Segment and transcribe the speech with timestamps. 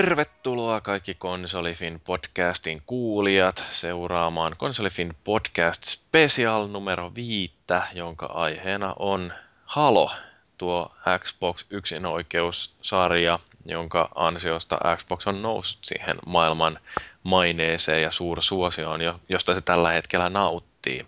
[0.00, 9.32] Tervetuloa kaikki Konsolifin podcastin kuulijat seuraamaan Konsolifin podcast special numero viittä, jonka aiheena on
[9.64, 10.10] Halo,
[10.58, 16.78] tuo Xbox yksinoikeussarja, jonka ansiosta Xbox on noussut siihen maailman
[17.22, 21.06] maineeseen ja suursuosioon, josta se tällä hetkellä nauttii.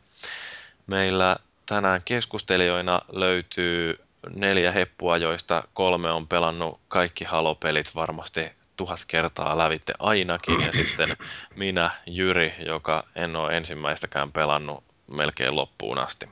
[0.86, 1.36] Meillä
[1.66, 3.98] tänään keskustelijoina löytyy
[4.34, 10.60] neljä heppua, joista kolme on pelannut kaikki Halo-pelit varmasti tuhat kertaa lävitte ainakin.
[10.60, 11.16] Ja sitten
[11.56, 16.28] minä, Jyri, joka en ole ensimmäistäkään pelannut melkein loppuun asti.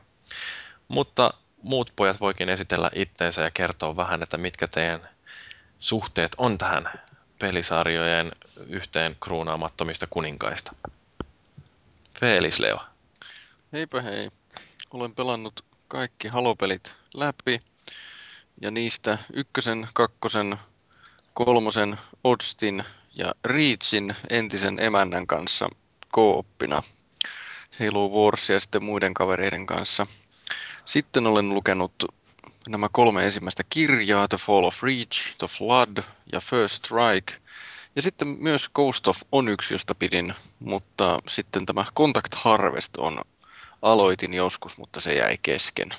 [0.88, 5.08] Mutta muut pojat voikin esitellä itteensä ja kertoa vähän, että mitkä teidän
[5.78, 6.90] suhteet on tähän
[7.38, 8.32] pelisarjojen
[8.66, 10.74] yhteen kruunaamattomista kuninkaista.
[12.20, 12.80] Feelis Leo.
[13.72, 14.30] Heipä hei.
[14.90, 17.60] Olen pelannut kaikki halopelit läpi
[18.60, 20.58] ja niistä ykkösen, kakkosen,
[21.34, 25.68] kolmosen, Odstin ja Reachin entisen emännän kanssa
[26.12, 26.82] kooppina.
[27.80, 30.06] Halo Warsia sitten muiden kavereiden kanssa.
[30.84, 31.92] Sitten olen lukenut
[32.68, 36.02] nämä kolme ensimmäistä kirjaa, The Fall of Reach, The Flood
[36.32, 37.34] ja First Strike.
[37.96, 43.22] Ja sitten myös Ghost of Onyx, josta pidin, mutta sitten tämä Contact Harvest on
[43.82, 45.94] aloitin joskus, mutta se jäi kesken.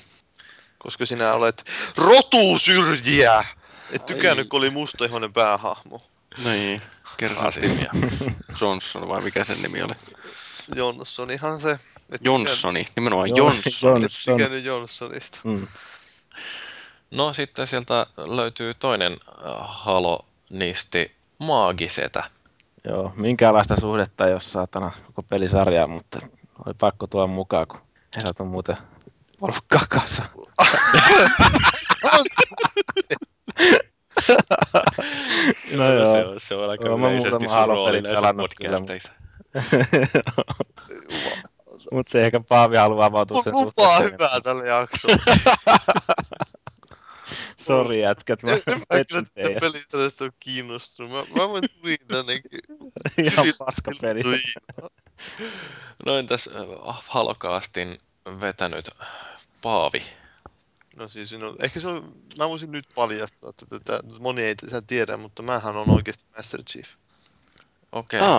[0.78, 1.64] Koska sinä olet
[1.98, 3.46] rotusyrjiä!
[3.92, 6.02] Et tykännyt, kun oli mustaihoinen päähahmo.
[6.44, 6.82] Niin,
[7.18, 7.92] Kersantimia.
[8.62, 9.94] Johnson vai mikä sen nimi oli?
[10.76, 11.80] Johnsonihan se.
[12.12, 13.98] Et Johnsoni, nimenomaan Joo, Johnson.
[13.98, 14.38] Et Johnson.
[14.38, 15.40] tykännyt Johnsonista.
[15.44, 15.68] Mm.
[17.12, 22.24] No sitten sieltä löytyy toinen äh, Halo-nisti, Maagisetä.
[22.84, 26.20] Joo, minkäänlaista suhdetta ei ole saatana koko pelisarjaa, mutta
[26.66, 27.80] oli pakko tuoda mukaan, kun
[28.18, 28.78] herrat on muuten
[29.42, 30.24] ollut kakassa.
[35.72, 36.12] No joo.
[36.12, 39.14] Se on, se on aika Joo, mä yleisesti sun rooli näissä podcasteissa.
[41.92, 44.14] mutta ehkä Paavi haluaa avautua sen Lupaa suhteen.
[44.14, 45.18] hyvää tälle jaksolle.
[47.66, 49.60] Sori jätkät, mä En mä kyllä tästä teidät.
[49.60, 51.12] pelisarjasta ole kiinnostunut.
[51.12, 52.60] Mä, mä voin tuin tännekin.
[53.18, 54.22] Ihan paska peli.
[56.06, 56.50] No entäs
[56.88, 57.98] äh, Halokaastin
[58.42, 58.90] vetänyt
[59.62, 60.04] Paavi?
[60.96, 64.82] No siis, no, ehkä se on, mä voisin nyt paljastaa, että tätä, moni ei sitä
[64.82, 66.90] tiedä, mutta mähän on oikeasti Master Chief.
[67.92, 68.20] Okei.
[68.20, 68.32] Okay.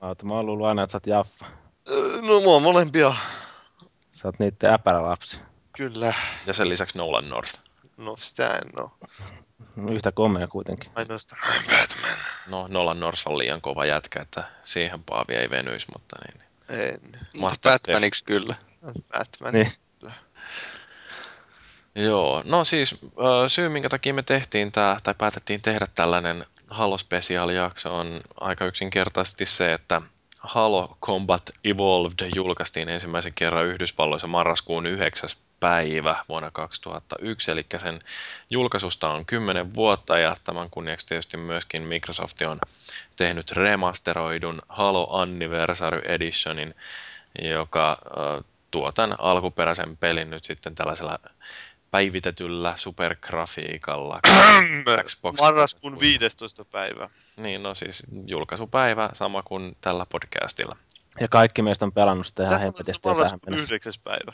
[0.00, 1.46] Aa, Mä oon luullut aina, että sä oot Jaffa.
[2.26, 3.14] No, mä oon molempia.
[4.10, 5.40] Sä oot niitten äpärä lapsi.
[5.76, 6.14] Kyllä.
[6.46, 7.58] Ja sen lisäksi Nolan North.
[7.96, 8.98] No, sitä en oo.
[9.90, 10.90] Yhtä komea kuitenkin.
[10.94, 12.18] Ainoastaan I'm Batman.
[12.46, 16.42] No, Nolan North on liian kova jätkä, että siihen Paavi ei venyisi, mutta niin.
[16.68, 17.00] En.
[17.02, 18.54] mutta Master Batmaniksi kyllä.
[19.12, 19.54] Batman.
[19.54, 19.72] Niin.
[21.94, 22.98] Joo, no siis
[23.48, 29.46] syy minkä takia me tehtiin tämä, tai päätettiin tehdä tällainen Halo Special-jakso on aika yksinkertaisesti
[29.46, 30.02] se, että
[30.38, 35.30] Halo Combat Evolved julkaistiin ensimmäisen kerran Yhdysvalloissa marraskuun 9.
[35.60, 38.00] päivä vuonna 2001, eli sen
[38.50, 42.58] julkaisusta on 10 vuotta ja tämän kunniaksi tietysti myöskin Microsoft on
[43.16, 46.74] tehnyt remasteroidun Halo Anniversary Editionin,
[47.42, 47.98] joka
[48.70, 51.18] tuo tämän alkuperäisen pelin nyt sitten tällaisella
[51.90, 54.20] päivitetyllä supergrafiikalla.
[55.04, 56.64] Xbox Marraskuun 15.
[56.64, 57.10] päivä.
[57.36, 60.76] Niin, no siis julkaisupäivä sama kuin tällä podcastilla.
[61.20, 63.74] Ja kaikki meistä on pelannut sitä ihan hempetisti että tähän marraskuun mennessä.
[63.74, 63.92] 9.
[64.04, 64.32] päivä.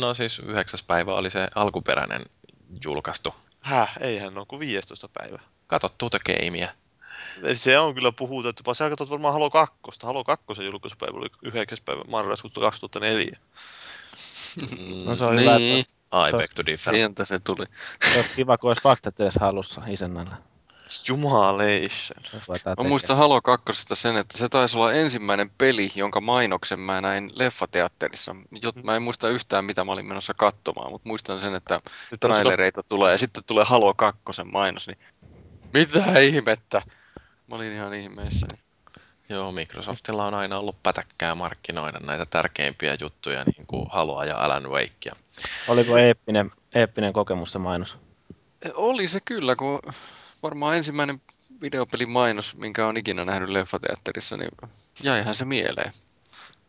[0.00, 2.22] No siis yhdeksäs päivä oli se alkuperäinen
[2.84, 3.34] julkaistu.
[3.60, 5.08] Häh, eihän ole kuin 15.
[5.08, 5.38] päivä.
[5.66, 6.74] Kato tuota gameä.
[7.54, 8.74] Se on kyllä puhutettu.
[8.74, 9.78] Sä katsot varmaan Halo 2.
[10.02, 11.78] Halo 2 julkaisupäivä oli 9.
[11.84, 13.38] päivä marraskuuta 2004.
[15.04, 16.94] No se on hyvä, niin, I beg to differ.
[16.94, 17.64] sieltä se tuli.
[18.12, 20.36] Se olisi kiva, kun olisi faktat edes halussa isännällä.
[21.08, 22.48] Jumalation.
[22.82, 23.64] Mä muistan Halo 2
[23.94, 28.36] sen, että se taisi olla ensimmäinen peli, jonka mainoksen mä näin leffateatterissa.
[28.62, 32.18] Jot, mä en muista yhtään, mitä mä olin menossa katsomaan, mutta muistan sen, että on
[32.20, 34.98] trailereita tulee ja sitten tulee Halo 2 mainos, niin
[35.72, 36.82] mitä ihmettä?
[37.46, 38.58] Mä olin ihan ihmeessäni.
[39.30, 44.70] Joo, Microsoftilla on aina ollut pätäkkää markkinoida näitä tärkeimpiä juttuja, niin kuin Haloa ja Alan
[44.70, 45.12] Wakea.
[45.68, 47.96] Oliko eeppinen, eeppinen kokemus se mainos?
[48.74, 49.80] Oli se kyllä, kun
[50.42, 51.20] varmaan ensimmäinen
[51.60, 54.50] videopelin mainos, minkä on ikinä nähnyt leffateatterissa, niin
[55.02, 55.92] jäihän se mieleen.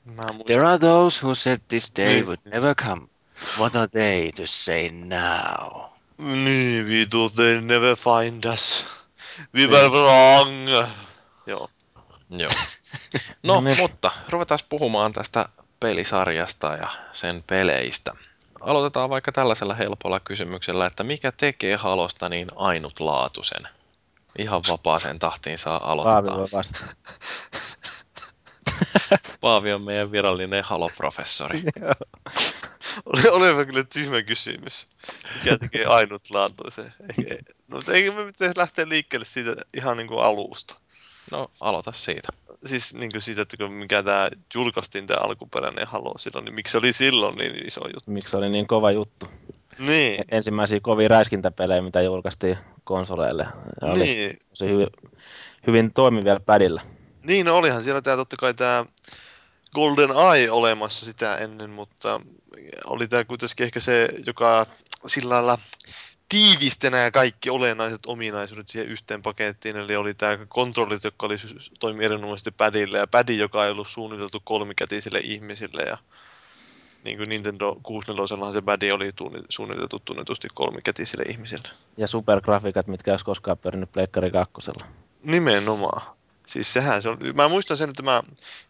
[0.06, 0.46] Mä muistan.
[0.46, 2.26] There are those who said this day Niin.
[2.26, 3.08] would never come.
[3.58, 5.84] What are they to say now?
[6.18, 8.86] Niin, we thought they never find us.
[9.56, 10.50] We were wrong.
[11.48, 11.70] Joo.
[12.32, 12.52] Joo.
[13.44, 13.78] No, niin.
[13.78, 15.46] mutta ruvetaan puhumaan tästä
[15.80, 18.12] pelisarjasta ja sen peleistä.
[18.60, 23.68] Aloitetaan vaikka tällaisella helpolla kysymyksellä, että mikä tekee Halosta niin ainutlaatuisen?
[24.38, 26.64] Ihan vapaaseen tahtiin saa aloittaa.
[29.42, 31.64] Paavi on meidän virallinen haloprofessori.
[33.06, 34.88] Oli, oli kyllä tyhmä kysymys.
[35.36, 36.94] Mikä tekee ainutlaatuisen?
[37.68, 40.81] No, mutta eikö me pitäisi lähteä liikkeelle siitä ihan niin kuin alusta?
[41.32, 42.30] No, aloita siitä.
[42.66, 46.72] Siis niin kuin siitä, että kun mikä tämä julkaistiin tämä alkuperäinen Halo silloin, niin miksi
[46.72, 48.12] se oli silloin niin iso juttu?
[48.12, 49.28] Miksi se oli niin kova juttu?
[49.80, 53.48] Niin, Ensimmäisiä kovia räiskintäpelejä, mitä julkaistiin konsoleille.
[53.82, 54.40] Ja oli niin.
[54.50, 54.88] tosi hyvin,
[55.68, 56.82] hyvin toimivia padilla.
[57.24, 58.86] Niin, no olihan siellä tämä totta kai tämä
[59.76, 62.22] Golden Eye olemassa sitä ennen, mutta
[62.86, 64.66] oli tämä kuitenkin ehkä se, joka
[65.06, 65.58] sillä lailla
[66.32, 69.78] tiivisti nämä kaikki olennaiset ominaisuudet siihen yhteen pakettiin.
[69.78, 71.36] Eli oli tämä kontrollit, jotka oli,
[71.80, 75.84] toimi erinomaisesti padille ja padi, joka ei ollut suunniteltu kolmikätisille ihmisille.
[75.84, 75.98] Ja
[77.04, 79.12] niin kuin Nintendo 64 se padi oli
[79.50, 81.70] suunniteltu tunnetusti kolmikätisille ihmisille.
[81.98, 84.72] Ja supergrafiikat, mitkä olisi koskaan pyörinyt Pleikkari 2.
[85.24, 86.16] Nimenomaan.
[86.46, 87.34] Siis sehän se oli.
[87.34, 88.24] Mä muistan sen, että mä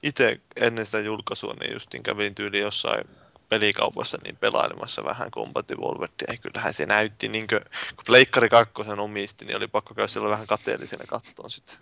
[0.04, 3.04] itse ennen sitä julkaisua niin justiin kävin tyyli jossain
[3.52, 6.28] pelikaupassa niin pelailemassa vähän Combat Evolvedia.
[6.28, 7.62] Ja kyllähän se näytti, niin kuin,
[7.96, 11.74] kun Pleikkari 2 omisti, niin oli pakko käydä siellä vähän kateellisena kattoon sitä.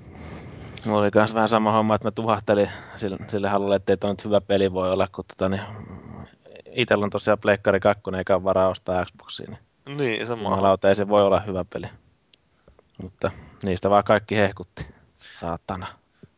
[0.85, 4.25] Mulla oli myös vähän sama homma, että mä tuhahtelin sille, sille halulle, ettei toi nyt
[4.25, 5.61] hyvä peli voi olla, kun tota, niin,
[6.71, 9.57] itellä on tosiaan Pleikkari 2 eikä ole varaa ostaa Xboxiin.
[9.85, 10.43] Niin Niin, sama.
[10.43, 11.87] Jumalauta, ei se voi olla hyvä peli.
[13.01, 13.31] Mutta
[13.63, 14.85] niistä vaan kaikki hehkutti.
[15.39, 15.87] Saatana.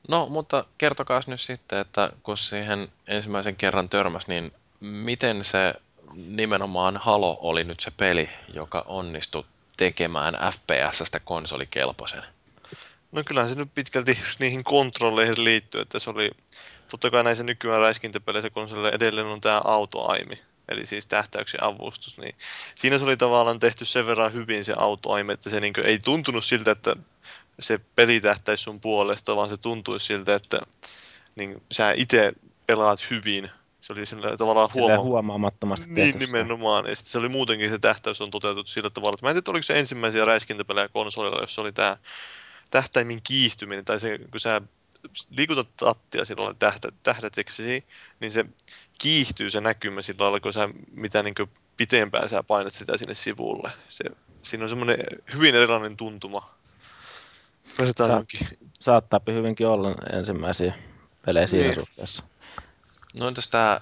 [0.10, 5.74] No, mutta kertokaa nyt sitten, että kun siihen ensimmäisen kerran törmäs, niin miten se
[6.14, 9.44] nimenomaan Halo oli nyt se peli, joka onnistui
[9.78, 12.24] tekemään FPSstä konsolikelpoisen?
[13.12, 16.32] No kyllähän se nyt pitkälti niihin kontrolleihin liittyy, että se oli,
[16.92, 22.36] totta kai näissä nykyään räiskintäpeleissä konsolille edelleen on tämä autoaimi, eli siis tähtäyksen avustus, niin
[22.76, 26.46] siinä se oli tavallaan tehty sen verran hyvin se autoaimi, että se niin ei tuntunut
[26.46, 26.96] siltä, että
[27.60, 30.60] se peli tähtäisi sun puolesta, vaan se tuntuisi siltä, että
[31.36, 32.34] niin sä itse
[32.68, 33.52] pelaat hyvin.
[33.82, 36.26] Se oli sillä tavallaan huoma- huomaamattomasti Niin, tehty se.
[36.26, 36.86] nimenomaan.
[36.86, 39.52] Ja sitten se oli muutenkin se tähtäys on toteutettu sillä tavalla, että mä en tiedä,
[39.52, 41.98] oliko se ensimmäisiä räiskintäpelejä konsolilla, jossa oli tämä
[42.72, 44.62] tähtäimin kiihtyminen, tai se, kun sä
[45.38, 47.86] liikutat tattia sillä lailla tähdä, tähdäteksi,
[48.20, 48.46] niin se
[49.00, 51.36] kiihtyy se näkymä sillä lailla, kun sä mitä niin
[51.78, 53.72] pitempään sä painat sitä sinne sivulle.
[53.90, 54.04] Se,
[54.44, 54.98] siinä on semmoinen
[55.34, 56.50] hyvin erilainen tuntuma.
[57.98, 58.24] Sa-.
[58.80, 60.74] Saattaa hyvinkin olla ensimmäisiä
[61.26, 61.76] pelejä siinä Niin.
[61.76, 62.24] suhteessa.
[63.20, 63.82] No entäs tämä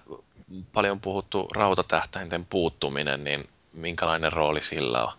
[0.73, 5.13] paljon puhuttu rautatähtäinten puuttuminen, niin minkälainen rooli sillä on?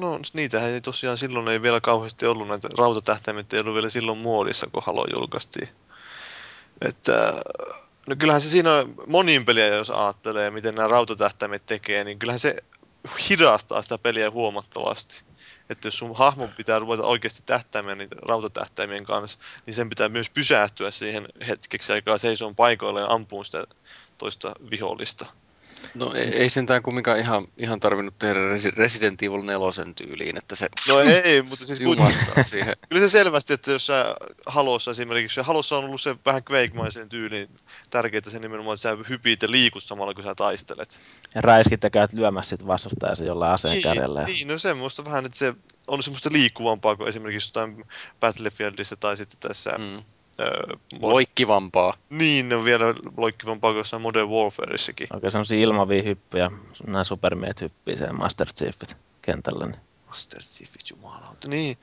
[0.00, 4.18] No niitähän ei tosiaan silloin ei vielä kauheasti ollut, näitä rautatähtäimet ei ollut vielä silloin
[4.18, 5.68] muodissa, kun Halo julkaistiin.
[6.80, 7.34] Että,
[8.08, 8.94] no kyllähän se siinä on
[9.44, 12.56] peliä, jos ajattelee, miten nämä rautatähtäimet tekee, niin kyllähän se
[13.30, 15.27] hidastaa sitä peliä huomattavasti.
[15.70, 20.30] Että jos sun hahmon pitää ruveta oikeasti tähtäimeen niitä rautatähtäimien kanssa, niin sen pitää myös
[20.30, 23.64] pysähtyä siihen hetkeksi aikaa seisoon paikoille ja ampua sitä
[24.18, 25.26] toista vihollista.
[25.94, 30.56] No ei, ei sentään kumminkaan ihan, ihan tarvinnut tehdä Resi- Resident Evil 4 tyyliin, että
[30.56, 32.16] se No ei, mutta siis kuitenkin,
[32.46, 32.76] siihen.
[32.88, 34.14] Kyllä se selvästi, että jos sä
[34.46, 37.48] Halossa esimerkiksi, ja Halossa on ollut se vähän Quake-maisen tyyliin
[37.90, 40.98] tärkeää se nimenomaan, että sä hypit ja liikut samalla kun sä taistelet.
[41.34, 44.20] Ja räiskit ja käyt lyömässä sit vastustajasi jollain aseen niin, kärjellä.
[44.20, 45.54] ja- niin, no semmoista vähän, että se
[45.86, 47.84] on semmoista liikkuvampaa kuin esimerkiksi jostain
[48.20, 49.70] Battlefieldissa tai sitten tässä...
[49.78, 50.02] Mm.
[51.00, 51.94] Loikkivampaa.
[52.10, 52.84] niin, ne on vielä
[53.16, 55.08] loikkivampaa kuin jossain Modern Warfareissakin.
[55.14, 56.50] Oikein semmosia ilmavia hyppyjä,
[56.86, 59.66] nämä supermiehet hyppii sen Master Chiefit kentällä.
[59.66, 59.80] Niin.
[60.08, 61.48] Master Chiefit, jumalauta.
[61.48, 61.78] Niin,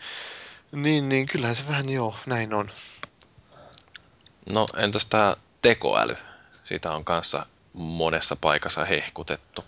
[0.72, 2.72] niin, niin, kyllähän se vähän joo, näin on.
[4.54, 6.18] No entäs tämä tekoäly?
[6.64, 9.64] Sitä on kanssa monessa paikassa hehkutettu.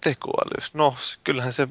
[0.00, 0.70] tekoäly.
[0.74, 1.68] No, kyllähän se,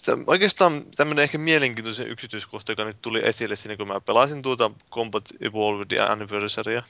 [0.00, 4.70] se oikeastaan tämmöinen ehkä mielenkiintoisen yksityiskohta, joka nyt tuli esille siinä, kun mä pelasin tuota
[4.90, 6.82] Combat Evolved Anniversarya,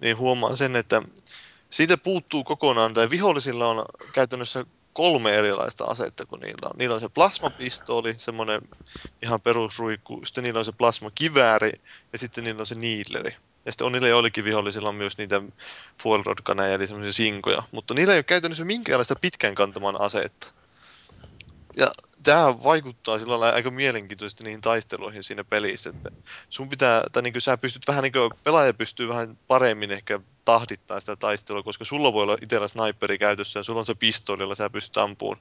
[0.00, 1.02] niin huomaan sen, että
[1.70, 6.78] siitä puuttuu kokonaan, tai vihollisilla on käytännössä kolme erilaista asetta, kun niillä on.
[6.78, 8.62] Niillä on se plasmapistooli, semmoinen
[9.22, 11.72] ihan perusruikku, sitten niillä on se plasmakivääri
[12.12, 13.36] ja sitten niillä on se needleri.
[13.66, 15.42] Ja sitten on niillä joillekin vihollisilla on myös niitä
[16.02, 16.22] foil
[16.74, 20.61] eli semmoisia sinkoja, mutta niillä ei ole käytännössä minkäänlaista pitkän kantaman asetta.
[21.76, 21.86] Ja
[22.22, 26.10] tämä vaikuttaa sillä lailla aika mielenkiintoisesti niihin taisteluihin siinä pelissä, että
[26.48, 31.00] sun pitää, tai niin sä pystyt vähän niin kuin, pelaaja pystyy vähän paremmin ehkä tahdittaa
[31.00, 34.54] sitä taistelua, koska sulla voi olla itsellä sniperi käytössä ja sulla on se pistooli, jolla
[34.54, 35.38] sä pystyt ampuun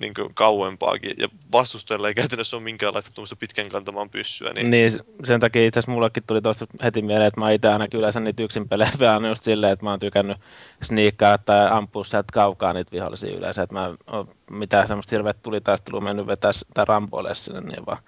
[0.00, 1.14] niin kauempaakin.
[1.18, 4.52] Ja vastustajalla ei käytännössä ole minkäänlaista tuommoista pitkän kantamaan pyssyä.
[4.52, 4.92] Niin, niin
[5.24, 8.42] sen takia itse asiassa mullekin tuli tuosta heti mieleen, että mä itse ainakin yleensä niitä
[8.42, 10.38] yksin pelejä pelannut just silleen, että mä oon tykännyt
[10.82, 15.42] sniikkaa tai ampua sieltä kaukaa niitä vihollisia yleensä, että mä en oo mitään semmoista hirveät
[15.42, 17.98] tulitaistelua mennyt vetää tai rampoille sinne, niin vaan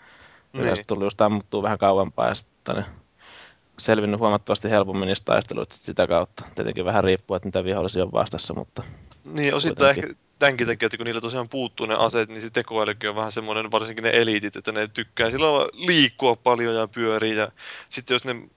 [0.52, 0.64] Niin.
[0.64, 2.84] Yleensä tuli just ammuttua vähän kauempaa ja sitten niin
[3.78, 6.44] selvinnyt huomattavasti helpommin niistä taisteluista sitä kautta.
[6.54, 8.82] Tietenkin vähän riippuu, että mitä vihollisia on vastassa, mutta...
[9.24, 13.10] Niin, osittain ehkä tämänkin takia, että kun niillä tosiaan puuttuu ne aseet, niin se tekoälykin
[13.10, 17.36] on vähän semmoinen, varsinkin ne eliitit, että ne tykkää sillä liikkua paljon ja pyörii.
[17.36, 17.52] Ja
[17.90, 18.48] sitten jos ne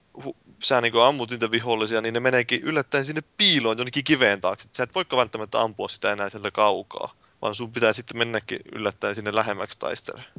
[0.62, 4.68] sä niin ammut niitä vihollisia, niin ne meneekin yllättäen sinne piiloon jonnekin kiveen taakse.
[4.72, 9.14] Sä et voikaan välttämättä ampua sitä enää sieltä kaukaa, vaan sun pitää sitten mennäkin yllättäen
[9.14, 10.30] sinne lähemmäksi taistelemaan.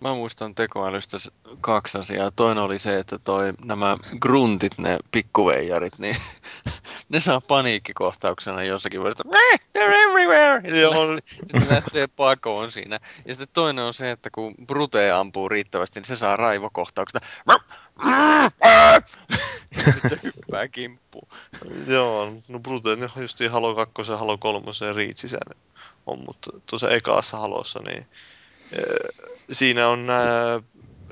[0.00, 1.16] Mä muistan tekoälystä
[1.60, 2.30] kaksi asiaa.
[2.30, 6.16] Toinen oli se, että toi, nämä gruntit, ne pikkuveijarit, niin
[7.08, 9.24] ne saa paniikkikohtauksena jossakin vuodesta.
[9.78, 10.80] They're everywhere!
[10.80, 11.16] Joo.
[11.26, 12.98] Sitten lähtee pakoon siinä.
[13.26, 17.20] Ja sitten toinen on se, että kun Brute ampuu riittävästi, niin se saa raivokoktauksia.
[19.92, 21.28] sitten hyppää kimppuun.
[21.86, 25.34] Joo, no Brute on justiin Halo 2 ja Halo 3 ja Reach
[26.06, 28.06] on, mutta tuossa ekaassa Halossa, niin
[29.52, 30.60] siinä on nämä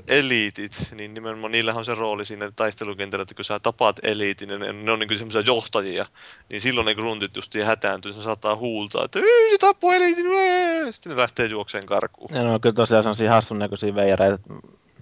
[0.07, 4.73] eliitit, niin nimenomaan niillähän on se rooli siinä taistelukentällä, että kun sä tapaat eliitin, ne,
[4.73, 6.05] ne on niin semmoisia johtajia,
[6.49, 9.19] niin silloin ne gruntit just hätääntyy, se saattaa huultaa, että
[9.51, 10.25] se tappoi eliitin,
[10.91, 12.29] sitten ne lähtee juokseen karkuun.
[12.33, 14.39] Ja no kyllä tosiaan sellaisia hassun näköisiä veijareita,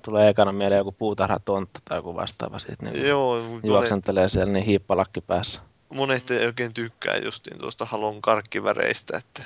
[0.01, 4.65] tulee ekana mieleen joku puutarhatonttu tai joku vastaava siitä, niin Joo, juoksentelee monet, siellä niin
[4.65, 5.61] hiippalakki päässä.
[5.93, 9.43] Monet ei oikein tykkää justiin tuosta halon karkkiväreistä, että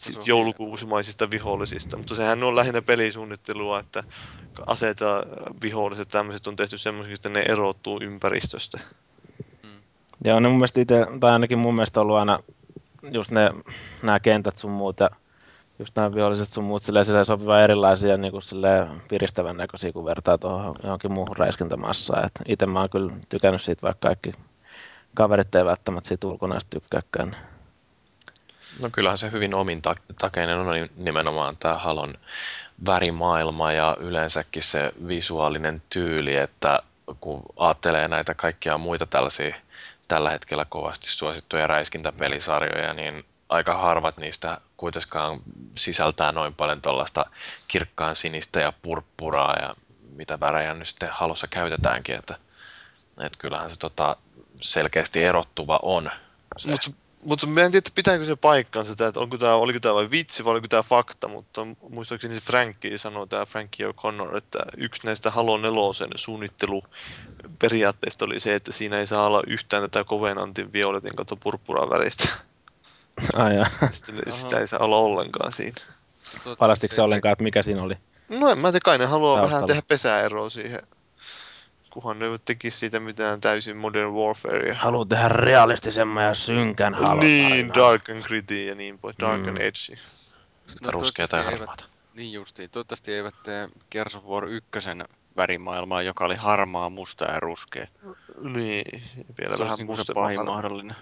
[0.00, 4.04] siis joulukuusimaisista vihollisista, mutta sehän on lähinnä pelisuunnittelua, että
[4.66, 5.22] aseet ja
[5.62, 8.80] viholliset tämmöiset on tehty semmoisiksi, että ne erottuu ympäristöstä.
[9.62, 9.82] Mm.
[10.24, 12.38] Joo, ne mun mielestä itse, tai ainakin mun mielestä ollut aina
[13.12, 13.50] just ne,
[14.02, 15.10] nämä kentät sun muut ja
[15.78, 20.04] just nämä viholliset sun muut silleen, silleen sopiva erilaisia niin kuin silleen piristävän näköisiä, kun
[20.04, 22.30] vertaa tuohon johonkin muuhun räiskintämassaan.
[22.48, 24.32] itse mä oon kyllä tykännyt siitä, vaikka kaikki
[25.14, 27.36] kaverit ei välttämättä siitä ulkona tykkääkään.
[28.82, 32.14] No kyllähän se hyvin omintakeinen on nimenomaan tämä Halon
[32.86, 36.80] värimaailma ja yleensäkin se visuaalinen tyyli, että
[37.20, 39.56] kun ajattelee näitä kaikkia muita tällaisia
[40.08, 45.40] tällä hetkellä kovasti suosittuja räiskintäpelisarjoja, niin aika harvat niistä kuitenkaan
[45.76, 47.26] sisältää noin paljon tuollaista
[47.68, 49.74] kirkkaan sinistä ja purppuraa ja
[50.10, 52.34] mitä värejä nyt sitten halossa käytetäänkin, että,
[53.20, 54.16] että kyllähän se tota,
[54.60, 56.10] selkeästi erottuva on.
[56.70, 56.90] Mutta
[57.24, 60.50] mutta mä en tiedä, pitääkö se paikkansa, että onko tämä, oliko tämä vain vitsi vai
[60.50, 65.78] oliko tämä fakta, mutta muistaakseni Frankie sanoi, tämä Frankie O'Connor, että yksi näistä Halo 4
[66.14, 72.28] suunnitteluperiaatteista oli se, että siinä ei saa olla yhtään tätä Covenantin violetin kautta purppuran väristä.
[73.34, 73.54] Ai
[73.92, 75.80] Sitten, sitä ei saa olla ollenkaan siinä.
[76.58, 77.94] Palastiko se ollenkaan, että mikä siinä oli?
[78.28, 79.54] No en mä tiedä, kai ne haluaa Taustalla.
[79.54, 80.82] vähän tehdä pesäeroa siihen
[81.96, 84.74] kunhan ne tekisi siitä mitään täysin Modern Warfarea.
[84.74, 89.48] Haluaa tehdä realistisemman ja synkän halon Niin, Dark and Gritty ja niin pois, Dark mm.
[89.48, 90.02] and Edgy.
[90.84, 91.84] No, ruskeata ja harmaata.
[92.14, 94.68] Niin justiin, toivottavasti eivät tee Gears of War 1
[95.36, 97.86] värimaailmaa, joka oli harmaa, musta ja ruskea.
[98.40, 99.02] Niin,
[99.40, 100.96] vielä se vähän niin musta pahin mahdollinen.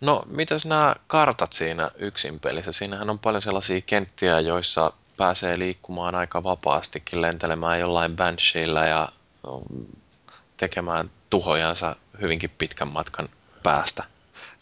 [0.00, 2.72] No, mitäs nämä kartat siinä yksin pelissä?
[2.72, 9.08] Siinähän on paljon sellaisia kenttiä, joissa pääsee liikkumaan aika vapaastikin, lentelemään jollain Bansheella ja
[10.56, 13.28] tekemään tuhojansa hyvinkin pitkän matkan
[13.62, 14.04] päästä.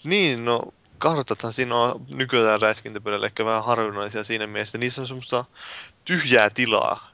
[0.04, 0.62] Niin, no
[0.98, 4.78] kartathan siinä on nykyään räiskintäpöydällä ehkä vähän harvinaisia siinä mielessä.
[4.78, 5.44] Niissä on semmoista
[6.04, 7.10] tyhjää tilaa,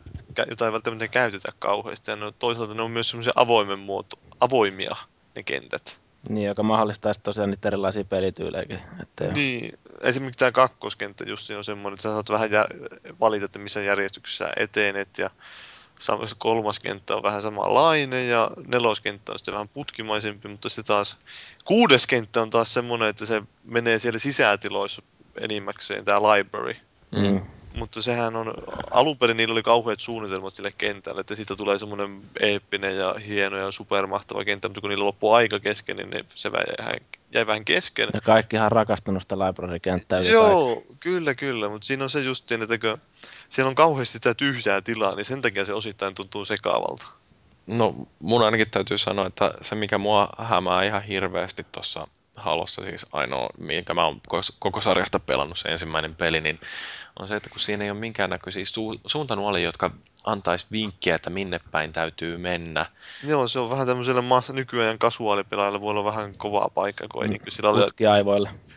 [0.50, 2.10] jota ei välttämättä käytetä kauheasti.
[2.10, 4.96] Ja no, toisaalta ne on myös semmoisia avoimen muoto, avoimia
[5.34, 6.00] ne kentät.
[6.28, 8.80] Niin, joka mahdollistaisi tosiaan niitä erilaisia pelityylejäkin.
[9.02, 13.58] Että niin, esimerkiksi tämä kakkoskenttä just on semmoinen, että sä saat vähän jär- valita, että
[13.58, 15.30] missä järjestyksessä etenet ja
[16.38, 21.18] kolmas kenttä on vähän samanlainen ja neloskenttä on sitten vähän putkimaisempi, mutta se taas
[21.64, 25.02] kuudes kenttä on taas semmoinen, että se menee siellä sisätiloissa
[25.40, 26.76] enimmäkseen, tämä library.
[27.10, 27.40] Mm.
[27.76, 28.54] Mutta sehän on,
[28.90, 33.56] alun perin niillä oli kauheat suunnitelmat sille kentälle, että siitä tulee semmoinen eeppinen ja hieno
[33.56, 36.96] ja supermahtava kenttä, mutta kun niillä loppuu aika kesken, niin se jäi,
[37.32, 38.08] jäi vähän kesken.
[38.14, 40.20] Ja kaikkihan rakastunut sitä library-kenttää.
[40.20, 40.94] Joo, kaikki.
[41.00, 42.98] kyllä, kyllä, mutta siinä on se justiin, että kun
[43.48, 47.06] siellä on kauheasti sitä tyhjää tilaa, niin sen takia se osittain tuntuu sekaavalta.
[47.66, 53.06] No mun ainakin täytyy sanoa, että se mikä mua hämää ihan hirveästi tuossa Halossa siis
[53.12, 54.20] ainoa, minkä mä oon
[54.58, 56.60] koko sarjasta pelannut se ensimmäinen peli, niin
[57.18, 59.90] on se, että kun siinä ei ole minkäännäköisiä su- suuntanuolia, jotka
[60.24, 62.86] antaisi vinkkiä, että minne päin täytyy mennä.
[63.24, 67.28] Joo, se on vähän tämmöiselle maassa nykyään kasuaalipelaajalla voi olla vähän kovaa paikka, kun ei,
[67.28, 67.70] niin sillä.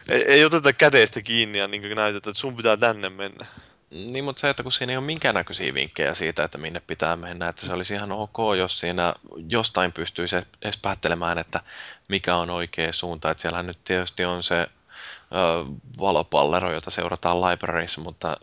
[0.10, 3.46] Ei, ei, oteta kädestä kiinni ja niin näytetä, että sun pitää tänne mennä.
[3.92, 7.50] Niin, mutta se, että kun siinä ei ole minkäännäköisiä vinkkejä siitä, että minne pitää mennä,
[7.50, 9.14] että se olisi ihan ok, jos siinä
[9.48, 11.60] jostain pystyisi edes päättelemään, että
[12.10, 13.32] mikä on oikea suunta.
[13.32, 14.68] Että siellä nyt tietysti on se ö,
[16.00, 18.38] valopallero, jota seurataan libraryissa, mutta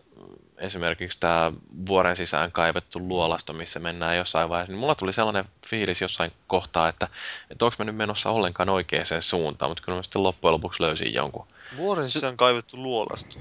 [0.57, 1.51] esimerkiksi tämä
[1.87, 6.89] vuoren sisään kaivettu luolasto, missä mennään jossain vaiheessa, niin mulla tuli sellainen fiilis jossain kohtaa,
[6.89, 7.07] että,
[7.49, 11.13] että onko mä nyt menossa ollenkaan oikeaan suuntaan, mutta kyllä mä sitten loppujen lopuksi löysin
[11.13, 11.47] jonkun.
[11.77, 13.37] Vuoren sisään kaivettu luolasto.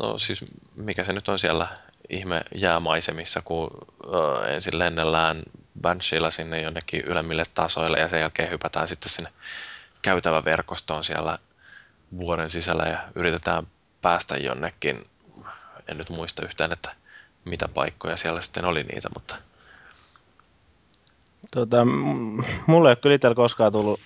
[0.00, 0.44] No siis
[0.76, 1.68] mikä se nyt on siellä
[2.08, 3.70] ihme jäämaisemissa, kun
[4.04, 5.42] ö, ensin lennellään
[5.80, 9.32] Banshilla sinne jonnekin ylemmille tasoille ja sen jälkeen hypätään sitten sinne
[10.02, 11.38] käytäväverkostoon siellä
[12.18, 13.66] vuoren sisällä ja yritetään
[14.02, 15.04] päästä jonnekin.
[15.88, 16.94] En nyt muista yhtään, että
[17.44, 19.36] mitä paikkoja siellä sitten oli niitä, mutta
[21.50, 21.84] Tota,
[22.66, 24.00] mulle ei ole kyllä itsellä koskaan tullut,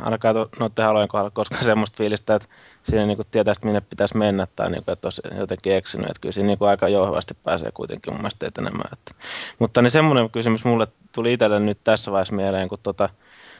[0.00, 2.48] ainakaan noiden halojen kohdalla, koskaan semmoista fiilistä, että
[2.82, 6.06] siinä niin tietää, että minne pitäisi mennä tai niin kuin, että olisi jotenkin eksynyt.
[6.06, 8.90] Että kyllä siinä niin kuin aika jouhevasti pääsee kuitenkin mun mielestä etenemään.
[8.92, 9.14] Että.
[9.58, 13.08] Mutta niin semmoinen kysymys mulle tuli itselle nyt tässä vaiheessa mieleen, kun tota,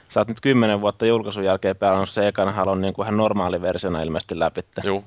[0.09, 3.61] sä oot nyt kymmenen vuotta julkaisun jälkeen pelannut se ekan halon niin kuin ihan normaali
[3.63, 4.61] versiona ilmeisesti läpi.
[4.85, 5.05] juu.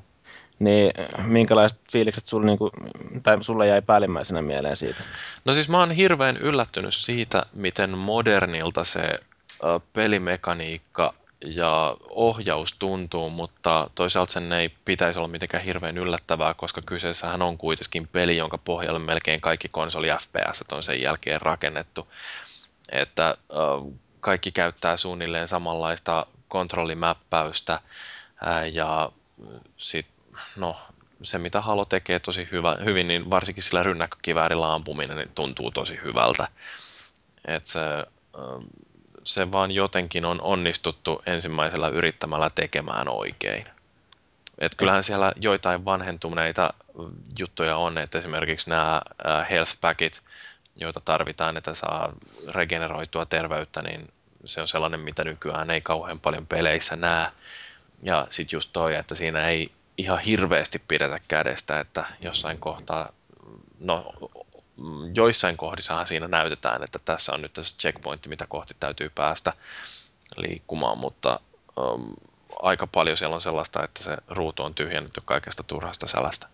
[0.59, 0.91] Niin
[1.23, 2.71] minkälaiset fiilikset sulle, niin kuin,
[3.23, 5.03] tai sulle jäi päällimmäisenä mieleen siitä?
[5.45, 9.19] No siis mä oon hirveän yllättynyt siitä, miten modernilta se
[9.93, 11.13] pelimekaniikka
[11.45, 17.57] ja ohjaus tuntuu, mutta toisaalta sen ei pitäisi olla mitenkään hirveän yllättävää, koska kyseessähän on
[17.57, 22.07] kuitenkin peli, jonka pohjalle melkein kaikki konsoli FPS on sen jälkeen rakennettu.
[22.91, 23.37] Että
[24.19, 27.81] kaikki käyttää suunnilleen samanlaista kontrollimäppäystä
[28.71, 29.11] ja
[29.77, 30.07] sit,
[30.55, 30.77] no,
[31.21, 35.99] se mitä Halo tekee tosi hyvä, hyvin, niin varsinkin sillä rynnäkkökiväärillä ampuminen niin tuntuu tosi
[36.03, 36.47] hyvältä.
[37.45, 38.65] Et se, ähm,
[39.23, 43.65] se vaan jotenkin on onnistuttu ensimmäisellä yrittämällä tekemään oikein.
[44.59, 46.73] Et kyllähän siellä joitain vanhentuneita
[47.39, 50.21] juttuja on, että esimerkiksi nämä äh, health packit,
[50.75, 52.13] joita tarvitaan, että saa
[52.47, 54.07] regeneroitua terveyttä, niin
[54.45, 57.31] se on sellainen, mitä nykyään ei kauhean paljon peleissä näe.
[58.03, 63.13] Ja sitten just toi, että siinä ei ihan hirveästi pidetä kädestä, että jossain kohtaa,
[63.79, 64.13] no
[65.13, 69.53] joissain kohdissahan siinä näytetään, että tässä on nyt tässä checkpointti, mitä kohti täytyy päästä
[70.37, 71.39] liikkumaan, mutta
[71.77, 72.13] um,
[72.61, 76.47] aika paljon siellä on sellaista, että se ruutu on tyhjennetty kaikesta turhasta sälästä.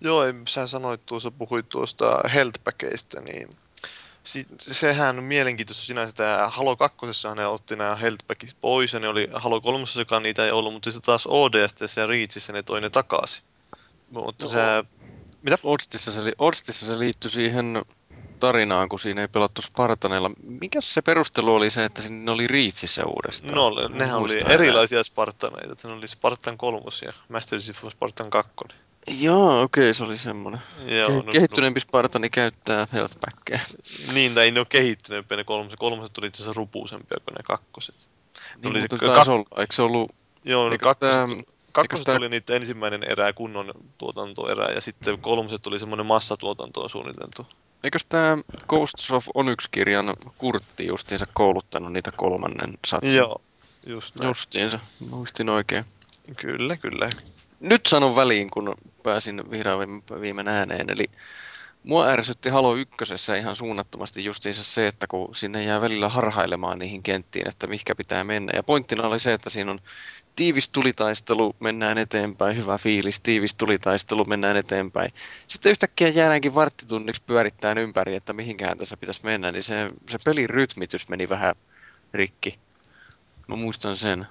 [0.00, 3.56] Joo, sä sanoit tuossa, puhuit tuosta healthpackeista, niin
[4.24, 6.12] si- sehän on mielenkiintoista sinänsä.
[6.12, 7.06] Tämä Halo 2.
[7.36, 9.84] ne otti nämä healthpackit pois ja ne oli Halo 3.
[10.22, 13.44] niitä ei ollut, mutta sitten taas ODST ja Reachissä ne toi ne takaisin.
[14.10, 14.58] Mutta No, se,
[15.42, 15.58] mitä?
[15.62, 17.82] Odstissa se, li- Odstissa se liittyi siihen
[18.40, 20.30] tarinaan, kun siinä ei pelattu Spartaneilla.
[20.60, 23.54] Mikä se perustelu oli se, että sinne oli Reachissä uudestaan?
[23.54, 25.88] No, nehän oli erilaisia Spartaneita.
[25.88, 28.52] Ne oli Spartan 3 ja Master Chief Spartan 2.
[29.06, 30.60] Joo, okei, okay, se oli semmoinen.
[30.86, 33.60] Joo, Ke- no, kehittyneempi Spartani käyttää health packia.
[34.06, 35.78] no, niin, tai ei ne ole kehittyneempiä ne kolmoset.
[35.78, 38.10] Kolmoset tuli itse asiassa rupuusempia kuin ne kakkoset.
[38.62, 42.16] Niin, oli mutta se kak- olla, eikö se ollut, Joo, no kakkoset, tää- kakkoset tää-
[42.16, 47.46] oli niiden ensimmäinen erä, kunnon tuotantoerä, ja sitten kolmoset oli semmoinen massatuotantoon suunniteltu.
[47.84, 48.38] eikös tämä
[48.68, 53.16] Ghosts of Onyx-kirjan Kurtti justiinsa kouluttanut niitä kolmannen satsin?
[53.16, 53.42] Joo,
[53.86, 54.28] just näin.
[54.28, 54.78] Justiinsa,
[55.10, 55.84] muistin oikein.
[56.36, 57.10] Kyllä, kyllä.
[57.60, 60.90] Nyt sanon väliin, kun pääsin vihdoin viime- ääneen.
[60.90, 61.04] Eli
[61.82, 67.02] mua ärsytti Halo ykkösessä ihan suunnattomasti justiinsa se, että kun sinne jää välillä harhailemaan niihin
[67.02, 68.52] kenttiin, että mihinkä pitää mennä.
[68.56, 69.80] Ja pointtina oli se, että siinä on
[70.36, 75.12] tiivis tulitaistelu, mennään eteenpäin, hyvä fiilis, tiivis tulitaistelu, mennään eteenpäin.
[75.48, 80.50] Sitten yhtäkkiä jäädäänkin varttitunniksi pyörittämään ympäri, että mihinkään tässä pitäisi mennä, niin se, se pelin
[80.50, 81.54] rytmitys meni vähän
[82.14, 82.58] rikki.
[83.48, 84.26] Mä muistan sen.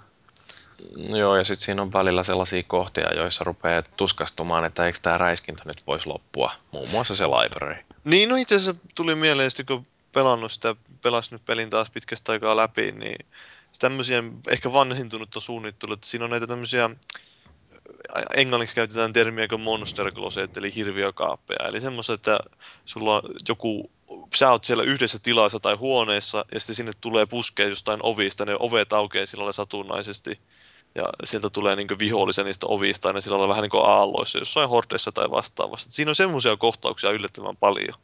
[1.18, 5.64] Joo, ja sitten siinä on välillä sellaisia kohtia, joissa rupeaa tuskastumaan, että eikö tämä räiskintä
[5.66, 6.52] nyt voisi loppua.
[6.72, 7.76] Muun muassa se library.
[8.04, 12.32] Niin, no itse asiassa tuli mieleen, sitten kun pelannut sitä, pelasin nyt pelin taas pitkästä
[12.32, 13.26] aikaa läpi, niin
[13.80, 16.90] tämmöisiä ehkä vanhentunutta suunnittelua, että siinä on näitä tämmöisiä,
[18.36, 21.68] englanniksi käytetään termiä kuin monster closet, eli hirviökaappeja.
[21.68, 22.40] Eli semmoista, että
[22.86, 23.92] sulla on joku,
[24.36, 28.56] sä oot siellä yhdessä tilassa tai huoneessa, ja sitten sinne tulee puskea jostain ovista, ne
[28.60, 30.40] ovet aukeaa sillä satunnaisesti,
[30.96, 34.70] ja sieltä tulee niin vihollisia niistä ovista, ne sillä lailla vähän niin kuin aalloissa, jossain
[34.70, 35.92] hordeissa tai vastaavassa.
[35.92, 37.96] Siinä on semmoisia kohtauksia yllättävän paljon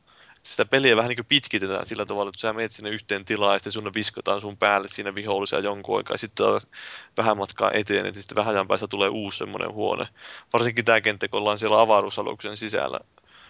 [0.48, 3.72] sitä peliä vähän niin pitkitetään sillä tavalla, että sä menet sinne yhteen tilaan ja sitten
[3.72, 6.18] sun viskataan sun päälle siinä vihollisia jonkun aikaa.
[6.18, 6.46] Sitten
[7.18, 10.08] vähän matkaa eteen, että sitten vähän ajan päästä tulee uusi semmoinen huone.
[10.54, 13.00] Varsinkin tämä kenttä, kun ollaan siellä avaruusaluksen sisällä,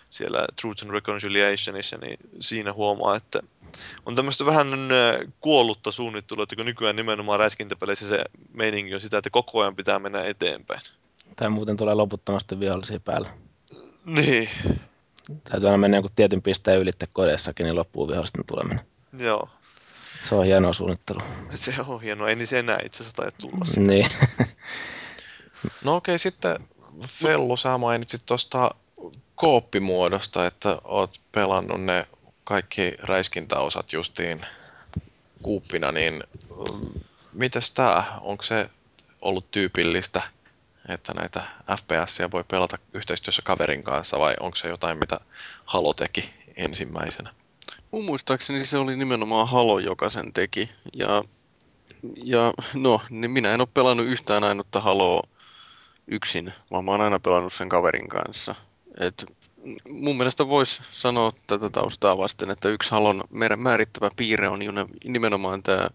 [0.10, 3.40] siellä Truth and Reconciliationissa, niin siinä huomaa, että
[4.06, 4.68] on tämmöistä vähän
[5.42, 10.00] kuollutta suunnittelua, että kun nykyään nimenomaan räiskintäpeleissä se meininki on sitä, että koko ajan pitää
[10.00, 10.82] mennä eteenpäin.
[11.36, 13.30] Tai muuten tulee loputtomasti vihollisia päällä.
[14.06, 14.50] Niin,
[15.44, 18.80] Täytyy aina mennä jonkun tietyn pisteen ylitte kodessakin, niin loppuu vihollisten tuleminen.
[19.20, 19.50] joo.
[20.30, 21.24] Se on hienoa suunnittelua.
[21.56, 22.30] Se on hienoa.
[22.30, 23.66] Ei niin se enää itse asiassa taida tulla.
[23.66, 23.82] siitä.
[23.82, 24.08] Niin.
[25.84, 26.56] No okei, sitten
[27.08, 28.72] Fellu, sä mainitsit tuosta
[29.38, 32.08] kooppimuodosta, että oot pelannut ne
[32.44, 34.46] kaikki räiskintäosat justiin
[35.42, 36.24] kuuppina, niin
[36.72, 37.02] mm,
[37.34, 38.04] mites tää?
[38.22, 38.70] Onko se
[39.22, 40.22] ollut tyypillistä,
[40.90, 41.42] että näitä
[41.78, 45.20] FPSiä voi pelata yhteistyössä kaverin kanssa vai onko se jotain, mitä
[45.66, 47.30] Halo teki ensimmäisenä?
[47.92, 50.70] Mun muistaakseni se oli nimenomaan Halo, joka sen teki.
[50.94, 51.24] Ja,
[52.24, 55.22] ja no, niin minä en ole pelannut yhtään ainutta Haloa
[56.08, 58.56] yksin, vaan mä oon aina pelannut sen kaverin kanssa.
[59.00, 59.26] Et
[59.90, 63.24] mun mielestä voisi sanoa tätä taustaa vasten, että yksi Halon
[63.58, 64.60] määrittävä piirre on
[65.04, 65.90] nimenomaan tämä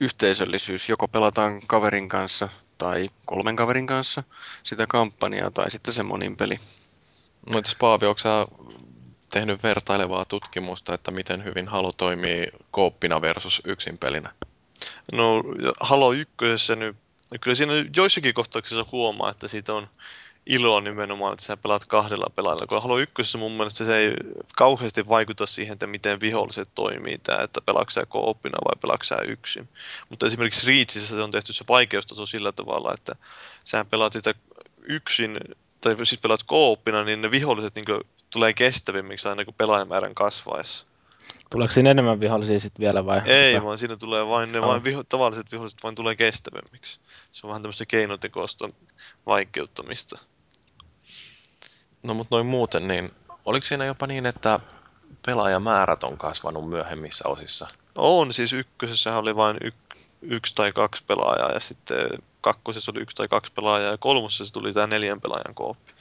[0.00, 0.88] yhteisöllisyys.
[0.88, 2.48] Joko pelataan kaverin kanssa
[2.78, 4.22] tai kolmen kaverin kanssa
[4.64, 6.60] sitä kampanjaa tai sitten se monin peli.
[7.50, 8.46] No entäs Paavi, onko sä
[9.32, 14.30] tehnyt vertailevaa tutkimusta, että miten hyvin Halo toimii kooppina versus yksin pelinä?
[15.12, 15.44] No
[15.80, 16.96] Halo ykkösessä nyt,
[17.40, 19.88] kyllä siinä joissakin kohtauksissa huomaa, että siitä on
[20.46, 22.66] iloa nimenomaan, että sä pelaat kahdella pelaajalla.
[22.66, 24.14] Kun Halo 1 mun mielestä se ei
[24.56, 29.16] kauheasti vaikuta siihen, että miten viholliset toimii tämä, että pelaatko sä kooppina vai pelaatko sä
[29.26, 29.68] yksin.
[30.08, 33.16] Mutta esimerkiksi Reachissä se on tehty se vaikeustaso sillä tavalla, että
[33.64, 34.34] sä pelaat sitä
[34.82, 35.40] yksin,
[35.80, 37.84] tai siis pelaat kooppina, niin ne viholliset niin
[38.30, 40.86] tulee kestävimmiksi aina kuin pelaajamäärän kasvaessa.
[41.50, 43.20] Tuleeko siinä enemmän vihollisia sitten vielä vai?
[43.24, 43.64] Ei, sitä?
[43.64, 44.66] vaan siinä tulee vain, ne oh.
[44.66, 47.00] vain viho, tavalliset viholliset vain tulee kestävämmiksi.
[47.32, 48.68] Se on vähän tämmöistä keinotekoista
[49.26, 50.18] vaikeuttamista.
[52.02, 53.10] No mutta noin muuten, niin
[53.44, 54.60] oliko siinä jopa niin, että
[55.26, 57.68] pelaajamäärät on kasvanut myöhemmissä osissa?
[57.98, 62.08] On, siis ykkösessä oli vain y- yksi tai kaksi pelaajaa ja sitten
[62.40, 65.92] kakkosessa oli yksi tai kaksi pelaajaa ja kolmosessa tuli tämä neljän pelaajan kooppi.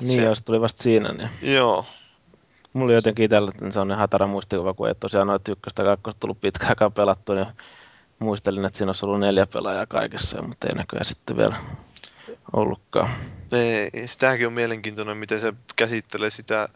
[0.00, 0.34] niin, se...
[0.34, 1.12] se tuli vasta siinä.
[1.12, 1.30] Niin.
[1.42, 1.86] Joo.
[2.72, 6.90] Mulla jotenkin itsellä sellainen hatara muistikuva, kun ei tosiaan noita ykköstä kakkosta tullut pitkään aikaa
[6.90, 7.46] pelattu, niin
[8.18, 11.56] muistelin, että siinä olisi ollut neljä pelaajaa kaikessa, mutta ei näköjään sitten vielä
[12.52, 13.08] ollutkaan.
[13.52, 16.68] Ei, sitäkin on mielenkiintoinen, miten se käsittelee sitä,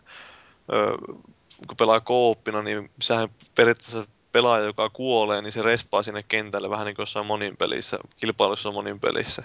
[1.66, 6.86] kun pelaa kooppina, niin sehän periaatteessa pelaaja, joka kuolee, niin se respaa sinne kentälle vähän
[6.86, 9.42] niin kuin jossain monin pelissä, kilpailussa monin pelissä.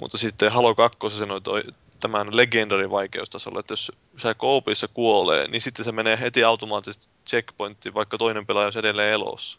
[0.00, 1.62] Mutta sitten Halo 2 sanoi toi,
[2.00, 7.94] tämän legendary vaikeustasolla, että jos sä koopissa kuolee, niin sitten se menee heti automaattisesti checkpointtiin,
[7.94, 9.58] vaikka toinen pelaaja on edelleen elossa.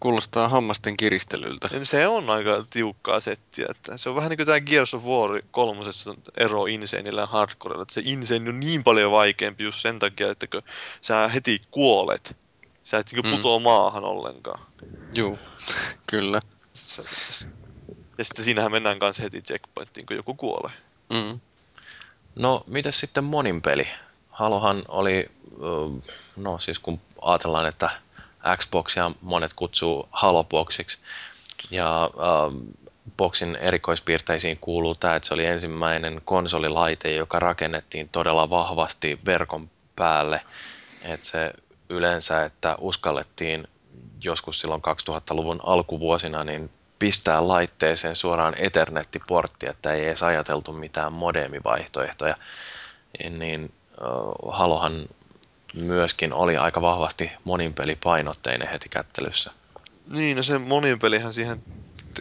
[0.00, 1.68] Kuulostaa hammasten kiristelyltä.
[1.82, 3.66] Se on aika tiukkaa settiä.
[3.70, 7.82] Että se on vähän niin kuin tämä Gears of War kolmosessa ero Insaneilla ja Hardcorella.
[7.82, 10.62] Että se Insane on niin paljon vaikeampi just sen takia, että kun
[11.00, 12.36] sä heti kuolet,
[12.82, 13.62] sä et niin putoa mm.
[13.62, 14.62] maahan ollenkaan.
[15.14, 15.38] Joo,
[16.10, 16.40] kyllä.
[18.18, 20.72] Ja sitten siinähän mennään kanssa heti checkpointtiin, kun joku kuolee.
[21.10, 21.40] Mm.
[22.36, 23.88] No, mitäs sitten monin peli?
[24.30, 25.30] Halohan oli,
[26.36, 27.90] no siis kun ajatellaan, että
[28.56, 30.98] Xboxia monet kutsuu Halo-boxiksi.
[31.70, 32.74] Ja äh,
[33.16, 40.42] boxin erikoispiirteisiin kuuluu tämä, että se oli ensimmäinen konsolilaite, joka rakennettiin todella vahvasti verkon päälle.
[41.02, 41.52] Että se
[41.88, 43.68] yleensä, että uskallettiin
[44.24, 46.70] joskus silloin 2000-luvun alkuvuosina niin
[47.04, 52.36] pistää laitteeseen suoraan Ethernet-portti, että ei edes ajateltu mitään modemivaihtoehtoja.
[53.30, 53.72] Niin
[54.48, 55.08] Halohan
[55.74, 59.52] myöskin oli aika vahvasti moninpelipainotteinen heti kättelyssä.
[60.08, 61.62] Niin, no se moninpelihän siihen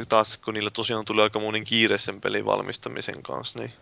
[0.09, 3.73] taas, kun niillä tosiaan tuli aika monin kiire sen pelin valmistamisen kanssa, niin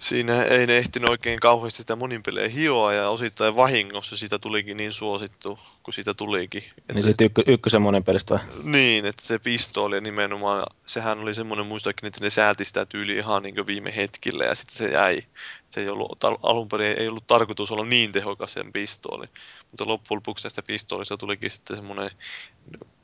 [0.00, 4.76] siinä ei ne ehtinyt oikein kauheasti sitä monin pelejä hioa ja osittain vahingossa siitä tulikin
[4.76, 6.64] niin suosittu, kun siitä tulikin.
[6.94, 8.40] Niin siitä ykkö, ykkösen monin pelistä vai?
[8.62, 13.42] Niin, että se pistooli nimenomaan, sehän oli semmoinen muistaakin, että ne sääti sitä tyyli ihan
[13.42, 15.22] niin viime hetkillä ja sitten se jäi.
[15.70, 19.26] Se ei ollut, alun perin ei ollut tarkoitus olla niin tehokas sen pistooli,
[19.70, 22.10] mutta loppujen lopuksi näistä pistoolista tulikin sitten semmoinen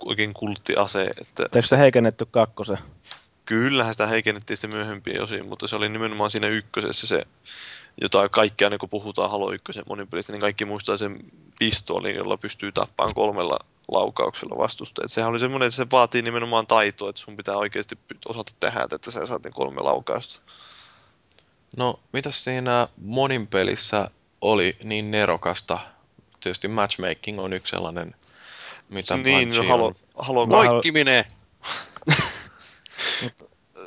[0.05, 1.11] oikein kulttiase.
[1.21, 1.43] Että...
[1.43, 2.79] Eikö se heikennetty kakkosen?
[3.47, 7.23] Kyllähän sitä heikennettiin sitten myöhempiin osiin, mutta se oli nimenomaan siinä ykkösessä se,
[8.01, 11.19] jota kaikki aina kun puhutaan Halo 1 monipelistä, niin kaikki muistaa sen
[11.59, 15.13] pistoolin, jolla pystyy tappaan kolmella laukauksella vastustajat.
[15.13, 19.11] Sehän oli semmoinen, että se vaatii nimenomaan taitoa, että sun pitää oikeasti osata tehdä, että
[19.11, 20.41] sä saat kolme laukausta.
[21.77, 25.79] No, mitä siinä monin pelissä oli niin nerokasta?
[26.41, 28.15] Tietysti matchmaking on yksi sellainen,
[28.89, 31.25] mitä niin, no, halo, halo, Moikkiminen!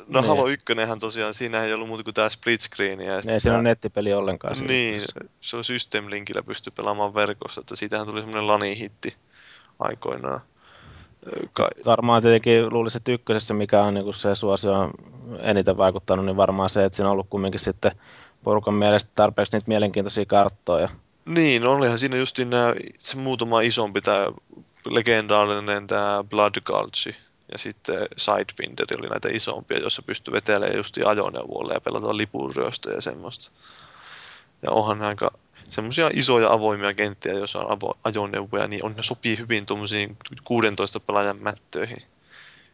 [0.08, 0.28] No niin.
[0.28, 0.64] Halo 1
[1.00, 3.00] tosiaan, siinä ei ollut muuta kuin tämä split screen.
[3.00, 4.66] Ja ei siinä ole nettipeli ollenkaan.
[4.66, 5.02] Niin,
[5.40, 9.14] se on System Linkillä pysty pelaamaan verkossa, että siitähän tuli semmoinen lani-hitti
[9.78, 10.40] aikoinaan.
[11.52, 14.90] Ka- varmaan tietenkin luulisin, että ykkösessä, mikä on niin se suosio
[15.40, 17.92] eniten vaikuttanut, niin varmaan se, että siinä on ollut kumminkin sitten
[18.44, 20.88] porukan mielestä tarpeeksi niitä mielenkiintoisia karttoja.
[21.24, 24.26] Niin, olihan siinä just nämä, se muutama isompi tämä
[24.90, 27.14] legendaarinen tämä Blood Gulch,
[27.52, 33.00] ja sitten Sidewinder oli näitä isompia, joissa pystyi vetelemään just ajoneuvoille ja pelata lipunryöstä ja
[33.00, 33.50] semmoista.
[34.62, 35.30] Ja onhan aika
[35.68, 41.00] semmoisia isoja avoimia kenttiä, joissa on avo- ajoneuvoja, niin on, ne sopii hyvin tuommoisiin 16
[41.00, 42.02] pelaajan mättöihin.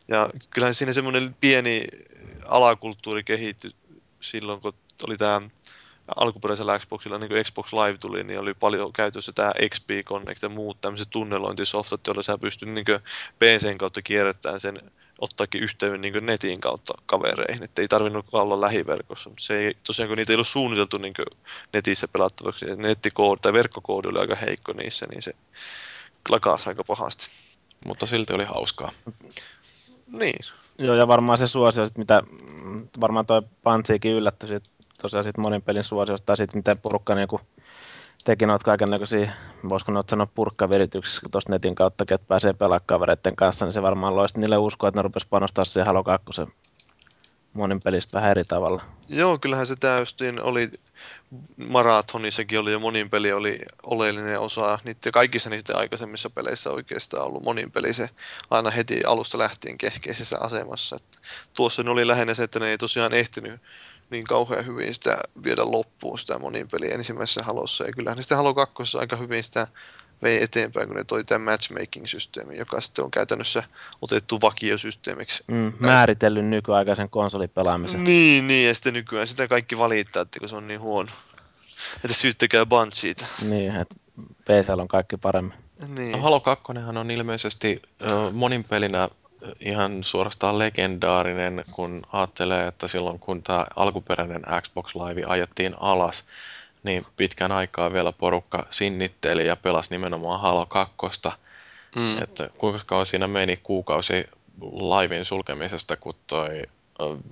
[0.08, 1.84] Ja kyllähän siinä semmoinen pieni
[2.44, 3.70] alakulttuuri kehittyi
[4.20, 4.72] silloin, kun
[5.08, 5.40] oli tämä
[6.16, 10.48] alkuperäisellä Xboxilla, niin kuin Xbox Live tuli, niin oli paljon käytössä tämä XP Connect ja
[10.48, 12.84] muut tämmöiset tunnelointisoftat, joilla sä pystyt niin
[13.38, 14.80] PCn kautta kierrättämään sen
[15.18, 19.30] ottaakin yhteyden niin netin kautta kavereihin, että ei tarvinnut olla lähiverkossa.
[19.38, 21.14] Se ei, tosiaan kun niitä ei ollut suunniteltu niin
[21.72, 25.34] netissä pelattavaksi, niin nettikoodi tai verkkokoodi oli aika heikko niissä, niin se
[26.28, 27.28] lakasi aika pahasti.
[27.86, 28.92] Mutta silti oli hauskaa.
[30.06, 30.40] Niin.
[30.78, 32.22] Joo, ja varmaan se suosio, sit mitä
[33.00, 34.64] varmaan toi Pansiikin yllättyi sit,
[35.02, 37.40] tosiaan sit monin pelin suosiosta, tai sitten miten porukka niinku
[38.24, 39.32] teki noita kaiken näköisiä,
[39.68, 44.16] voisiko noita sanoa purkkavirityksiä tuosta netin kautta, että pääsee pelaamaan kavereiden kanssa, niin se varmaan
[44.16, 46.26] loisti niille uskoa, että ne rupesi panostaa siihen Halo 2
[47.52, 48.82] monin pelistä vähän eri tavalla.
[49.08, 50.70] Joo, kyllähän se täystin oli,
[51.68, 54.78] Marathonissakin oli jo monin peli oli oleellinen osa.
[54.84, 58.10] Niitä kaikissa niistä aikaisemmissa peleissä oikeastaan ollut monin peli se
[58.50, 60.96] aina heti alusta lähtien keskeisessä asemassa.
[60.96, 61.18] Että
[61.54, 63.60] tuossa ne oli lähinnä se, että ne ei tosiaan ehtinyt
[64.10, 67.84] niin kauhean hyvin sitä viedä loppuun sitä monin peliä ensimmäisessä halossa.
[67.84, 69.66] Ja kyllähän ne sitten Halo 2 aika hyvin sitä
[70.22, 73.62] vei eteenpäin, kun ne toi tämän matchmaking-systeemi, joka sitten on käytännössä
[74.02, 75.44] otettu vakiosysteemiksi.
[75.46, 78.04] Mm, määritellyt nykyaikaisen konsolipelaamisen.
[78.04, 81.10] Niin, niin, ja sitten nykyään sitä kaikki valittaa, että kun se on niin huono.
[82.04, 83.26] Että syyttäkää Bungieta.
[83.42, 83.94] Niin, että
[84.44, 85.54] PCL on kaikki paremmin.
[85.88, 86.12] Niin.
[86.12, 86.64] No, Halo 2
[86.98, 89.08] on ilmeisesti ö, monin pelinä
[89.60, 96.24] ihan suorastaan legendaarinen, kun ajattelee, että silloin kun tämä alkuperäinen Xbox Live ajettiin alas,
[96.82, 100.98] niin pitkän aikaa vielä porukka sinnitteli ja pelasi nimenomaan Halo 2.
[101.96, 102.22] Mm.
[102.22, 104.24] Että kuinka kauan siinä meni kuukausi
[104.60, 106.62] laivin sulkemisesta, kun toi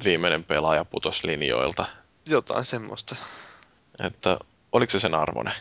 [0.04, 1.86] viimeinen pelaaja putosi linjoilta.
[2.26, 3.16] Jotain semmoista.
[4.02, 4.38] Että
[4.72, 5.54] oliko se sen arvoinen?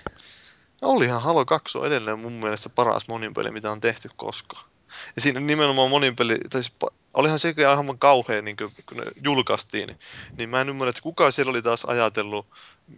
[0.82, 4.73] Olihan Halo 2 on edelleen mun mielestä paras moninpeli, mitä on tehty koskaan.
[5.16, 6.76] Ja siinä nimenomaan moninpeli, tai siis
[7.14, 9.98] olihan se ihan kauhea, niin kun ne julkaistiin,
[10.38, 12.48] niin mä en ymmärrä, että kuka siellä oli taas ajatellut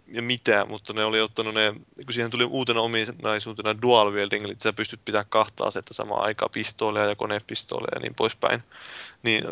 [0.06, 4.56] ja mitä, mutta ne oli ottanut ne, kun siihen tuli uutena ominaisuutena dual wielding, eli
[4.62, 8.62] sä pystyt pitämään kahta asetta samaan aikaan, pistooleja ja konepistooleja ja niin poispäin.
[9.22, 9.44] Niin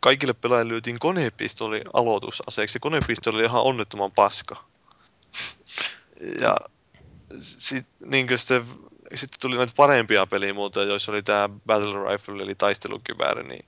[0.00, 4.64] kaikille pelaajille lyötiin konepistooli aloitusaseeksi, ja konepistooli oli ihan onnettoman paska.
[6.40, 6.56] Ja
[7.40, 8.64] sitten niin sitten
[9.14, 13.64] sitten tuli näitä parempia pelimuotoja, joissa oli tämä Battle Rifle eli taistelukivääri, niin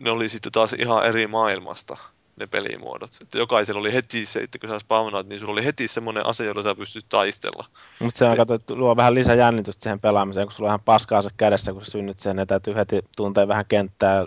[0.00, 1.96] ne oli sitten taas ihan eri maailmasta
[2.36, 3.10] ne pelimuodot.
[3.22, 6.44] Että jokaisella oli heti se, että kun sä spawnaat, niin sulla oli heti semmoinen ase,
[6.44, 7.66] jolla sä pystyt taistella.
[7.98, 10.84] Mutta se on kato, että luo vähän lisää jännitystä siihen pelaamiseen, kun sulla on ihan
[10.84, 14.26] paskaa se kädessä, kun sä synnyt sen, että täytyy heti tuntea vähän kenttää,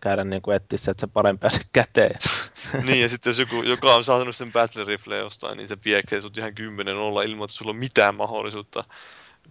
[0.00, 2.18] käydä niin kuin etsiä se, että se parempi pääse käteen.
[2.86, 6.20] niin, ja sitten jos joku, joka on saanut sen battle rifle jostain, niin se pieksee
[6.20, 8.84] sut ihan kymmenen olla ilman, että sulla on mitään mahdollisuutta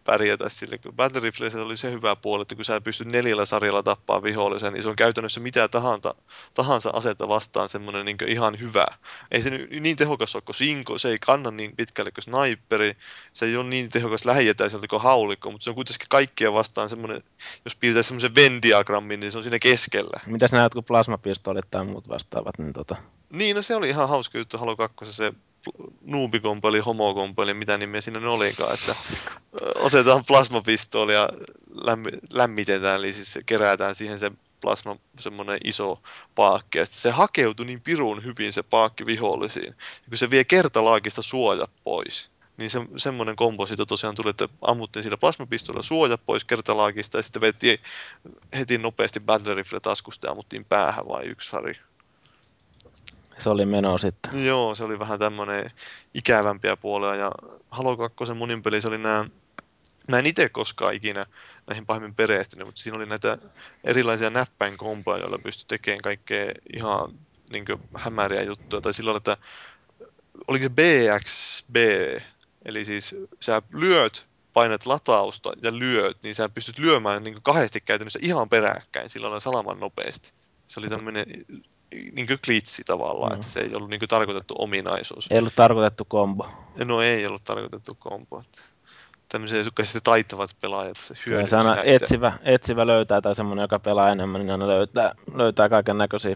[0.07, 0.77] pärjätä sille.
[0.77, 4.73] Kun Battle Rifleissä oli se hyvä puoli, että kun sä pystyt neljällä sarjalla tappaa vihollisen,
[4.73, 6.15] niin se on käytännössä mitä tahansa,
[6.53, 8.85] tahansa asetta vastaan semmoinen niin ihan hyvä.
[9.31, 12.97] Ei se niin tehokas ole kuin Sinko, se ei kanna niin pitkälle kuin Sniperi,
[13.33, 17.23] se ei ole niin tehokas lähietäiseltä kuin haulikko, mutta se on kuitenkin kaikkia vastaan semmoinen,
[17.65, 20.19] jos piirtää semmoisen Venn-diagrammin, niin se on siinä keskellä.
[20.25, 22.95] Mitä sä näet, kun plasmapistoolit tai muut vastaavat, niin tota...
[23.33, 25.33] Niin, no se oli ihan hauska juttu Halo 2, se
[26.01, 28.95] nuubikompeli, homokompeli, mitä nimiä siinä olikaan, että
[29.75, 31.29] otetaan plasmapistooli ja
[32.33, 36.01] lämmitetään, eli siis kerätään siihen se plasma, semmoinen iso
[36.35, 41.21] paakki, ja se hakeutui niin pirun hyvin se paakki vihollisiin, ja kun se vie kertalaakista
[41.21, 47.17] suojat pois, niin se, semmoinen komposito tosiaan tuli, että ammuttiin sillä plasmapistolla suojat pois kertalaakista,
[47.17, 47.79] ja sitten vettiin
[48.57, 51.79] heti nopeasti battle rifle taskusta ja ammuttiin päähän vai yksi hari
[53.39, 54.45] se oli meno sitten.
[54.45, 55.71] Joo, se oli vähän tämmöinen
[56.13, 57.31] ikävämpiä puolella ja
[57.71, 59.25] Halo 2 monin peli, se oli nämä
[60.07, 61.25] Mä en itse koskaan ikinä
[61.67, 63.37] näihin pahemmin perehtynyt, mutta siinä oli näitä
[63.83, 67.13] erilaisia näppäinkompoja, joilla pystyi tekemään kaikkea ihan
[67.51, 68.81] niin hämäriä juttuja.
[68.81, 69.37] Tai silloin, että
[70.47, 71.75] oliko se BXB,
[72.65, 78.19] eli siis sä lyöt, painat latausta ja lyöt, niin sä pystyt lyömään niin kahdesti käytännössä
[78.21, 80.33] ihan peräkkäin silloin salaman nopeasti.
[80.65, 81.25] Se oli tämmöinen
[81.91, 83.35] niin kuin klitsi tavallaan, mm.
[83.35, 85.27] että se ei ollut niin kuin tarkoitettu ominaisuus.
[85.31, 86.49] Ei ollut tarkoitettu kombo.
[86.85, 88.39] No ei ollut tarkoitettu kombo.
[88.39, 88.61] Että
[89.29, 94.41] tämmöisiä sitten taitavat pelaajat se hyödyksi aina etsivä, etsivä löytää tai semmoinen, joka pelaa enemmän,
[94.41, 96.35] niin aina löytää, löytää kaiken näköisiä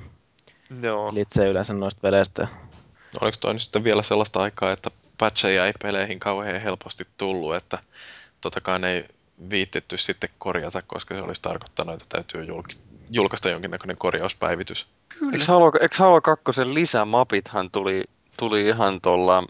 [1.09, 2.47] klitsejä yleensä noista peleistä.
[3.13, 7.55] No, oliko toi nyt sitten vielä sellaista aikaa, että patcheja ei peleihin kauhean helposti tullut,
[7.55, 7.79] että
[8.41, 9.05] totta kai ne ei
[9.49, 12.47] viittitty sitten korjata, koska se olisi tarkoittanut, että täytyy
[13.09, 14.87] julkaista jonkinnäköinen korjauspäivitys.
[15.33, 16.43] Eikö Halo, eikö Halo 2
[16.73, 18.03] lisämapithan tuli,
[18.37, 19.43] tuli ihan tuolla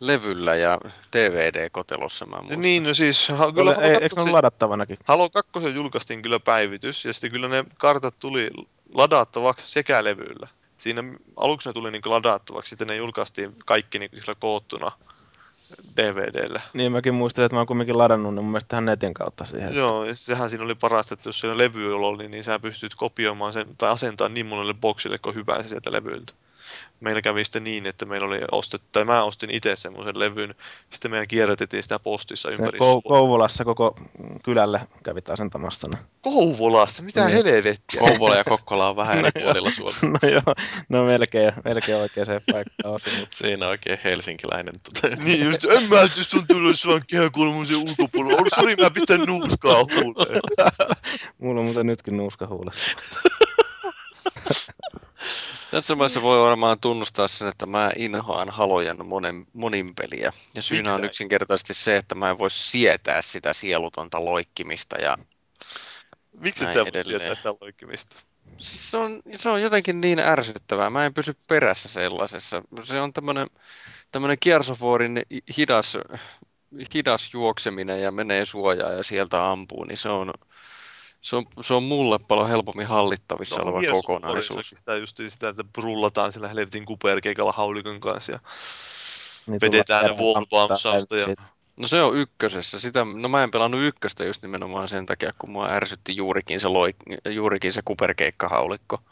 [0.00, 0.78] levyllä ja
[1.12, 2.60] DVD-kotelossa, mä muistan.
[2.60, 4.98] Niin, no siis, ha, kyllä Kyllä, ei, 2 eikö ne ole ladattavanakin?
[5.04, 8.50] Halo 2 julkaistiin kyllä päivitys, ja sitten kyllä ne kartat tuli
[8.94, 10.48] ladattavaksi sekä levyllä.
[10.76, 11.04] Siinä
[11.36, 14.92] aluksi ne tuli niin ladattavaksi, sitten ne julkaistiin kaikki niin sillä koottuna
[15.96, 16.60] DVDllä.
[16.72, 19.74] Niin mäkin muistelin, että mä oon kumminkin ladannut ne mun mielestä tähän netin kautta siihen.
[19.74, 23.52] Joo, ja sehän siinä oli parasta, että jos siellä levy oli, niin sä pystyt kopioimaan
[23.52, 26.32] sen tai asentamaan niin monelle boksille, kun hyvä se sieltä levyltä.
[27.00, 30.54] Meillä kävi sitten niin, että meillä oli ostettu, tai mä ostin itse semmoisen levyn,
[30.90, 33.02] sitten meidän kierrätettiin sitä postissa ympäri Kou-.
[33.08, 33.96] Kouvolassa koko
[34.44, 35.96] kylälle kävit asentamassa ne.
[36.20, 37.44] Kouvolassa, mitä Niin.
[37.44, 38.00] helvettiä.
[38.00, 40.18] Kouvola ja Kokkola on vähän eri puolilla Suomea.
[40.22, 40.54] No joo,
[40.88, 44.74] no melkein, melkein oikeaan paikkaan osu, mutta Siinä on oikein helsinkiläinen.
[44.82, 45.16] Tota.
[45.24, 48.40] Niin just, en mä, jos on tullut sulla kehä kolmosen ulkopuolella.
[48.40, 50.40] Oh, sori, mä pistän nuuskaa huuleen.
[51.38, 52.96] mulla on muuten nytkin nuuska huulessa.
[55.70, 60.32] Tässä vaiheessa voi varmaan tunnustaa sen, että mä inhoan Halojen monen, monin peliä.
[60.54, 64.96] Ja syynä Miksi on yksinkertaisesti se, että mä en voi sietää sitä sielutonta loikkimista.
[64.96, 65.18] Ja
[66.40, 68.16] Miksi et sä voi sieltä sitä loikkimista?
[68.58, 70.90] siis se, on, se on jotenkin niin ärsyttävää.
[70.90, 72.62] Mä en pysy perässä sellaisessa.
[72.82, 73.46] Se on tämmönen,
[74.12, 75.22] tämmönen Kiersoforin
[75.56, 75.98] hidas,
[76.94, 80.32] hidas juokseminen ja menee suojaa ja sieltä ampuu, niin se on,
[81.26, 84.72] se on, se on mulle paljon helpommin hallittavissa oleva Gears of kokonaisuus.
[84.74, 88.32] Sitä just sitä, että brullataan sillä helvetin kuperkeikalla haulikon kanssa.
[88.32, 88.38] Ja...
[89.46, 91.34] Niin Vedetään ne wall kerran bounceausta ja-.
[91.76, 92.80] No se on ykkösessä.
[92.80, 96.68] Sitä, no mä en pelannut ykköstä just nimenomaan sen takia, kun mua ärsytti juurikin se,
[96.68, 96.96] loik,
[97.30, 99.02] juurikin se kuperkeikkahaulikko.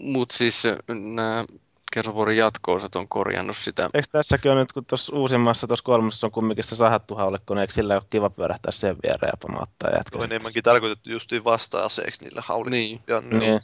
[0.00, 1.44] Mutta siis nämä
[1.92, 3.90] Kersovuorin jatko-osat on korjannut sitä.
[3.94, 7.60] Eikö tässäkin on nyt, kun tuossa uusimmassa, tuossa kolmosessa on kumminkin se sahattu haulikko, niin
[7.60, 12.24] eikö sillä ole kiva pyörähtää sen viereen ja pamauttaa Se on enemmänkin tarkoitettu justiin vasta-aseeksi
[12.24, 13.20] niille haulikoille.
[13.20, 13.60] Niin, Niin.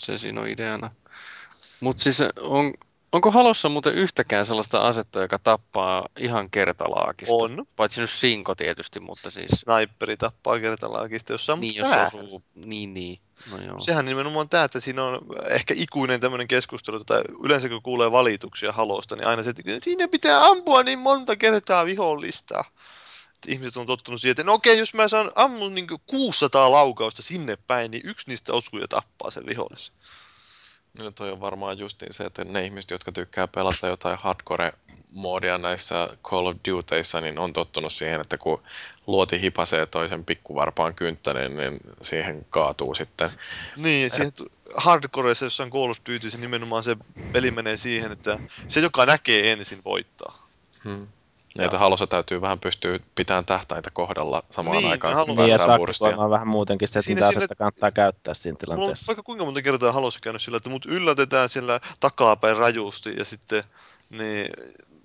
[0.00, 0.90] se siinä on ideana.
[1.80, 2.74] Mutta siis on,
[3.12, 7.34] onko Halossa muuten yhtäkään sellaista asetta, joka tappaa ihan kertalaakista?
[7.34, 7.66] On.
[7.76, 9.50] Paitsi nyt Sinko tietysti, mutta siis...
[9.50, 12.42] Sniperi tappaa kertalaakista, jos saa Niin, jos osuu.
[12.54, 13.20] Niin, niin.
[13.50, 13.78] No joo.
[13.78, 18.72] Sehän nimenomaan tämä, että siinä on ehkä ikuinen tämmöinen keskustelu, tai yleensä kun kuulee valituksia
[18.72, 22.64] halosta, niin aina se, että siinä pitää ampua niin monta kertaa vihollista.
[23.34, 27.22] Että ihmiset on tottunut siihen, että no okei, jos mä saan ammun niin 600 laukausta
[27.22, 29.94] sinne päin, niin yksi niistä osuu ja tappaa sen vihollisen.
[30.98, 36.08] No toi on varmaan justiin se, että ne ihmiset, jotka tykkää pelata jotain hardcore-moodia näissä
[36.22, 38.62] Call of Dutyissa, niin on tottunut siihen, että kun
[39.06, 43.30] luoti hipasee toisen pikkuvarpaan kynttänen, niin siihen kaatuu sitten.
[43.76, 46.96] Niin, siihen tu- hardcoreissa jossain Call of Dutyssä nimenomaan se
[47.32, 48.38] peli menee siihen, että
[48.68, 50.46] se, joka näkee ensin, voittaa.
[50.84, 51.06] Hmm.
[51.58, 55.80] Näitä halossa täytyy vähän pystyä pitämään tähtäintä kohdalla samaan Niin, aikaan, kun Niin, ja päästään
[55.80, 56.30] burstia.
[56.30, 59.06] vähän muutenkin sitä, että Siinä- mitä asetta kannattaa käyttää siinä Mulla on tilanteessa.
[59.06, 63.64] vaikka kuinka monta kertaa halossa käynyt sillä, että mut yllätetään siellä takapäin rajusti ja sitten
[64.10, 64.50] niin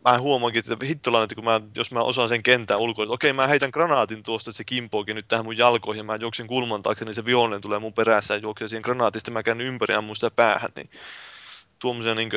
[0.05, 3.33] mä huomaankin, että hittolainen, että kun mä, jos mä osaan sen kentän ulkoa, että okei
[3.33, 6.83] mä heitän granaatin tuosta, että se kimpoakin nyt tähän mun jalkoihin ja mä juoksen kulman
[6.83, 9.97] taakse, niin se vihollinen tulee mun perässä ja juoksee siihen granaatista, mä käyn ympäri ja
[9.97, 10.89] ammun sitä päähän, niin
[11.79, 12.29] tuommoisia niin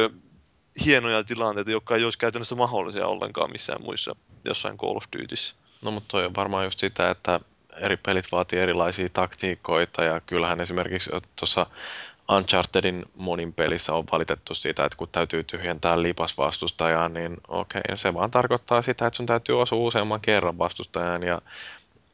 [0.85, 5.57] hienoja tilanteita, jotka ei olisi käytännössä mahdollisia ollenkaan missään muissa jossain Call of Dutyssä.
[5.83, 7.41] No mutta toi on varmaan just sitä, että
[7.77, 11.67] eri pelit vaatii erilaisia taktiikoita ja kyllähän esimerkiksi tuossa
[12.37, 18.15] Unchartedin monin pelissä on valitettu siitä, että kun täytyy tyhjentää lipas vastustajaa, niin okei, se
[18.15, 21.43] vaan tarkoittaa sitä, että sun täytyy osua useamman kerran vastustajan ja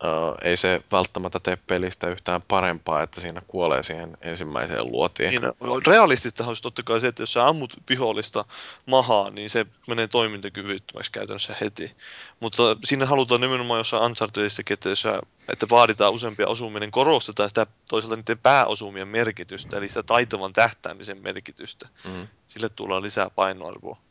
[0.02, 5.30] Uh, ei se välttämättä tee pelistä yhtään parempaa, että siinä kuolee siihen ensimmäiseen luotiin.
[5.30, 8.44] Niin, no, realististahan olisi totta kai se, että jos sä ammut vihollista
[8.86, 11.96] mahaa, niin se menee toimintakyvyttömäksi käytännössä heti.
[12.40, 15.20] Mutta siinä halutaan nimenomaan jossain Unchartedissakin, että, jos sä,
[15.52, 21.88] että vaaditaan useampia osuminen, korostetaan sitä toisaalta niiden pääosumien merkitystä, eli sitä taitavan tähtäämisen merkitystä.
[22.04, 22.28] Mm.
[22.46, 24.03] Sille tulee lisää painoarvoa.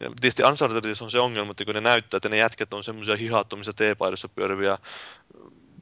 [0.00, 3.16] Ja tietysti Unchartedissa on se ongelma, että kun ne näyttää, että ne jätkät on semmoisia
[3.16, 4.78] hihattomissa teepaidossa pyöriviä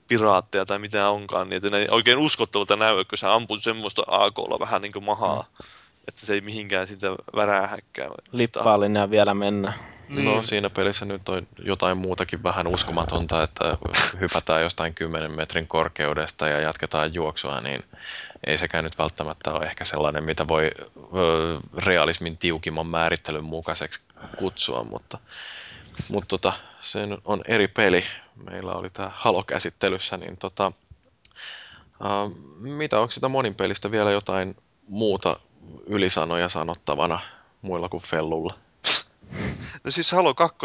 [0.09, 4.03] piraatteja tai mitä onkaan, niin että ne ei oikein uskottavalta näy, kun sä amput semmoista
[4.07, 5.66] AKlla vähän niin kuin mahaa, mm.
[6.09, 8.09] että se ei mihinkään sitä värähäkkää.
[8.33, 9.73] Lippaalinen vielä mennä.
[10.09, 10.24] Niin.
[10.24, 13.78] No siinä pelissä nyt on jotain muutakin vähän uskomatonta, että
[14.20, 17.84] hypätään jostain 10 metrin korkeudesta ja jatketaan juoksua, niin
[18.46, 20.70] ei sekään nyt välttämättä ole ehkä sellainen, mitä voi
[21.76, 24.00] realismin tiukimman määrittelyn mukaiseksi
[24.38, 25.18] kutsua, mutta,
[26.11, 28.04] mutta tota, se on eri peli.
[28.50, 30.72] Meillä oli tämä Halo-käsittelyssä, niin tota,
[32.02, 32.09] ä,
[32.61, 34.56] mitä onko sitä monin pelistä vielä jotain
[34.88, 35.40] muuta
[35.86, 37.20] ylisanoja sanottavana
[37.62, 38.54] muilla kuin Fellulla?
[39.89, 40.57] No siis Halo 2,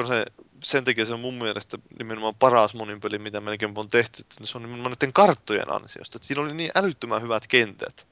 [0.63, 4.21] sen takia se on mun mielestä nimenomaan paras monin peli, mitä melkein on tehty.
[4.21, 6.17] Että se on nimenomaan näiden karttojen ansiosta.
[6.17, 8.07] Että siinä oli niin älyttömän hyvät kentät.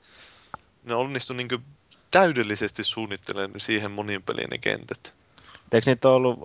[0.84, 1.64] Ne onnistui niin
[2.12, 5.14] täydellisesti suunnittelemaan siihen monin peliin ne kentät.
[5.72, 6.40] Eikö niitä ollut,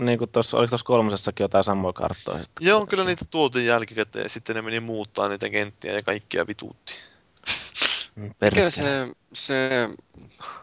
[0.00, 2.44] niin kuin tuossa, oliko tuossa kolmosessakin jotain samoja karttoja?
[2.60, 6.94] Joo, kyllä niitä tuotiin jälkikäteen ja sitten ne meni muuttaa niitä kenttiä ja kaikkia vituutti.
[8.16, 9.88] Mikä se, se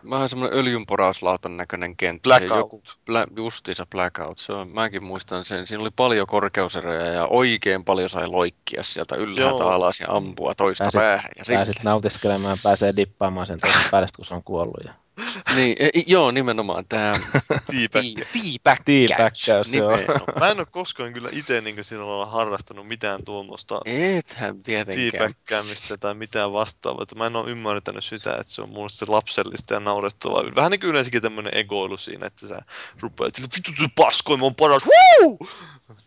[0.09, 2.27] vähän semmoinen öljynporauslautan näköinen kenttä.
[2.29, 2.49] Blackout.
[2.49, 4.39] Se joku, blä, justiinsa Blackout.
[4.39, 5.67] Se on, mäkin muistan sen.
[5.67, 9.71] Siinä oli paljon korkeuseroja ja oikein paljon sai loikkia sieltä ylhäältä Joo.
[9.71, 11.31] alas ja ampua toista Pääsit- päähän.
[11.37, 14.83] Ja Pääsit nautiskelemaan, pääsee dippaamaan sen toista päästä, kun se on kuollut.
[14.85, 14.93] Ja...
[15.55, 17.14] Niin, e, joo, nimenomaan tämä
[17.72, 17.99] Tiipä.
[18.34, 18.86] tiipäkkäys.
[18.86, 19.91] Tiipäkkäys, joo.
[20.39, 25.12] Mä en ole koskaan kyllä itse niin sillä lailla harrastanut mitään tuommoista Ethän tietenkään.
[25.12, 27.05] tiipäkkäämistä tai mitään vastaavaa.
[27.16, 30.43] Mä en ole ymmärtänyt sitä, että se on mulle se lapsellista ja naurettavaa.
[30.55, 32.62] Vähän niin kuin yleensäkin tämmöinen egoilu siinä, että sä
[32.99, 35.38] rupeat, että vittu se paskoi, mä oon paras, Woo!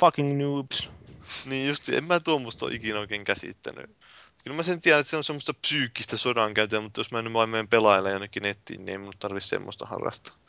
[0.00, 0.90] Fucking noobs.
[1.46, 3.90] Niin just, en mä tuommoista ole ikinä oikein käsittänyt.
[4.44, 7.48] Kyllä mä sen tiedän, että se on semmoista psyykkistä sodankäyntiä, mutta jos mä nyt vain
[7.50, 10.43] menen pelailemaan jonnekin nettiin, niin ei mun tarvitse semmoista harrastaa.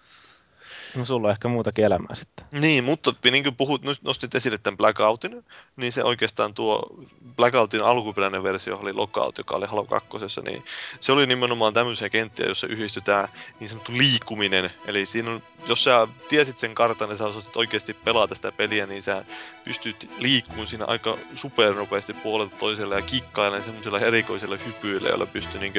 [0.95, 2.45] No sulla on ehkä muutakin elämää sitten.
[2.51, 6.95] Niin, mutta niin kuin puhut, nost- nostit esille tämän Blackoutin, niin se oikeastaan tuo
[7.35, 10.09] Blackoutin alkuperäinen versio oli Lockout, joka oli Halo 2,
[10.45, 10.63] niin
[10.99, 13.27] se oli nimenomaan tämmöisiä kenttiä, jossa yhdistyi tämä
[13.59, 14.69] niin sanottu liikkuminen.
[14.85, 18.85] Eli siinä on, jos sä tiesit sen kartan ja sä osasit oikeasti pelata sitä peliä,
[18.85, 19.25] niin sä
[19.63, 25.73] pystyt liikkumaan siinä aika supernopeasti puolelta toiselle ja kikkailemaan semmoisilla erikoisilla hypyillä, joilla pystyy niin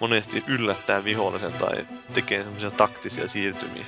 [0.00, 3.86] monesti yllättämään vihollisen tai tekemään semmoisia taktisia siirtymiä.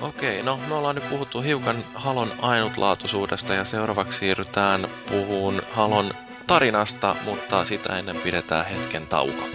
[0.00, 6.10] Okei, no me ollaan nyt puhuttu hiukan Halon ainutlaatuisuudesta ja seuraavaksi siirrytään puhuun Halon
[6.46, 9.48] tarinasta, mutta sitä ennen pidetään hetken tauko.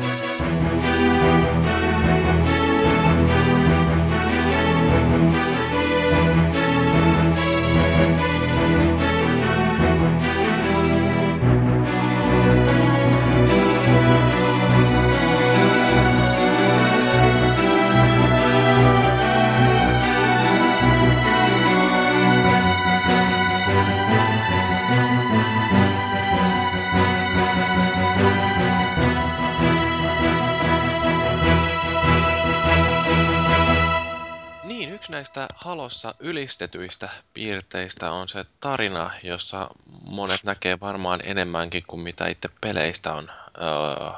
[35.49, 39.67] Näistä Halossa ylistetyistä piirteistä on se tarina, jossa
[40.01, 43.31] monet näkee varmaan enemmänkin kuin mitä itse peleistä on
[43.61, 44.11] öö,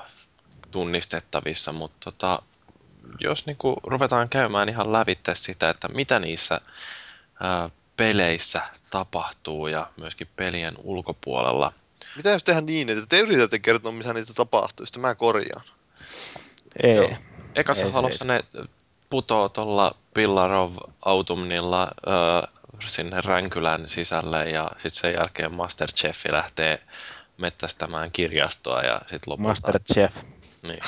[0.72, 2.42] tunnistettavissa, mutta tota,
[3.20, 6.62] jos niinku ruvetaan käymään ihan lävitte sitä, että mitä niissä
[7.42, 11.74] öö, peleissä tapahtuu ja myöskin pelien ulkopuolella.
[12.16, 15.66] Mitä jos tehdään niin, että te yritätte kertoa, missä niitä tapahtuu, sitten mä korjaan.
[16.84, 16.96] Ei.
[16.96, 17.12] Joo.
[17.56, 18.44] Ekassa Ei Halossa ne
[19.10, 22.14] putoo tuolla Pillar of Autumnilla öö,
[22.88, 26.82] sinne Ränkylän sisälle ja sitten sen jälkeen Masterchefi lähtee
[27.38, 30.16] mettästämään kirjastoa ja sitten lopulta, Master Chef.
[30.62, 30.80] niin,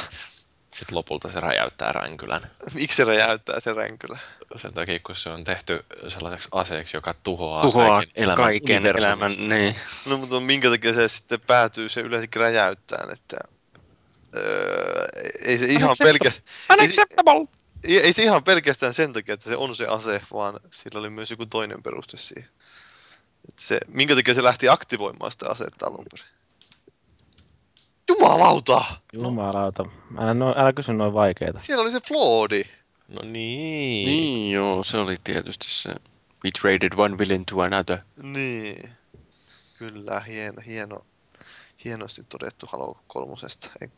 [0.73, 2.51] sit lopulta se räjäyttää Ränkylän.
[2.73, 4.19] Miksi se räjäyttää se ränkylä?
[4.55, 9.31] Sen takia, kun se on tehty sellaiseksi aseeksi, joka tuhoaa, Tuhoaa kaiken elämän, kaiken elämän.
[9.37, 9.75] Niin.
[10.05, 13.37] No mutta minkä takia se sitten päätyy se yleensä räjäyttään, että
[14.35, 15.07] öö,
[15.45, 16.89] ei se ihan pelkästään...
[16.89, 17.05] Se-
[17.83, 21.09] ei, ei se ihan pelkästään sen takia, että se on se ase, vaan sillä oli
[21.09, 22.49] myös joku toinen peruste siihen.
[23.49, 26.39] Että se, minkä takia se lähti aktivoimaan sitä asetta alun perin?
[28.09, 28.85] Jumalauta!
[29.13, 29.85] Jumalauta.
[30.17, 31.59] Älä, no, älä kysy noin vaikeita.
[31.59, 32.63] Siellä oli se Floodi.
[33.07, 34.05] No niin.
[34.05, 35.89] niin, joo, se oli tietysti se.
[36.43, 37.97] We traded one villain to another.
[38.23, 38.89] Niin.
[39.77, 40.99] Kyllä, hieno, hieno,
[41.85, 43.69] hienosti todettu Halo kolmosesta.
[43.81, 43.89] Ei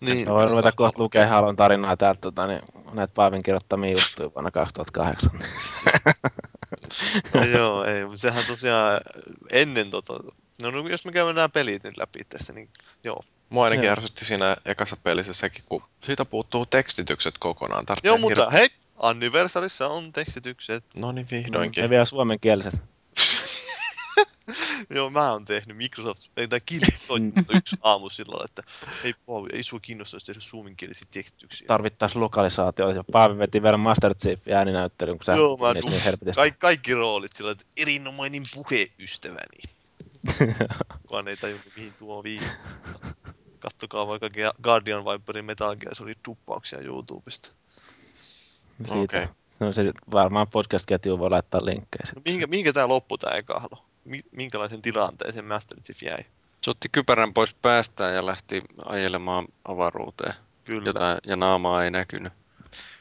[0.00, 2.60] Niin, Mä voin ruveta kohta lukea Halon tarinaa täältä tota, niin,
[2.92, 5.30] näitä Paavin kirjoittamia juttuja vuonna 2008.
[7.54, 9.00] joo, ei, mutta sehän tosiaan
[9.50, 10.12] ennen tota,
[10.62, 12.68] no no, jos me käymme nämä pelit nyt läpi tässä, niin
[13.04, 13.22] joo.
[13.50, 13.92] Mua ainakin Joo.
[13.92, 17.86] ärsytti siinä ekassa pelissä sekin, kun siitä puuttuu tekstitykset kokonaan.
[17.86, 20.84] Tarvitsee Joo, mutta hir- hei, Anniversarissa on tekstitykset.
[20.96, 21.82] No niin, vihdoinkin.
[21.82, 22.74] Ne vielä suomenkieliset.
[24.94, 28.62] Joo, mä oon tehnyt Microsoft, ei tää Kill soittanut yksi aamu sillä lailla, että
[29.04, 31.66] ei Paavi, ei sua kiinnostaisi tehdä suomenkielisiä tekstityksiä.
[31.66, 32.90] Tarvittaisiin lokalisaatio.
[32.90, 36.34] Ja Paavi veti vielä Master Chief ääninäyttelyn, kun sä Joo, mä niin helvetisti.
[36.34, 39.62] Kaik, kaikki roolit sillä, että erinomainen puheystäväni.
[41.02, 42.50] Kukaan ei tajunnut, mihin tuo viittaa.
[43.60, 44.28] Kattokaa vaikka
[44.62, 47.52] Guardian Viperin Metal Gear Solid duppauksia YouTubesta.
[48.84, 48.98] Siitä.
[48.98, 49.26] Okei.
[49.60, 52.12] No se varmaan podcast-ketjuun voi laittaa linkkejä.
[52.16, 53.84] No, mihinkä, mihinkä tää loppu tää eka halo?
[53.84, 53.87] Mi-
[54.30, 56.24] minkälaisen tilanteeseen Master Chief jäi?
[56.60, 60.34] Se otti kypärän pois päästään ja lähti ajelemaan avaruuteen.
[60.64, 60.88] Kyllä.
[60.88, 62.32] Jotain, ja naamaa ei näkynyt.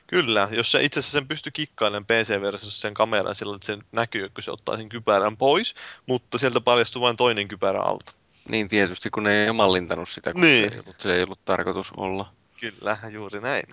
[0.07, 4.29] Kyllä, jos se itse asiassa sen pystyy kikkailemaan PC-versiossa sen kameran sillä, että se näkyy,
[4.29, 8.11] kun se ottaa sen kypärän pois, mutta sieltä paljastuu vain toinen kypärä alta.
[8.49, 10.71] Niin tietysti, kun ne ei ole mallintanut sitä, kun Niin.
[10.71, 12.33] se, ei ollut, se ei ollut tarkoitus olla.
[12.59, 13.65] Kyllä, juuri näin.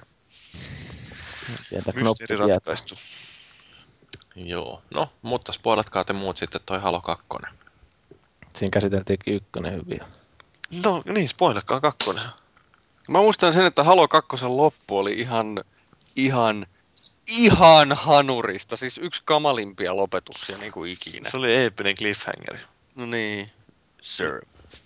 [1.95, 2.95] Mysteeri ratkaistu.
[4.37, 4.82] Joo.
[4.95, 7.24] No, mutta spoilatkaa te muut sitten toi Halo 2.
[8.57, 10.01] Siinä käsiteltiinkin ykkönen hyvin.
[10.85, 12.24] No niin, spoilakaa kakkonen.
[13.09, 15.64] Mä muistan sen, että Halo 2 loppu oli ihan,
[16.16, 16.66] ihan,
[17.28, 18.76] ihan hanurista.
[18.76, 21.30] Siis yksi kamalimpia lopetuksia niin kuin ikinä.
[21.30, 22.59] Se oli eeppinen cliffhanger.
[22.95, 23.51] No niin.
[24.01, 24.41] Sir,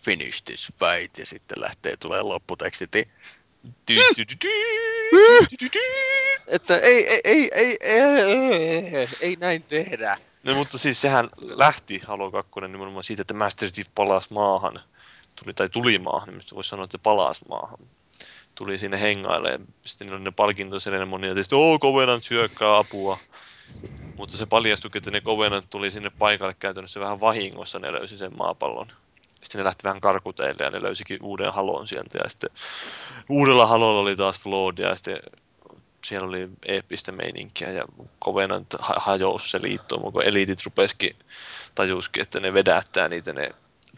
[0.04, 1.18] finish this fight.
[1.18, 2.90] Ja sitten lähtee tulee lopputekstit.
[6.46, 10.18] Että ei, ei, ei, ei, ei, ei, ei näin tehdä.
[10.44, 14.80] No mutta siis sehän lähti Halo 2 nimenomaan siitä, että Master Chief palasi maahan.
[15.36, 17.78] Tuli, tai tuli maahan, niin voisi sanoa, että se palasi maahan.
[18.54, 19.74] Tuli sinne hengailemaan.
[19.84, 23.18] Sitten niillä oli ne palkintoseremonia, ja sitten oo, Covenant hyökkää apua.
[24.16, 28.36] Mutta se paljastui, että ne Covenant tuli sinne paikalle käytännössä vähän vahingossa, ne löysi sen
[28.38, 28.86] maapallon.
[29.48, 32.18] Sitten ne lähti vähän karkuteille ja ne löysikin uuden halon sieltä.
[32.24, 32.50] Ja sitten
[33.28, 35.18] uudella halolla oli taas Flood ja sitten
[36.04, 37.84] siellä oli eeppistä meininkiä ja
[38.24, 41.16] Covenant ha- hajosi se liitto, kun eliitit rupesikin
[41.74, 43.50] tajuskin, että ne vedättää niitä ne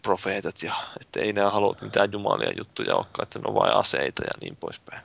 [0.03, 4.21] profeetat ja että ei nämä halua mitään jumalia juttuja olekaan, että ne on vain aseita
[4.23, 5.01] ja niin poispäin.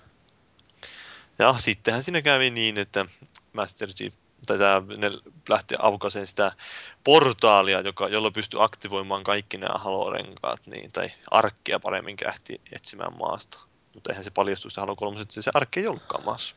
[1.39, 3.07] Ja sittenhän siinä kävi niin, että
[3.53, 4.15] Master Chief
[4.47, 5.11] tai tää, ne
[5.49, 6.53] lähti aukaiseen sitä
[7.05, 13.59] portaalia, joka, jolla pystyi aktivoimaan kaikki nämä halorenkaat, niin, tai arkkia paremmin lähti etsimään maasta.
[13.95, 16.55] Mutta eihän se paljastu se Halo 3, että se arkki ei ollutkaan maassa.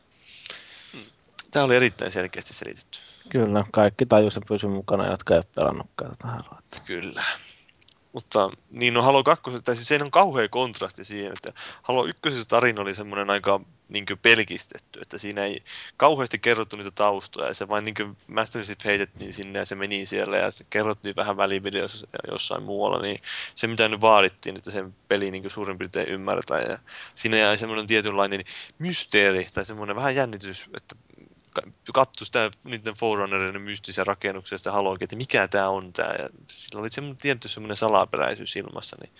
[1.50, 2.98] Tämä oli erittäin selkeästi selitetty.
[3.28, 6.62] Kyllä, kaikki tajus ja pysy mukana, jotka ei ole pelannutkaan tätä Haloa.
[6.86, 7.24] Kyllä.
[8.12, 12.48] Mutta niin no Halo 2, tai siis se on kauhea kontrasti siihen, että Halo 1
[12.48, 13.60] tarina oli semmoinen aika
[13.90, 15.62] niin pelkistetty, että siinä ei
[15.96, 20.06] kauheasti kerrottu niitä taustoja, ja se vain niin Master Chief heitettiin sinne ja se meni
[20.06, 23.20] siellä ja se kerrottiin vähän välivideossa jossain muualla, niin
[23.54, 26.78] se mitä nyt vaadittiin, että sen peli niin suurin piirtein ymmärretään ja
[27.14, 28.44] siinä jäi semmoinen tietynlainen
[28.78, 30.96] mysteeri tai semmoinen vähän jännitys, että
[31.94, 36.14] katsoi sitä niiden Forerunnerin mystisiä rakennuksia sitä Haloakin, että mikä tämä on tämä.
[36.18, 38.96] Ja sillä oli semmoinen tietty semmoinen salaperäisyys ilmassa.
[39.00, 39.12] Niin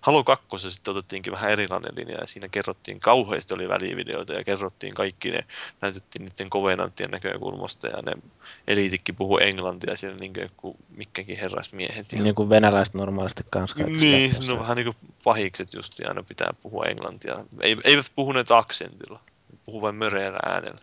[0.00, 4.94] Halo 2 sitten otettiinkin vähän erilainen linja ja siinä kerrottiin kauheasti oli välivideoita ja kerrottiin
[4.94, 5.44] kaikki ne,
[5.80, 8.12] näytettiin niiden kovenanttien näkökulmasta ja ne
[8.68, 12.12] eliitikki puhu englantia siellä niin kuin mikkäkin herrasmiehet.
[12.12, 12.22] Ja...
[12.22, 13.76] Niin kuin venäläiset normaalisti kanssa.
[13.84, 17.36] Niin, ne on vähän niin kuin pahikset just ja aina pitää puhua englantia.
[17.60, 19.20] Ei, eivät puhuneet aksentilla,
[19.64, 20.80] puhu vain möreällä äänellä.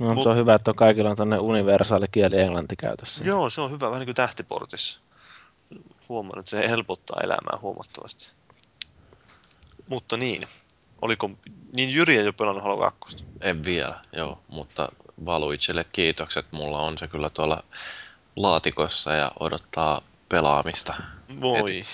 [0.00, 3.24] No, Mut- se on hyvä, että on kaikilla on tämmöinen universaali kieli englanti käytössä.
[3.24, 5.00] Joo, se on hyvä, vähän niin kuin tähtiportissa.
[6.08, 8.30] Huomannut, että se helpottaa elämää huomattavasti.
[9.88, 10.46] Mutta niin,
[11.02, 11.30] oliko,
[11.72, 13.26] niin Jyri ei ole pelannut Halo 2.
[13.40, 14.88] En vielä, joo, mutta
[15.26, 16.46] Valuicelle kiitokset.
[16.50, 17.64] Mulla on se kyllä tuolla
[18.36, 20.94] laatikossa ja odottaa pelaamista.
[21.40, 21.84] Voi.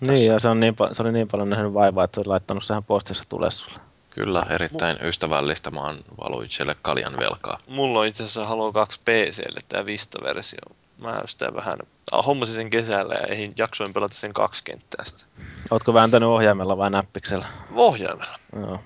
[0.00, 2.64] Niin, ja se, on niin, se oli niin paljon nähnyt vaivaa, että se oli laittanut
[2.64, 3.78] sehän postissa tulee sulle.
[4.10, 5.70] Kyllä, erittäin ystävällistä.
[5.70, 7.58] Mä oon Valuicelle kaljan velkaa.
[7.68, 10.60] Mulla on itse asiassa Halo 2 PClle tämä Vista-versio.
[10.98, 11.78] Mä sitä vähän
[12.26, 15.24] hommasin sen kesällä ja eihin jaksoin pelata sen kaksi kenttää sitä.
[15.70, 17.46] Ootko vääntänyt ohjaimella vai näppiksellä?
[17.74, 18.38] Ohjaimella.
[18.56, 18.80] Joo.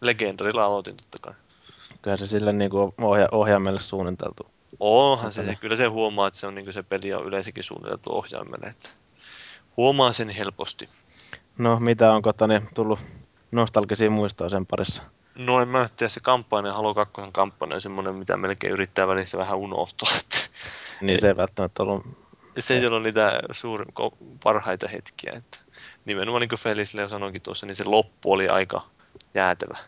[0.00, 1.34] Legendarilla aloitin totta kai.
[2.02, 4.46] Kyllä se sille niin kuin ohja- ohjaimelle suunniteltu.
[4.80, 8.16] Onhan se, se, kyllä se huomaa, että se, on, niin se peli on yleensäkin suunniteltu
[8.16, 8.66] ohjaimelle.
[8.66, 8.88] Että
[9.76, 10.88] huomaa sen helposti.
[11.58, 12.98] No, mitä onko tani tullut
[13.52, 15.02] nostalgisia muistoja sen parissa?
[15.34, 19.38] No en mä tiedä, se kampanja, Halo 2 kampanja on semmoinen, mitä melkein yrittää välissä
[19.38, 20.10] vähän unohtaa.
[20.20, 20.36] Että
[21.00, 22.06] Niin se ei välttämättä ollut...
[22.58, 23.88] se ei ole niitä suurin,
[24.42, 25.32] parhaita hetkiä.
[25.36, 25.58] Että
[26.04, 28.82] nimenomaan niin kuin Felis Leo sanoikin tuossa, niin se loppu oli aika
[29.34, 29.78] jäätävä.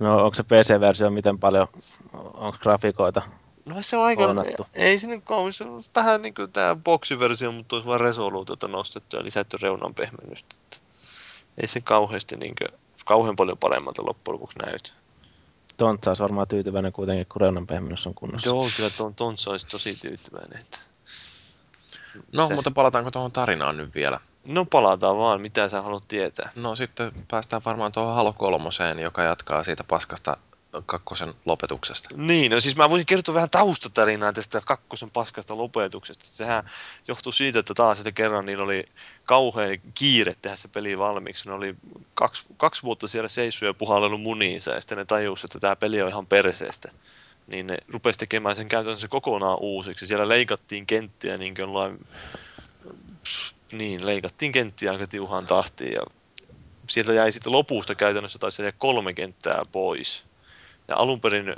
[0.00, 1.68] No, onko se PC-versio miten paljon,
[2.12, 3.22] onko grafiikoita?
[3.66, 4.66] No se on aika, Ounattu.
[4.74, 8.68] ei se nyt kauan, se on vähän niin kuin tämä boksiversio, mutta olisi vaan resoluutiota
[8.68, 10.54] nostettu ja lisätty reunan pehmennystä.
[11.58, 14.90] Ei se kauheasti niin kuin, kauhean paljon paremmalta loppujen lopuksi näytä.
[15.82, 18.48] Tontsa olisi varmaan tyytyväinen kuitenkin, kun reunan pehmennys on kunnossa.
[18.48, 20.58] Joo, kyllä ton, Tontsa olisi tosi tyytyväinen.
[20.58, 20.78] Että...
[22.32, 22.54] No, Mitäs?
[22.54, 24.16] mutta palataanko tuohon tarinaan nyt vielä?
[24.46, 26.50] No palataan vaan, mitä sä haluat tietää.
[26.54, 30.36] No sitten päästään varmaan tuohon Halo kolmoseen, joka jatkaa siitä paskasta
[30.86, 32.08] kakkosen lopetuksesta.
[32.16, 36.24] Niin, no siis mä voisin kertoa vähän taustatarinaa tästä kakkosen paskasta lopetuksesta.
[36.26, 36.70] Sehän
[37.08, 38.84] johtui siitä, että taas että kerran niin oli
[39.24, 41.48] kauhean kiire tehdä se peli valmiiksi.
[41.48, 41.74] Ne oli
[42.14, 46.02] kaksi, kaksi vuotta siellä seissyt ja puhallellut muniinsa ja sitten ne tajusivat, että tämä peli
[46.02, 46.90] on ihan perseestä.
[47.46, 50.06] Niin ne rupesi tekemään sen käytännössä kokonaan uusiksi.
[50.06, 52.06] Siellä leikattiin kenttiä niin kuin jollain...
[53.72, 56.02] Niin, leikattiin kenttiä aika tiuhaan tahtiin ja
[56.88, 60.31] sieltä jäi sitten lopusta käytännössä taisi jäädä kolme kenttää pois.
[60.92, 61.54] Ja alun perin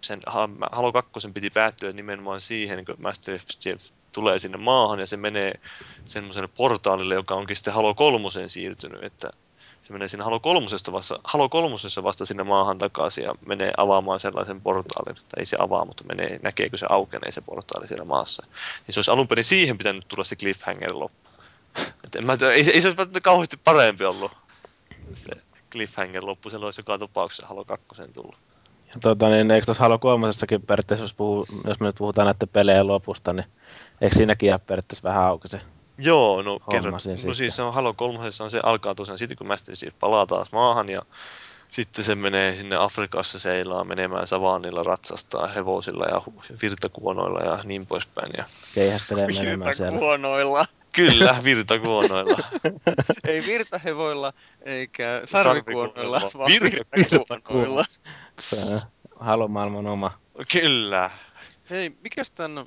[0.00, 3.82] sen Ha- Halo 2 piti päättyä nimenomaan siihen, kun Master Chief
[4.14, 5.60] tulee sinne maahan ja se menee
[6.06, 9.30] semmoiselle portaalille, joka onkin sitten Halo 3 siirtynyt, että
[9.82, 14.20] se menee siinä Halo 3 vasta, Halo 3 vasta sinne maahan takaisin ja menee avaamaan
[14.20, 18.46] sellaisen portaalin, tai ei se avaa, mutta menee, näkeekö se aukenee se portaali siellä maassa.
[18.86, 21.30] Niin se olisi alun perin siihen pitänyt tulla se cliffhanger loppu.
[22.04, 24.32] Et en mä ei, se- ei se olisi kauheasti parempi ollut
[25.12, 25.30] se
[25.72, 28.47] cliffhanger loppu, se olisi joka tapauksessa Halo 2 tullut.
[28.94, 30.28] Ja tota, niin, eikö tuossa Halo 3
[30.66, 33.46] periaatteessa, jos, puhuu, jos me nyt puhutaan näiden pelejä lopusta, niin
[34.00, 35.60] eikö siinäkin jää periaatteessa vähän auki se?
[35.98, 37.34] Joo, no, kerrot, siinä no sitten.
[37.34, 40.52] siis se on Halo 3, on se alkaa tosiaan sitten kun Master Chief palaa taas
[40.52, 41.02] maahan ja
[41.68, 46.22] sitten se menee sinne Afrikassa seilaa menemään savannilla ratsastaa hevosilla ja
[46.62, 48.30] virtakuonoilla ja niin poispäin.
[48.36, 49.92] Ja Keihästelee menemään siellä.
[49.92, 50.64] Virtakuonoilla.
[50.92, 52.38] kyllä, virtakuonoilla.
[53.28, 54.32] Ei virtahevoilla
[54.62, 56.20] eikä Sarvikuonoilla.
[56.20, 56.50] sarvikuonoilla, vaan
[56.96, 57.84] Virtakuonoilla.
[58.62, 58.80] On
[59.20, 60.10] Halo-maailman oma
[60.52, 61.10] kyllä.
[61.70, 62.66] Hei, mikäs tämän,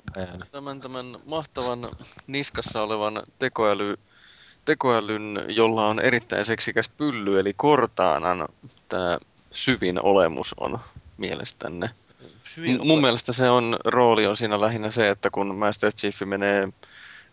[0.52, 1.88] tämän, tämän mahtavan
[2.26, 3.98] niskassa olevan tekoäly,
[4.64, 8.48] tekoälyn, jolla on erittäin seksikäs pylly, eli Cortanan,
[8.88, 9.18] tämä
[9.50, 10.78] syvin olemus on
[11.16, 11.90] mielestänne?
[12.56, 16.68] M- mun mielestä se on, rooli on siinä lähinnä se, että kun Master Chief menee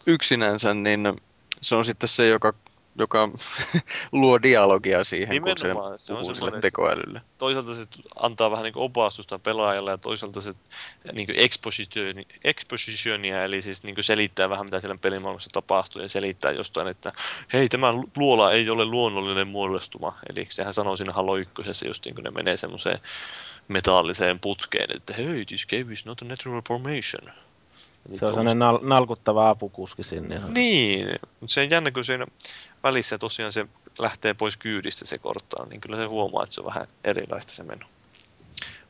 [0.07, 1.21] yksinänsä, niin
[1.61, 2.53] se on sitten se, joka,
[2.95, 3.29] joka
[4.11, 7.21] luo dialogia siihen, kun se Nimenomaan, se on sille semmoinen- tekoälylle.
[7.37, 7.85] toisaalta se
[8.15, 10.53] antaa vähän niin opastusta pelaajalle ja toisaalta se
[11.13, 16.87] niin expositioni, expositionia, eli siis niin selittää vähän mitä siellä pelimaailmassa tapahtuu ja selittää jostain,
[16.87, 17.13] että
[17.53, 20.17] hei tämä luola ei ole luonnollinen muodostuma.
[20.29, 22.99] Eli sehän sanoo siinä Halo 1, just niin kun ne menee semmoiseen
[23.67, 27.33] metalliseen putkeen, että hei, this cave is not a natural formation.
[28.13, 30.41] Se on sellainen nal- nalkuttava apukuski sinne.
[30.47, 31.07] Niin,
[31.39, 32.25] mutta se on jännä, kun siinä
[32.83, 33.65] välissä tosiaan se
[33.99, 37.63] lähtee pois kyydistä se korttaa, niin kyllä se huomaa, että se on vähän erilaista se
[37.63, 37.85] meno.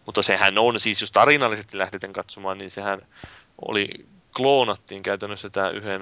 [0.06, 3.02] Mutta sehän on, siis jos tarinallisesti lähdetään katsomaan, niin sehän
[3.68, 3.90] oli,
[4.36, 6.02] kloonattiin käytännössä tämä yhden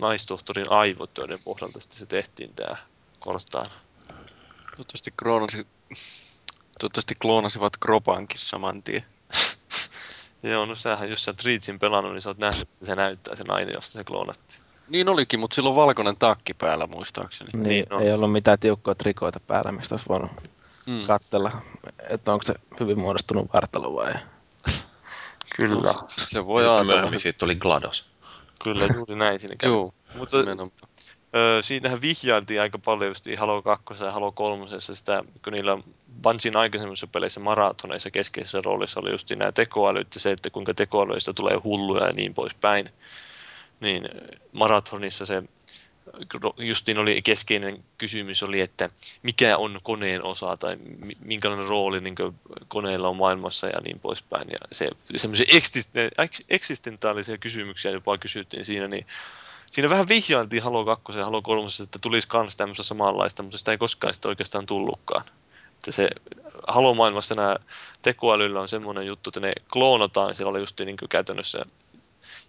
[0.00, 2.76] naistohtorin aivot, joiden pohjalta sitten se tehtiin tämä
[3.18, 3.66] korttaan.
[4.70, 5.66] Toivottavasti, kloonasi,
[6.78, 9.04] toivottavasti kloonasivat Kropankin saman tien.
[10.42, 13.34] Joo, no sähän, jos sä oot Reachin pelannut, niin sä oot nähnyt, että se näyttää
[13.36, 14.60] se nainen, josta se kloonattiin.
[14.88, 17.50] Niin olikin, mutta sillä on valkoinen takki päällä muistaakseni.
[17.54, 18.00] Niin, Niin, no.
[18.00, 20.30] Ei ollut mitään tiukkoa trikoita päällä, mistä olisi voinut
[20.86, 21.06] Mm.
[21.06, 21.52] katsella,
[22.10, 24.12] että onko se hyvin muodostunut vartalo vai.
[25.56, 25.94] Kyllä.
[26.26, 26.84] Se voi Sitten ajatella.
[26.84, 28.06] myöhemmin siitä tuli GLaDOS.
[28.64, 29.72] Kyllä, juuri näin siinä kävi.
[29.72, 30.36] Joo, Mutta.
[31.36, 35.78] Öö, siinähän vihjailtiin aika paljon just Halo 2 ja Halo 3 sitä, kun niillä
[36.22, 41.32] Bungien aikaisemmissa peleissä maratoneissa keskeisessä roolissa oli just nämä tekoälyt ja se, että kuinka tekoälyistä
[41.32, 42.90] tulee hulluja ja niin poispäin.
[43.80, 44.08] Niin
[44.52, 45.42] maratonissa se
[46.58, 48.88] justiin oli keskeinen kysymys oli, että
[49.22, 52.14] mikä on koneen osa tai mi- minkälainen rooli niin
[52.68, 54.48] koneella on maailmassa ja niin poispäin.
[54.50, 59.06] Ja se, semmoisia eksisten- eks- eksistentaalisia kysymyksiä jopa kysyttiin siinä, niin
[59.70, 63.72] siinä vähän vihjailtiin Halo 2 ja Halo 3, että tulisi kans tämmöistä samanlaista, mutta sitä
[63.72, 65.24] ei koskaan sitten oikeastaan tullutkaan.
[65.72, 66.08] Että se
[66.68, 67.56] Halo-maailmassa nämä
[68.02, 71.66] tekoälyllä on semmoinen juttu, että ne kloonataan, siellä oli just niin käytännössä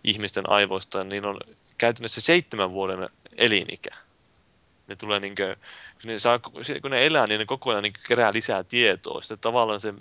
[0.03, 1.39] ihmisten aivoista, ja niillä on
[1.78, 3.89] käytännössä seitsemän vuoden elinikä.
[4.88, 5.55] Ne tulee niin kuin,
[6.01, 9.22] kun ne, saa, kun ne elää, niin ne koko ajan niin kerää lisää tietoa.
[9.22, 9.93] Sitten tavallaan se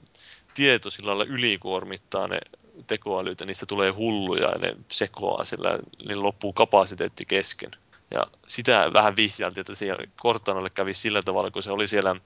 [0.55, 2.39] tieto sillä lailla ylikuormittaa ne
[2.87, 5.79] tekoälyt ja niistä tulee hulluja ja ne sekoaa sillä,
[6.09, 7.71] niin loppuu kapasiteetti kesken.
[8.11, 12.17] Ja sitä vähän vihjailtiin, että siellä Cortanalle kävi sillä tavalla, kun se oli siellä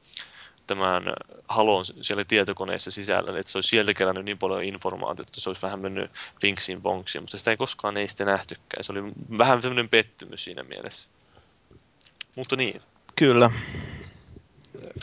[0.66, 1.02] tämän
[1.48, 5.62] Halon siellä tietokoneessa sisällä, että se olisi sieltä kerännyt niin paljon informaatiota, että se olisi
[5.62, 6.11] vähän mennyt
[6.42, 8.84] vinksiin bonksiin, mutta sitä ei koskaan ei sitten nähtykään.
[8.84, 9.02] Se oli
[9.38, 11.09] vähän sellainen pettymys siinä mielessä.
[12.36, 12.82] Mutta niin,
[13.16, 13.50] Kyllä.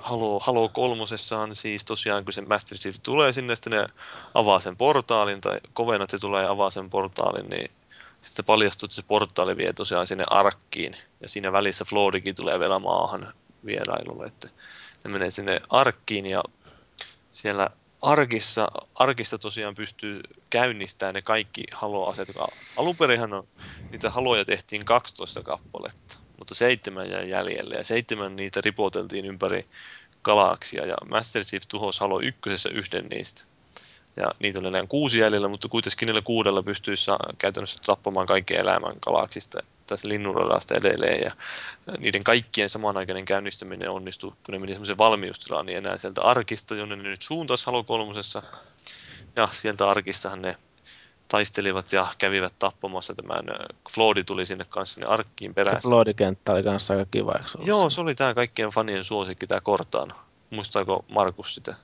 [0.02, 3.88] Halo, Halo kolmosessa on siis tosiaan, kun se Master Chief tulee sinne, sitten ne
[4.34, 7.72] avaa sen portaalin, tai kovennat ja tulee ja avaa sen portaalin, niin
[8.22, 12.80] sitten paljastuu, että se portaali vie tosiaan sinne arkkiin, ja siinä välissä Floodikin tulee vielä
[12.80, 13.34] maahan
[13.66, 14.50] vierailulle, että
[15.04, 16.44] ne menee sinne arkkiin, ja
[17.32, 17.70] siellä
[18.02, 22.96] arkissa, arkissa tosiaan pystyy käynnistämään ne kaikki haloaseet, joka alun
[23.34, 23.48] on,
[23.92, 29.68] niitä haloja tehtiin 12 kappaletta, mutta seitsemän jäi jäljelle ja seitsemän niitä ripoteltiin ympäri
[30.24, 33.44] galaksia ja Master Chief tuhosi Halo ykkösessä yhden niistä.
[34.16, 38.96] Ja niitä oli enää kuusi jäljellä, mutta kuitenkin niillä kuudella pystyisi käytännössä tappamaan kaiken elämän
[39.02, 41.22] galaksista tässä linnunradasta edelleen.
[41.22, 41.32] Ja
[41.98, 46.96] niiden kaikkien samanaikainen käynnistäminen onnistui, kun ne meni semmoisen valmiustilaan, niin enää sieltä arkista, jonne
[46.96, 48.44] ne nyt suuntasi Halo kolmosessa.
[49.36, 50.58] Ja sieltä arkistahan ne
[51.32, 53.46] taistelivat ja kävivät tappamassa tämän,
[53.92, 55.90] Floodi tuli sinne kanssa sinne arkkiin Se perässä.
[55.90, 57.68] Floodikenttä oli kanssa aika kiva, eikö se ollut?
[57.68, 60.16] Joo, se oli tämä kaikkien fanien suosikki, tämä Cortana.
[60.50, 61.76] Muistaako Markus sitä?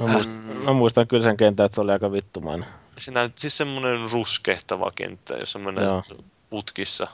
[0.00, 0.56] Mä, muist, Mm.
[0.64, 2.68] mä muistan kyllä sen kentän, että se oli aika vittumainen.
[2.98, 6.02] Se näytti siis semmoinen ruskehtava kenttä, jos semmoinen Joo.
[6.50, 7.06] putkissa.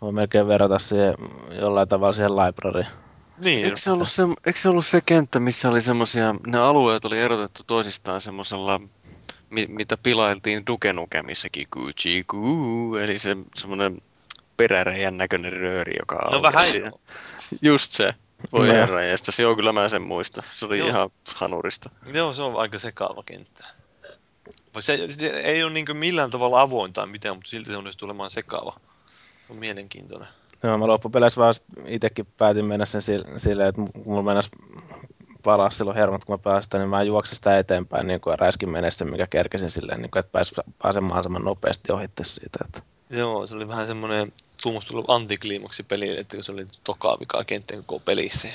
[0.00, 1.14] Voi melkein verrata siihen
[1.60, 2.86] jollain tavalla siihen libraryin.
[3.38, 7.04] Niin, Eikö se, ollut se, eikö se ollut se kenttä, missä oli semmosia, ne alueet
[7.04, 8.80] oli erotettu toisistaan semmoisella,
[9.50, 14.02] mi, mitä pilailtiin Duke Nukemissakin, Gucci Goo, eli se semmoinen
[14.56, 17.00] peräreijän näköinen rööri, joka no aukesi vähän joo.
[17.62, 18.14] Just se.
[18.52, 18.72] Voi No.
[18.72, 20.44] herra jästä, joo kyllä mä sen muistan.
[20.54, 20.88] Se oli Joo.
[20.88, 21.90] ihan hanurista.
[22.12, 23.64] Joo, se on aika sekaava kenttä.
[24.80, 28.30] Se, se ei ole niin millään tavalla avoin tai mitään, mutta silti se onnistuu olemaan
[28.30, 28.80] sekaava.
[29.50, 30.28] On mielenkiintoinen.
[30.62, 31.54] Joo, mä loppupeleissä vaan
[31.86, 34.50] itsekin päätin mennä sen sil- silleen, että mulla mennäs
[35.42, 38.70] palaa silloin hermot, kun mä pääsin sitä, niin mä juoksin sitä eteenpäin niin kuin räiskin
[38.70, 42.58] mennä sen, mikä kerkesin silleen, niin kuin, että pääs pääsemään mahdollisimman nopeasti ohitte siitä.
[42.64, 42.82] Että.
[43.10, 44.32] Joo, se oli vähän semmoinen
[44.62, 48.48] tuumus tullut antikliimaksi pelille, että se oli tokaa vikaa kenttän koko pelissä.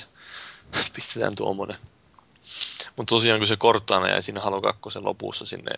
[0.95, 1.77] Pistetään tuommoinen.
[2.95, 5.71] Mutta tosiaan kun se Cortana jäi siinä Halo 2 lopussa sinne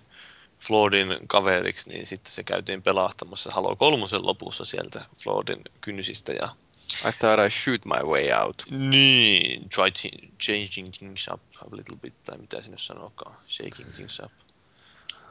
[0.59, 6.49] Floodin kaveriksi, niin sitten se käytiin pelahtamassa Halo 3 lopussa sieltä Floodin kynsistä ja
[7.05, 8.63] I thought I shoot my way out.
[8.69, 9.91] niin, try
[10.39, 14.31] changing things up a little bit, tai mitä sinne sanokaan, shaking things up.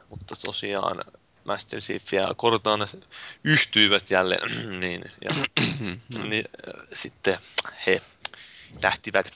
[0.09, 1.03] Mutta tosiaan
[1.43, 2.87] Master Chief ja Cortana
[3.43, 5.31] yhtyivät jälleen, niin, ja
[6.29, 7.37] niin, äh, sitten
[7.87, 8.01] he
[8.83, 9.33] lähtivät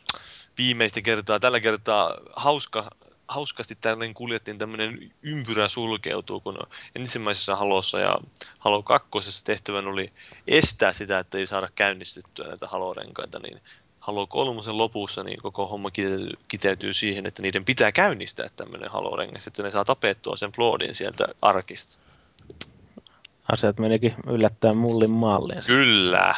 [0.57, 1.39] viimeistä kertaa.
[1.39, 2.91] Tällä kertaa hauska,
[3.31, 6.57] hauskasti tällainen kuljettiin tämmöinen ympyrä sulkeutuu, kun
[6.95, 8.17] ensimmäisessä halossa ja
[8.59, 9.09] Halo 2
[9.43, 10.13] tehtävän oli
[10.47, 13.61] estää sitä, että ei saada käynnistettyä näitä halorenkaita, niin
[13.99, 15.89] Halo 3 lopussa niin koko homma
[16.47, 21.27] kiteytyy, siihen, että niiden pitää käynnistää tämmöinen halorengas, että ne saa tapettua sen Floodin sieltä
[21.41, 21.97] arkista.
[23.51, 25.63] Asiat menikin yllättäen mullin malliin.
[25.65, 26.35] Kyllä.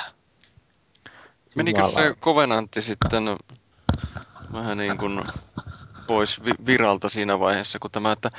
[1.55, 3.23] Menikö se kovenantti sitten
[4.53, 5.23] vähän niin kuin
[6.13, 8.31] pois vi- viralta siinä vaiheessa, kun tämä, että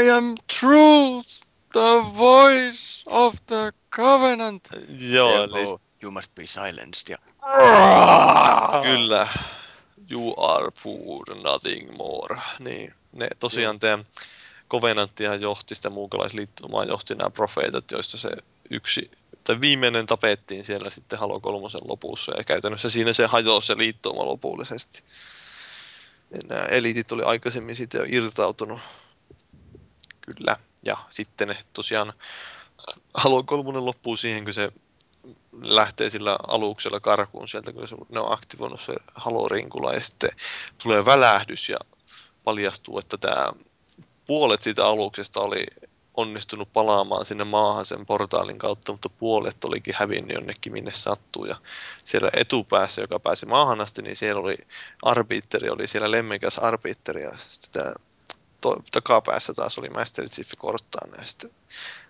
[0.00, 1.28] I am truth,
[1.72, 4.68] the voice of the covenant.
[5.10, 7.08] Joo, eli you must be silenced.
[7.08, 7.18] Ja...
[8.82, 9.28] Kyllä.
[10.10, 12.40] You are food, nothing more.
[12.58, 14.04] Niin, ne tosiaan tämä
[14.70, 18.30] Covenanttihan johti sitä muukalaisliittomaa, johti nämä profeetat, joista se
[18.70, 19.10] yksi,
[19.44, 24.24] tai viimeinen tapettiin siellä sitten Halo kolmosen lopussa, ja käytännössä siinä se hajosi se liittoma
[24.24, 25.02] lopullisesti.
[26.48, 28.80] Nämä eliitit oli aikaisemmin siitä jo irtautunut.
[30.20, 30.56] Kyllä.
[30.84, 32.12] Ja sitten ne tosiaan
[33.14, 34.72] Halo kolmonen loppuu siihen, kun se
[35.62, 40.30] lähtee sillä aluksella karkuun sieltä, kun se, ne on aktivoinut se halorinkula ja sitten
[40.82, 41.78] tulee välähdys ja
[42.44, 43.52] paljastuu, että tämä
[44.26, 45.66] puolet siitä aluksesta oli
[46.14, 51.44] onnistunut palaamaan sinne maahan sen portaalin kautta, mutta puolet olikin hävinnyt jonnekin minne sattuu.
[51.44, 51.56] Ja
[52.04, 54.56] siellä etupäässä, joka pääsi maahan asti, niin siellä oli
[55.02, 57.32] arbiitteri, oli siellä lemmekäs arbiitteri ja
[57.72, 57.92] tämä
[58.60, 61.50] to, takapäässä taas oli Master Chief Cortana ja sitten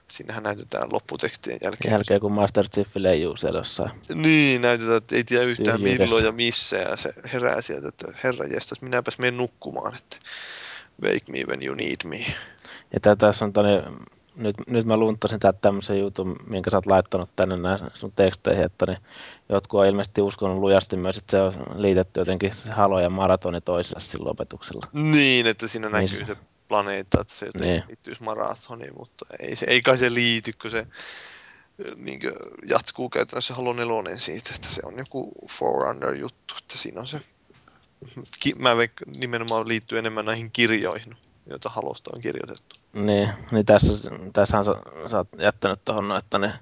[0.09, 1.93] siinähän näytetään lopputekstien jälkeen.
[1.93, 3.91] Jälkeen kun Master Chief leijuu siellä jossain.
[4.15, 6.05] Niin, näytetään, että ei tiedä yhtään Tyhjyydessä.
[6.05, 10.17] milloin ja missä, ja se herää sieltä, että herra jestas, minäpäs menen nukkumaan, että
[11.03, 12.27] wake me when you need me.
[12.95, 13.83] Ja tää tässä on toni,
[14.37, 18.65] nyt, nyt mä lunttasin täältä tämmöisen jutun, minkä sä oot laittanut tänne näin sun teksteihin,
[18.65, 18.99] että niin
[19.49, 23.61] jotkut on ilmeisesti uskonut lujasti myös, että se on liitetty jotenkin se Halo ja maratoni
[23.61, 24.87] toisella sillä lopetuksella.
[24.93, 26.37] Niin, että siinä Niin näkyy se- se
[26.69, 27.83] planeetta, että se jotenkin Niin.
[27.89, 30.87] liittyisi maratoniin, mutta ei, se, ei kai se liity, kun se
[31.97, 32.21] niin
[32.67, 37.21] jatkuu käytännössä Halo 4 siitä, että se on joku Forerunner juttu, että siinä on se,
[38.59, 38.71] mä
[39.17, 41.17] nimenomaan liittyy enemmän näihin kirjoihin,
[41.47, 42.77] joita Halosta on kirjoitettu.
[42.93, 43.93] Niin, niin tässä,
[44.33, 44.75] tässähän sä,
[45.07, 46.53] sä oot jättänyt tuohon, että ne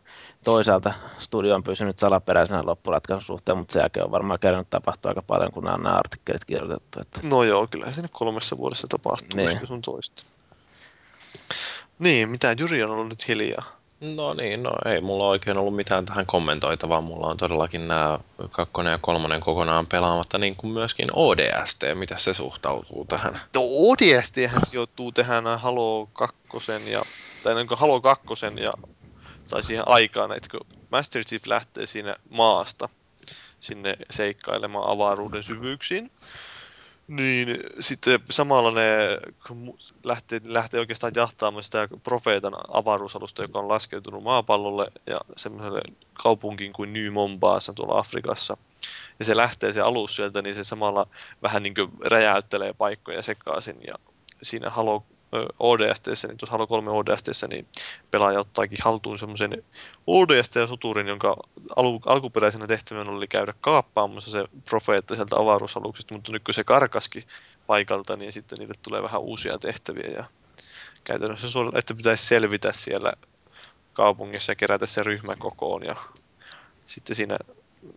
[0.45, 5.22] toisaalta studio on pysynyt salaperäisenä loppuratkaisun suhteen, mutta sen jälkeen on varmaan käynyt tapahtua aika
[5.22, 7.01] paljon, kun nämä on nämä artikkelit kirjoitettu.
[7.01, 9.66] Että, No joo, kyllä siinä kolmessa vuodessa tapahtuu Niin.
[9.66, 10.22] sun toista.
[11.99, 13.80] Niin, mitä Juri on ollut nyt hiljaa.
[14.01, 17.01] No niin, no ei mulla oikein ollut mitään tähän kommentoitavaa.
[17.01, 18.18] Mulla on todellakin nämä
[18.51, 21.82] kakkonen ja kolmonen kokonaan pelaamatta, niin kuin myöskin ODST.
[21.94, 23.40] Mitä se suhtautuu tähän?
[23.55, 26.36] No ODSThän sijoittuu tähän Halo 2
[26.90, 27.03] ja,
[27.42, 28.26] tai niin Halo 2
[28.62, 28.72] ja,
[29.51, 32.88] tai siihen aikaan, että kun Master Chief lähtee siinä maasta
[33.61, 36.11] sinne seikkailemaan avaruuden syvyyksiin,
[37.11, 39.19] niin sitten samalla ne
[40.05, 45.81] lähtee, lähtee oikeastaan jahtaamaan sitä profeetan avaruusalusta, joka on laskeutunut maapallolle ja semmoiselle
[46.13, 48.57] kaupunkiin kuin New Mombasa tuolla Afrikassa.
[49.19, 51.07] Ja se lähtee se alus sieltä, niin se samalla
[51.43, 53.77] vähän niin kuin räjäyttelee paikkoja sekaisin.
[53.87, 53.95] Ja
[54.43, 55.20] siinä Halo ö,
[55.59, 57.66] ODSTssä, niin tuossa Halo 3 ODSTssä, niin
[58.11, 59.64] pelaaja ottaakin haltuun semmoisen
[60.07, 61.37] ODST-soturin, jonka
[61.76, 67.26] alu, alkuperäisenä tehtävänä oli käydä kaappaamassa se profeetta sieltä avaruusaluksesta, mutta nyt kun se karkaski
[67.66, 70.24] paikalta, niin sitten niille tulee vähän uusia tehtäviä ja
[71.05, 73.12] käytännössä että pitäisi selvitä siellä
[73.93, 75.97] kaupungissa ja kerätä se ryhmä kokoon ja
[76.87, 77.39] sitten siinä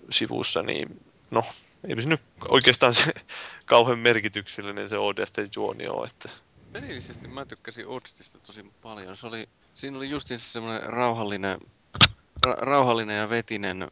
[0.10, 1.44] sivussa, niin no,
[1.88, 3.12] ei se nyt oikeastaan se
[3.66, 6.30] kauhean merkityksellinen se Odesten juoni ole, että
[6.74, 9.18] Pelillisesti mä tykkäsin Odstista tosi paljon.
[9.18, 11.60] Se oli, siinä oli just semmoinen rauhallinen,
[12.46, 13.88] ra, rauhallinen ja vetinen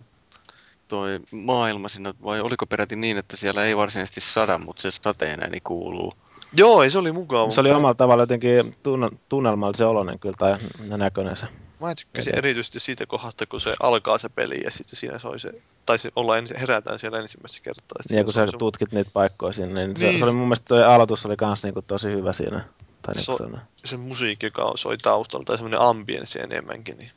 [0.88, 5.44] toi maailma siinä, vai oliko peräti niin, että siellä ei varsinaisesti sada, mutta se sateen
[5.44, 6.14] ääni kuuluu.
[6.54, 7.52] Joo, ei se oli mukava.
[7.52, 10.58] Se oli omalla tavalla jotenkin tunn- tunnelmallisen oloinen kyllä tai
[10.98, 11.46] näköinen se.
[11.80, 15.52] Mä tykkäsin erityisesti siitä kohdasta, kun se alkaa se peli ja sitten siinä soi se,
[15.86, 18.02] tai se olla ensin, herätään siellä ensimmäistä kertaa.
[18.10, 20.20] Niin kun sä se- tutkit niitä paikkoja sinne, niin, se, Niin.
[20.20, 22.64] se oli mun mielestä toi aloitus oli kans niinku tosi hyvä siinä.
[23.02, 27.12] Tai So- se se musiikki, joka soi taustalla, tai semmoinen ambienssi enemmänkin, niin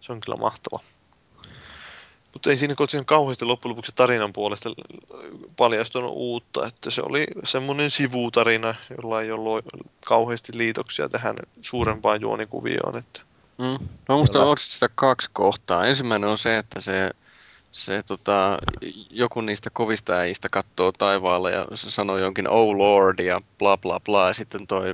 [0.00, 0.78] se on kyllä mahtava.
[2.32, 4.70] Mutta ei siinä kotien kauheasti loppujen lopuksi tarinan puolesta
[5.56, 9.64] paljastunut uutta, että se oli semmoinen sivutarina, jolla ei ollut
[10.06, 12.98] kauheasti liitoksia tähän suurempaan juonikuvioon.
[12.98, 13.20] Että...
[13.58, 13.86] Mm.
[14.08, 14.50] Mä muistan Hyvä.
[14.50, 15.84] Odstista kaksi kohtaa.
[15.86, 17.10] Ensimmäinen on se, että se,
[17.72, 18.58] se tota,
[19.10, 24.00] joku niistä kovista äijistä katsoo taivaalle ja se sanoo jonkin oh lord ja bla bla
[24.00, 24.28] bla.
[24.28, 24.92] Ja sitten toi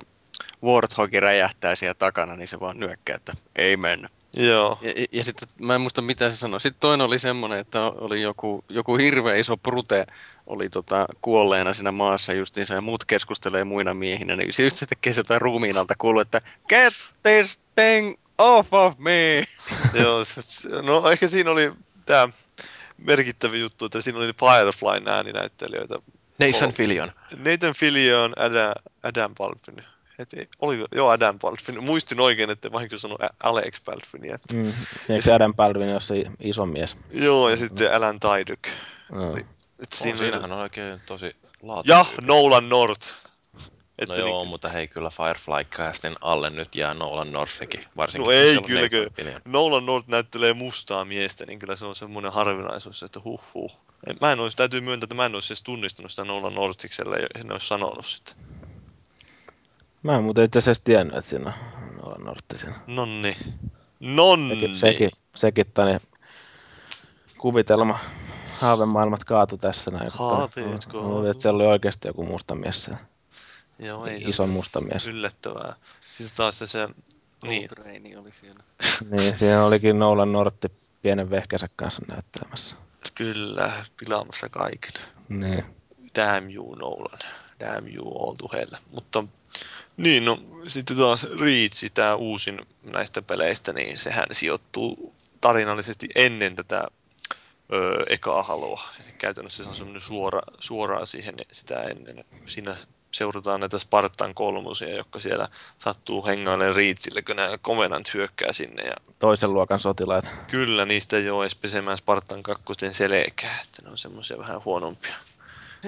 [0.65, 3.33] Warthog räjähtää siellä takana, niin se vaan nyökkää, että
[3.75, 4.09] amen.
[4.37, 6.61] Joo, Ja, ja, sitten mä en muista mitä se sanoi.
[6.61, 10.07] Sitten toinen oli semmoinen, että oli joku, joku hirveä iso brute
[10.47, 14.37] oli tota, kuolleena siinä maassa justiinsa ja muut keskustelee muina miehinä.
[14.37, 19.45] Niin se just tekee sieltä ruumiin alta kuuluu, että get this thing off of me!
[20.03, 20.25] joo
[20.83, 21.73] no ehkä siinä oli
[22.07, 22.29] tämä
[22.99, 25.99] merkittävä juttu, että siinä oli Fireflyn ääninäyttelijöitä.
[26.39, 26.73] Nathan.
[26.73, 27.13] Fillion.
[27.37, 28.73] Nathan Fillion, Adam,
[29.03, 29.85] Adam Balfin.
[30.19, 31.85] Heti, oliko, joo, Adam Balfin.
[31.85, 34.35] Muistin oikein, että vahinko sanoi Alex Balfinia.
[34.35, 34.73] Että, Mm.
[35.09, 36.97] Eikö se Adam Baldwin ole se iso mies?
[37.13, 38.69] joo, ja sitten Alan Tydyk.
[39.13, 39.37] Mm.
[39.39, 42.27] Että Oh, siinä siinähän on oikein tosi Ja laatutyyppi.
[42.27, 43.07] Nolan North.
[44.09, 48.65] No joo, mutta hei, kyllä Firefly-castin alle nyt jää Nolan Northikin, varsinkin No ei on
[48.65, 49.41] kyllä, kyllä.
[49.45, 53.73] Nolan North näyttelee mustaa miestä, niin kyllä se on semmoinen harvinaisuus, että huh huh.
[54.07, 57.17] En- Mä en olisi, täytyy myöntää, että mä en olisi edes tunnistanut sitä Nolan Northikselle,
[57.19, 58.33] ja en olisi sanonut sitä.
[60.03, 62.75] Mä en muuten itse asiassa tiennyt, että siinä on Nolan Nortti siinä.
[62.87, 63.33] Nonni.
[63.35, 64.79] Sekin, Nonni.
[64.79, 65.99] sekin, sekin tani
[67.39, 67.99] kuvitelma
[68.61, 70.05] haavemaailmat kaatu tässä näin.
[70.05, 71.09] mutta Haaveet kaatu.
[71.09, 73.01] luulin, että siellä oli oikeasti joku musta mies siellä.
[73.79, 75.07] Joo, ei se Iso ole musta mies.
[75.07, 75.75] yllättävää.
[76.11, 76.89] Sitten taas se, se
[77.45, 78.63] niin, Coltrane oli siellä.
[79.11, 80.69] Niin, siinä olikin Nolan Nortti
[81.03, 82.77] pienen vehkänsä kanssa näyttelemässä.
[83.15, 84.93] kyllä, pilaamassa kaiken.
[85.29, 85.65] Niin.
[86.17, 87.19] Damn you Nolan.
[87.61, 88.71] Damn you all to hell.
[88.95, 89.25] Mutta
[89.97, 96.85] niin, no sitten taas Reach, tämä uusin näistä peleistä, niin sehän sijoittuu tarinallisesti ennen tätä
[97.73, 98.83] öö, ekaa haloa.
[99.01, 102.25] Eli käytännössä se on semmoinen suora, suoraan siihen sitä ennen.
[102.47, 102.77] Siinä
[103.11, 108.83] seurataan näitä Spartan kolmosia, jotka siellä sattuu hengailemaan Reachille, kun nämä Covenant hyökkää sinne.
[108.83, 110.29] Ja Toisen luokan sotilaita.
[110.51, 115.15] kyllä niistä ei ole edes pesemään Spartan kakkosten selkää, että ne on semmoisia vähän huonompia.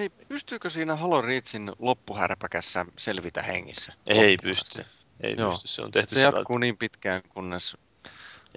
[0.01, 3.93] Hei, pystyykö siinä Halo Reachin loppuhärpäkässä selvitä hengissä?
[4.07, 4.85] Ei pysty.
[5.23, 5.51] Ei Joo.
[5.51, 7.77] pysty, se on tehty Se jatkuu niin pitkään, kunnes...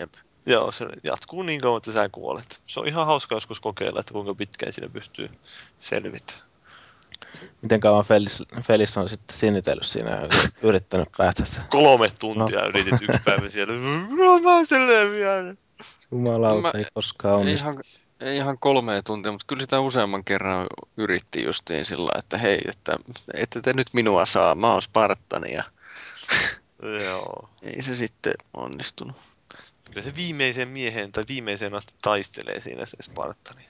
[0.01, 0.15] Jep.
[0.47, 2.61] Joo, se jatkuu niin kauan, että sä kuolet.
[2.67, 5.31] Se on ihan hauska joskus kokeilla, että kuinka pitkään siinä pystyy
[5.79, 6.33] selvitä.
[7.63, 10.29] Miten kauan Felis, Felis on sitten sinitellyt siinä ja
[10.63, 11.61] yrittänyt päästä se.
[11.69, 12.69] Kolme tuntia No.
[12.69, 13.75] yritit yksi päivä siellä.
[14.25, 15.59] No mä selviän.
[16.11, 17.69] Jumalauta, Mä- ei koskaan onnistu.
[17.69, 17.83] ihan,
[18.25, 20.67] ei ihan kolmea tuntia, mutta kyllä sitä useamman kerran
[20.97, 22.97] yritti justiin sillä että hei, että
[23.35, 25.65] ette te nyt minua saa, mä oon Spartani ja
[27.05, 27.49] Joo.
[27.63, 29.17] ei se sitten onnistunut.
[29.85, 33.69] Kyllä se viimeisen miehen tai viimeiseen asti taistelee siinä se Spartani.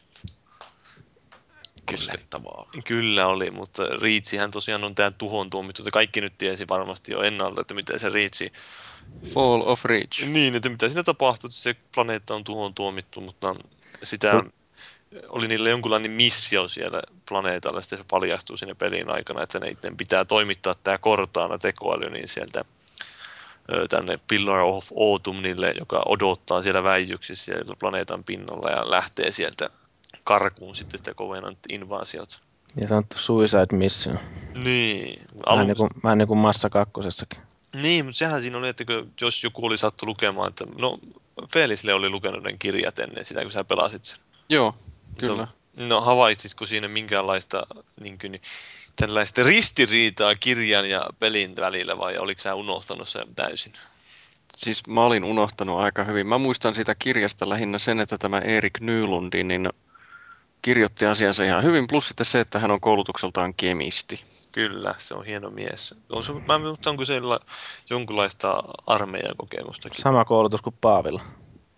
[1.90, 2.66] Koskettavaa.
[2.84, 5.82] Kyllä oli, mutta Reachihän tosiaan on tämä tuhon tuomittu.
[5.82, 8.52] että Kaikki nyt tiesi varmasti jo ennalta, että miten se Reachi
[9.32, 10.24] Fall of Reach.
[10.26, 13.56] Niin, että mitä siinä tapahtuu, että se planeetta on tuhoon tuomittu, mutta
[14.04, 14.42] sitä
[15.28, 20.24] oli niillä jonkunlainen missio siellä planeetalla, sitten se paljastuu siinä pelin aikana, että niiden pitää
[20.24, 22.64] toimittaa tämä Cortana tekoäly niin sieltä
[23.90, 29.70] tänne Pillar of Autumnille, joka odottaa siellä väijyksissä siellä planeetan pinnalla ja lähtee sieltä
[30.24, 32.38] karkuun sitten sitä Covenant invasiota.
[32.74, 34.18] Niin sanottu Suicide Mission.
[34.64, 37.40] Niin, Vähän alun, niin kuin, vähän niin kuin Massa kakkosessakin.
[37.82, 38.84] Niin, mutta sehän siinä oli, että
[39.20, 40.98] jos joku oli sattu lukemaan, että no
[41.52, 44.18] Felisle oli lukenut ne kirjat ennen sitä, kun sä pelasit sen.
[44.48, 44.74] Joo,
[45.18, 45.48] kyllä.
[45.76, 47.66] No havaitsitko siinä minkäänlaista
[48.00, 48.42] niin kuin,
[48.96, 53.72] tällaista ristiriitaa kirjan ja pelin välillä vai oliko sä unohtanut sen täysin?
[54.56, 56.26] Siis mä olin unohtanut aika hyvin.
[56.26, 59.68] Mä muistan siitä kirjasta lähinnä sen, että tämä Erik Nylundi niin
[60.62, 64.24] kirjoitti asiansa ihan hyvin, plus sitten se, että hän on koulutukseltaan kemisti.
[64.54, 65.94] Kyllä, se on hieno mies.
[66.10, 67.40] On se, mä en muista, onko siellä
[67.90, 70.02] jonkunlaista armeijakokemustakin.
[70.02, 71.22] Sama koulutus kuin Paavilla.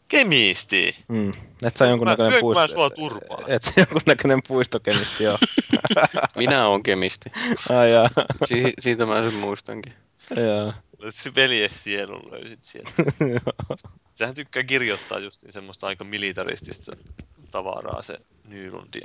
[0.09, 0.97] Kemisti!
[1.09, 1.33] Mm.
[1.67, 2.77] Et sä jonkunnäköinen lyönkö mä puisto...
[2.77, 3.45] sua turpaan?
[3.47, 5.39] Et sä jonkunnäköinen puistokemisti joo.
[6.37, 7.33] Minä olen kemisti.
[7.71, 8.11] Ai jaa.
[8.45, 9.95] Si- siitä mä sen muistankin.
[10.37, 10.73] Joo.
[11.11, 12.91] Se veljessielun löysit sieltä.
[14.15, 16.97] Sehän tykkää kirjoittaa just semmoista aika militaristista
[17.51, 18.19] tavaraa se
[18.49, 19.03] Nylund.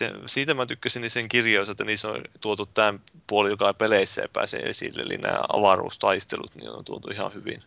[0.00, 3.74] Ja se, siitä mä tykkäsin niin sen kirjoissa, että niissä on tuotu tämän puoli, joka
[3.74, 7.62] peleissä ei pääse esille, eli nämä avaruustaistelut, niin on tuotu ihan hyvin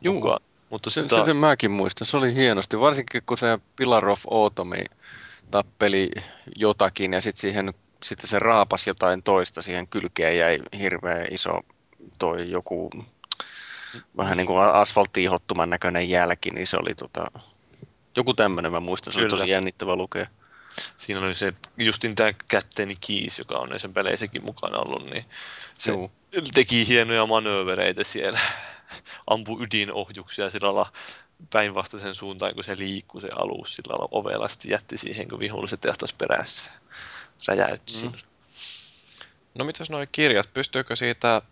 [0.00, 0.14] Juu.
[0.14, 0.40] mukaan.
[0.70, 2.06] Mutta sitä, sen mäkin muistan.
[2.06, 2.80] Se oli hienosti.
[2.80, 4.74] Varsinkin kun se Pillar of Autumn
[5.50, 6.10] tappeli
[6.56, 11.60] jotakin ja sitten siihen sitten se raapas jotain toista siihen kylkeen jäi hirveä iso
[12.18, 12.90] toi joku
[14.16, 17.26] vähän niin kuin asfalttiihottuman näköinen jälki, niin se oli tota,
[18.16, 19.40] joku tämmöinen, mä muistan, se oli Kyllä.
[19.40, 20.26] tosi jännittävä lukea.
[20.96, 25.24] Siinä oli se justin tämä Captain Keys, joka on näissä peleissäkin mukana ollut, niin
[25.78, 26.12] se Juu.
[26.54, 28.40] teki hienoja manöövereitä siellä.
[29.26, 30.92] Ampui ydinohjuksia sillä lailla
[31.52, 36.12] päinvastaisen suuntaan, kun se liikkui se alus sillä lailla ovelasti, jätti siihen, kun viholliset tehtas
[36.12, 36.70] perässä.
[37.48, 38.08] Räjäytti Mm.
[38.08, 38.18] mm.
[39.54, 41.42] No mitäs nuo kirjat, pystyykö siitä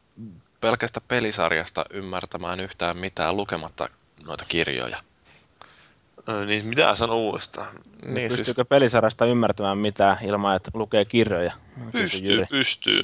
[0.61, 3.89] pelkästä pelisarjasta ymmärtämään yhtään mitään lukematta
[4.27, 5.03] noita kirjoja?
[6.47, 7.69] Niin mitä sano uudestaan?
[8.05, 11.53] Niin siis, Pystyykö pelisarjasta ymmärtämään mitään ilman, että lukee kirjoja?
[11.93, 12.47] Pystyy, Jyri.
[12.51, 13.03] pystyy.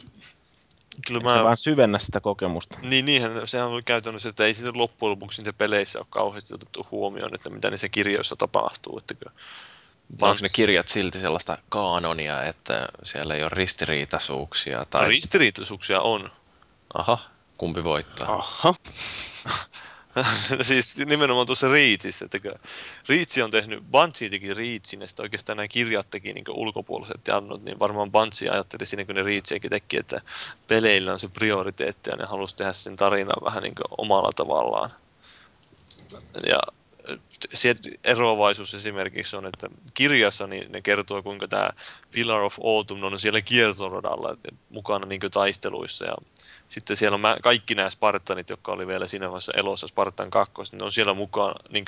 [1.07, 2.79] Kyllä Eikö se mä, vaan syvennä sitä kokemusta?
[2.83, 6.87] niin, niinhän sehän on käytännössä, että ei sitten loppujen lopuksi niissä peleissä ole kauheasti otettu
[6.91, 8.99] huomioon, että mitä niissä kirjoissa tapahtuu.
[8.99, 9.33] Että kun
[10.21, 14.85] onko ne kirjat silti sellaista kaanonia, että siellä ei ole ristiriitaisuuksia?
[14.91, 15.09] Tai...
[15.09, 16.31] Ristiriitaisuuksia on.
[16.95, 17.19] Aha,
[17.59, 18.35] kumpi voittaa?
[18.35, 18.75] Aha.
[20.63, 22.55] siis nimenomaan tuossa Reachissä, että kun
[23.09, 27.65] Reach on tehnyt, Bungie teki Reachin ja sitten oikeastaan nämä kirjat teki niin ulkopuoliset jannut,
[27.65, 30.21] niin varmaan Bungie ajatteli siinä, kun ne Reachiakin teki, että
[30.69, 34.91] peleillä on se prioriteetti ja ne halusi tehdä sen tarinan vähän niin omalla tavallaan.
[36.47, 36.61] Ja
[38.05, 41.71] eroavaisuus esimerkiksi on, että kirjassa niin ne kertoo, kuinka tämä
[42.11, 44.37] Pillar of Autumn on siellä kiertoradalla
[44.71, 46.15] mukana niin taisteluissa ja
[46.69, 50.55] sitten siellä on mä, kaikki nämä Spartanit, jotka oli vielä siinä vaiheessa elossa, Spartan 2,
[50.63, 51.85] niin ne on siellä mukaan niin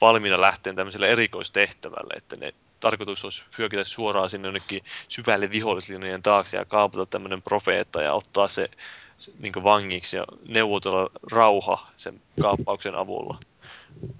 [0.00, 6.56] valmiina lähteen tämmöiselle erikoistehtävälle, että ne tarkoitus olisi hyökätä suoraan sinne jonnekin syvälle vihollislinjojen taakse
[6.56, 8.68] ja kaapata tämmöinen profeetta ja ottaa se,
[9.38, 13.38] niin vangiksi ja neuvotella rauha sen kaappauksen avulla.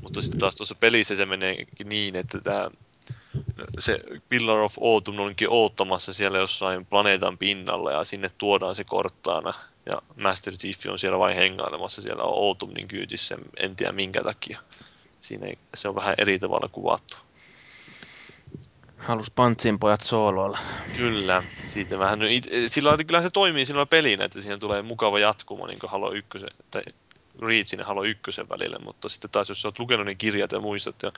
[0.03, 2.71] Mutta sitten taas tuossa pelissä se meneekin niin, että tämä
[3.79, 9.55] se Pillar of Autumn onkin oottamassa siellä jossain planeetan pinnalla ja sinne tuodaan se korttaana.
[9.87, 14.61] Ja Master Chief on siellä vain hengailemassa siellä on Autumnin kyytissä, en tiedä minkä takia.
[15.19, 17.17] Siinä ei, se on vähän eri tavalla kuvattu.
[18.99, 20.59] Halus Pantsin pojat sooloilla.
[20.97, 25.67] Kyllä, siitä vähän, it, sillä kyllähän se toimii sillä pelinä, että siihen tulee mukava jatkumo
[25.67, 26.29] niin kuin Halo 1,
[26.71, 26.83] tai
[27.43, 30.61] Reachin ja Halo 1 välille, mutta sitten taas jos sä oot lukenut ne kirjat ja
[30.61, 31.13] muistat, ja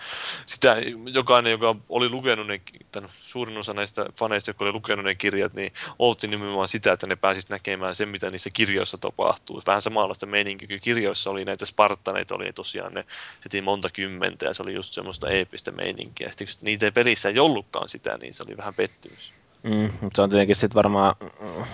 [0.47, 0.77] sitä
[1.13, 2.61] jokainen, joka oli lukenut ne,
[2.93, 7.07] tämän suurin osa näistä faneista, jotka oli lukenut ne kirjat, niin odotti nimenomaan sitä, että
[7.07, 9.63] ne pääsis näkemään sen, mitä niissä kirjoissa tapahtuu.
[9.67, 13.05] Vähän samanlaista meininkiä, kun kirjoissa oli näitä Spartaneita, oli tosiaan ne
[13.45, 16.29] heti monta kymmentä, ja se oli just semmoista eeppistä meininkiä.
[16.29, 19.33] Sitten kun niitä pelissä ei ollutkaan sitä, niin se oli vähän pettymys.
[19.67, 21.17] Mm, mutta se on tietenkin sitten varmaan,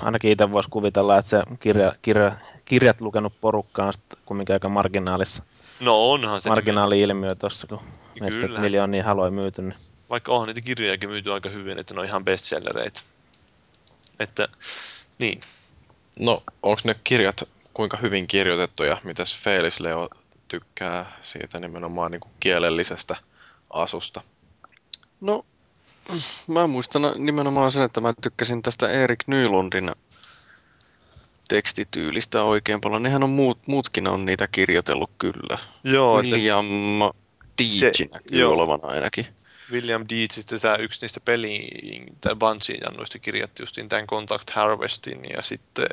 [0.03, 2.33] ainakin itse voisi kuvitella, että se kirja, kirja,
[2.65, 5.43] kirjat lukenut porukka on sitten kumminkin aika marginaalissa.
[5.81, 6.49] No onhan se.
[6.49, 7.81] Marginaali-ilmiö tuossa, kun
[8.21, 8.47] miettii, Kyllä.
[8.47, 9.63] että miljoonia haloi myyty.
[9.63, 9.75] Niin.
[10.11, 13.01] vaikka onhan niitä kirjojakin myyty aika hyvin, että ne on ihan bestsellereitä.
[14.21, 14.49] Että,
[15.19, 15.41] niin.
[16.21, 18.97] No, onko ne kirjat kuinka hyvin kirjoitettuja?
[19.05, 20.09] Mitäs Felis Leo
[20.49, 23.17] tykkää siitä nimenomaan niin kuin kielellisestä
[23.71, 24.21] asusta?
[25.21, 25.45] No,
[26.47, 29.91] mä muistan nimenomaan sen, että mä tykkäsin tästä Erik Nylundin
[31.49, 33.03] tekstityylistä oikein paljon.
[33.03, 35.59] Nehän on muut, muutkin on niitä kirjoitellut kyllä.
[35.85, 36.67] Joo, William
[37.59, 38.53] Deitch Se- näkyy joo.
[38.53, 39.27] olevan ainakin.
[39.73, 45.43] William Deedsistä tämä yksi niistä peliin, tai Bungie jannuista kirjoitti justiin tämän Contact Harvestin, ja
[45.43, 45.89] sitten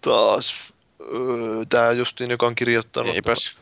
[0.00, 3.14] taas öö, tämä justiin, joka on kirjoittanut...
[3.14, 3.56] Eipäs.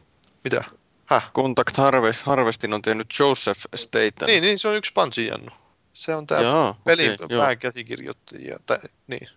[0.44, 0.64] Mitä?
[1.06, 1.30] Häh?
[1.34, 4.26] Contact Harvest, Harvestin on tehnyt Joseph Staten.
[4.26, 5.50] Niin, niin, se on yksi Bungie jannu.
[5.96, 7.42] Se on tämä Jaa, pelin okei, joo.
[7.42, 9.28] pääkäsikirjoittajia, tai niin,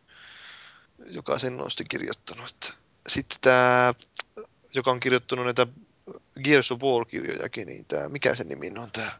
[1.12, 2.50] joka sen on sitten kirjoittanut.
[2.50, 2.74] Että
[3.08, 3.94] Sitten tämä,
[4.76, 5.68] joka on kirjoittanut näitä
[6.44, 9.12] Gears of War-kirjojakin, niin tämä, mikä sen nimi on tämä?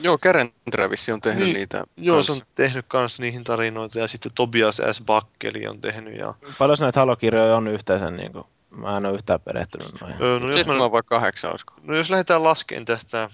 [0.00, 2.34] Joo, Karen Travis on tehnyt Niin, niitä Joo, kanssa.
[2.34, 5.02] se on tehnyt kans niihin tarinoita, ja sitten Tobias S.
[5.06, 9.40] Bakkeli on tehnyt, ja Paljon näitä halokirjoja on yhteensä, niin kuin, mä en ole yhtään
[9.40, 10.22] perehtynyt noihin.
[10.22, 11.74] Öö, no, jos, mä, vai kahdeksan, olisiko?
[11.82, 13.30] no jos lähdetään laskemaan tästä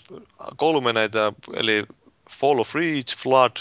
[0.56, 1.84] kolme näitä, eli
[2.30, 3.56] Fall of Reach, Flood,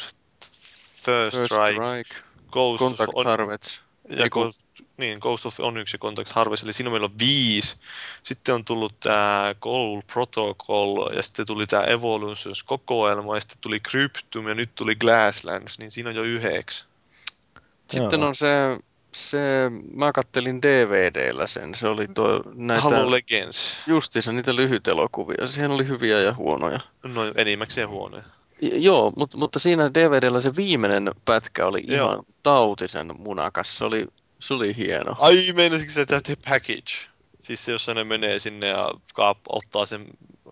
[1.03, 2.15] First, First Strike, Strike,
[2.51, 3.79] Ghost Contact on, Harvest.
[4.09, 4.65] Ja Ei kun- Ghost,
[4.97, 7.75] niin, Ghost of Onyx ja Contact Harvest, eli siinä meillä on viisi.
[8.23, 14.47] Sitten on tullut tämä Goal Protocol, ja sitten tuli tämä Evolutions-kokoelma, ja sitten tuli Cryptum,
[14.47, 16.85] ja nyt tuli Glasslands, niin siinä on jo yhdeksi.
[17.91, 18.27] Sitten Joo.
[18.27, 18.47] on se,
[19.15, 19.37] se,
[19.93, 23.73] mä kattelin DVDllä sen, se oli tuo näitä, Halo Legends.
[23.87, 26.79] justiinsa niitä lyhytelokuvia, siihen oli hyviä ja huonoja.
[27.03, 28.23] No enimmäkseen huonoja.
[28.71, 31.95] Joo, mutta, mutta siinä DVDllä se viimeinen pätkä oli Joo.
[31.95, 34.07] ihan tautisen munakas, se oli,
[34.39, 35.15] se oli hieno.
[35.19, 37.12] Ai, meinasitko se The Package?
[37.43, 40.05] Siis se, jossa ne menee sinne ja kaap, ottaa sen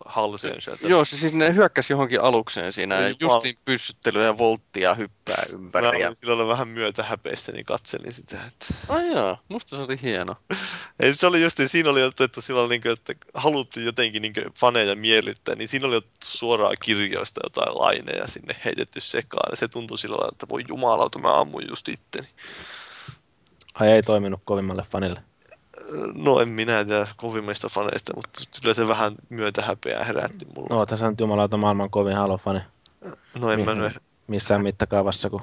[0.06, 0.88] halseen sieltä.
[0.88, 5.58] Joo, se siis ne hyökkäsi johonkin alukseen siinä ja justiin pyssyttelyä ja volttia hyppää Mä
[5.58, 6.02] ympäri.
[6.02, 6.08] Ja...
[6.08, 8.38] olin silloin vähän myötä häpeissä, niin katselin sitä.
[8.48, 8.66] Että...
[8.88, 10.36] Ai jaa, musta se oli hieno.
[11.00, 14.46] Ei, se oli just, siinä oli otettu silloin, niin kuin, että haluttiin jotenkin niin kuin,
[14.54, 19.50] faneja miellyttää, niin siinä oli otettu suoraan kirjoista jotain laineja sinne heitetty sekaan.
[19.52, 22.28] Ja se tuntui sillä lailla, että voi jumalauta, mä ammun just itteni.
[23.74, 25.31] Ai ei toiminut kovimmalle fanille.
[26.16, 30.76] No en minä tiedä kovimmista faneista, mutta kyllä se vähän myötä häpeää herätti mulla.
[30.76, 32.60] No, tässä on nyt jumalauta maailman kovin Halo-fani
[33.40, 33.94] No en mä Mi- nyt
[34.28, 35.42] missään mittakaavassa, kun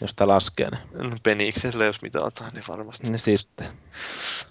[0.00, 0.68] jos sitä laskee.
[0.70, 3.10] Niin, no, peniksellä, jos mitataan, niin varmasti.
[3.10, 3.66] niin sitten.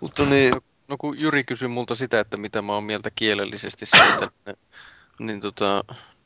[0.01, 0.53] Mutta niin,
[0.87, 4.57] No kun Jyri kysyi multa sitä, että mitä mä oon mieltä kielellisesti siitä, niin,
[5.19, 5.83] niin tota,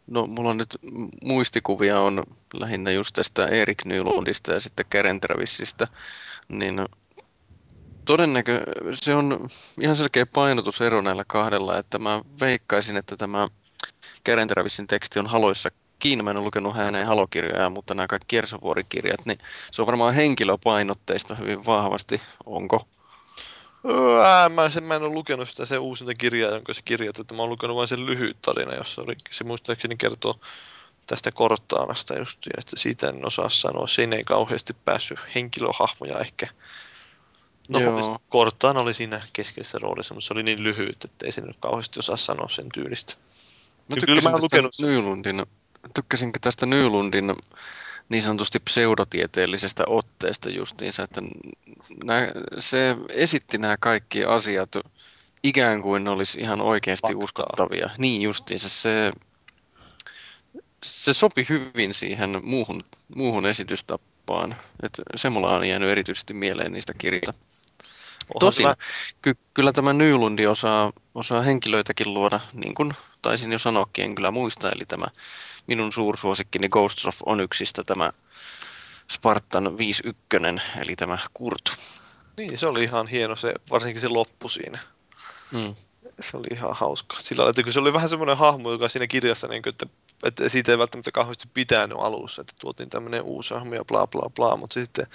[0.08, 0.78] no mulla on nyt
[1.24, 2.24] muistikuvia on
[2.54, 5.88] lähinnä just tästä Erik Nylundista ja sitten Karen Travisista,
[6.50, 6.86] niin
[8.08, 8.62] todennäkö
[8.94, 9.50] se on
[9.82, 13.48] ihan selkeä painotusero näillä kahdella, että mä veikkaisin, että tämä
[14.26, 16.24] Karen Travisin teksti on haloissa kiinni.
[16.24, 19.38] Mä en ole lukenut hänen halokirjojaan, mutta nämä kaikki Kiersovuorikirjat, niin
[19.72, 22.22] se on varmaan henkilöpainotteista hyvin vahvasti.
[22.46, 22.88] Onko?
[24.24, 27.34] Ää, mä, sen, mä en ole lukenut sitä se uusinta kirjaa, jonka se kirjoitti, että
[27.34, 30.40] mä oon lukenut vain sen lyhyt tarina, jossa oli, se muistaakseni kertoo
[31.08, 33.88] tästä Kortaanasta just, että siitä en osaa sanoa.
[33.88, 36.48] Siinä ei kauheasti päässyt henkilöhahmoja ehkä.
[37.68, 38.20] No, Joo.
[38.30, 42.00] Kortaan oli siinä keskeisessä roolissa, mutta se oli niin lyhyt, että ei siinä nyt kauheasti
[42.00, 43.14] osaa sanoa sen tyylistä.
[43.96, 44.74] Mä Kyllä mä tykkäsin oon tästä lukenut.
[44.82, 45.46] Nylundin,
[45.94, 47.34] tykkäsinkö tästä Nylundin
[48.10, 51.22] niin sanotusti pseudotieteellisestä otteesta justiinsa, että
[52.04, 54.70] nää, se esitti nämä kaikki asiat
[55.44, 57.24] ikään kuin ne olisi ihan oikeasti Faktaa.
[57.24, 57.90] uskottavia.
[57.98, 59.12] Niin justiinsa se,
[60.84, 62.82] se sopi hyvin siihen muuhun,
[63.16, 64.56] muuhun esitystapaan.
[64.84, 67.34] Et se mulla on jäänyt erityisesti mieleen niistä kirjoista.
[68.40, 68.76] Tosin, se
[69.22, 74.32] ky- kyllä tämä Nylundi osaa, osaa henkilöitäkin luoda, niin kuin taisin jo sanoakin, en kyllä
[74.32, 75.06] muista, eli tämä
[75.68, 78.12] minun suursuosikkini Ghosts of Onyxista tämä
[79.12, 81.72] Spartan 51, eli tämä Kurt.
[82.38, 84.80] Niin, se oli ihan hieno se, varsinkin se loppu siinä.
[85.52, 85.76] Mm.
[86.20, 87.18] Se oli ihan hauska.
[87.20, 89.86] Sillä lailla, että kun se oli vähän semmoinen hahmo, joka siinä kirjassa, niin kuin, että,
[90.24, 94.30] että siitä ei välttämättä kauheasti pitänyt alussa, että tuotiin tämmöinen uusi hahmo ja bla bla
[94.36, 95.08] bla, mutta sitten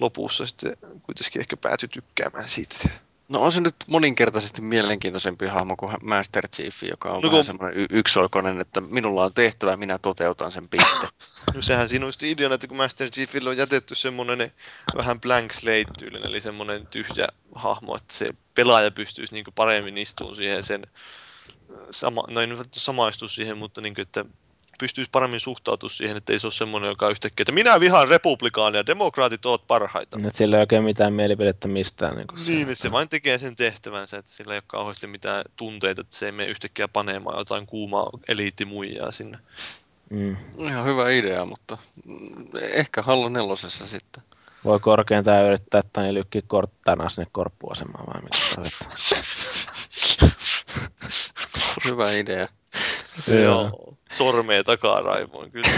[0.00, 2.88] lopussa sitten kuitenkin ehkä päätyi tykkäämään siitä.
[3.28, 7.44] No on se nyt moninkertaisesti mielenkiintoisempi hahmo kuin Master Chief, joka on No vähän kun-
[7.44, 11.08] semmoinen y- yksioikoinen, että minulla on tehtävä, minä toteutan sen piste.
[11.54, 14.52] No sehän siinä on just ideana, että kun Master Chiefille on jätetty semmoinen
[14.96, 20.62] vähän blank slate-tyylinen, eli semmoinen tyhjä hahmo, että se pelaaja pystyisi niin paremmin istumaan siihen
[20.62, 20.86] sen,
[21.90, 24.24] sama, no ei nyt samaistua siihen, mutta niin kuin, että
[24.78, 28.78] pystyisi paremmin suhtautumaan siihen, että ei se ole semmoinen, joka yhtäkkiä, että minä vihaan republikaania
[28.78, 30.18] ja demokraatit ovat parhaita.
[30.18, 32.16] Nyt sillä ei oikein mitään mielipidettä mistään.
[32.16, 35.44] Niin, kuin Niin, että se vain tekee sen tehtävänsä, että sillä ei ole kauheasti mitään
[35.56, 39.38] tunteita, että se ei mene yhtäkkiä panemaan jotain kuumaa eliittimuijaa sinne.
[40.10, 40.36] Mm.
[40.58, 41.78] Ihan hyvä idea, mutta
[42.60, 44.22] ehkä Halo nelosessa sitten.
[44.64, 48.70] Voi korkeintaan yrittää tai lykkiä korttana sinne korppuasemaan vai mitä.
[51.84, 52.48] Hyvä idea.
[53.44, 53.96] Joo.
[54.12, 55.68] Sormea takaa raivoin, kyllä.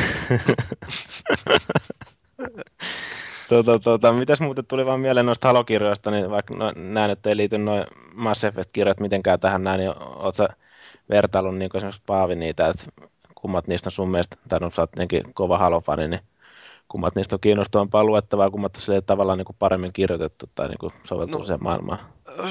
[3.48, 7.36] Tuota, tuota, mitäs muuten tuli vaan mieleen noista halokirjoista, niin vaikka no, nämä nyt ei
[7.36, 7.84] liity noin
[8.14, 10.48] Mass Effect-kirjat mitenkään tähän näin, niin oot sä
[11.10, 12.84] vertaillut niin esimerkiksi Paavi niitä, että
[13.34, 14.90] kummat niistä on sun mielestä, tai no, sä oot
[15.34, 16.20] kova halofani, niin
[16.88, 20.78] kummat niistä on kiinnostavampaa luettavaa, kummat on silleen tavallaan niin kuin paremmin kirjoitettu tai niin
[20.78, 21.44] kuin soveltuu No.
[21.44, 21.98] siihen maailmaan.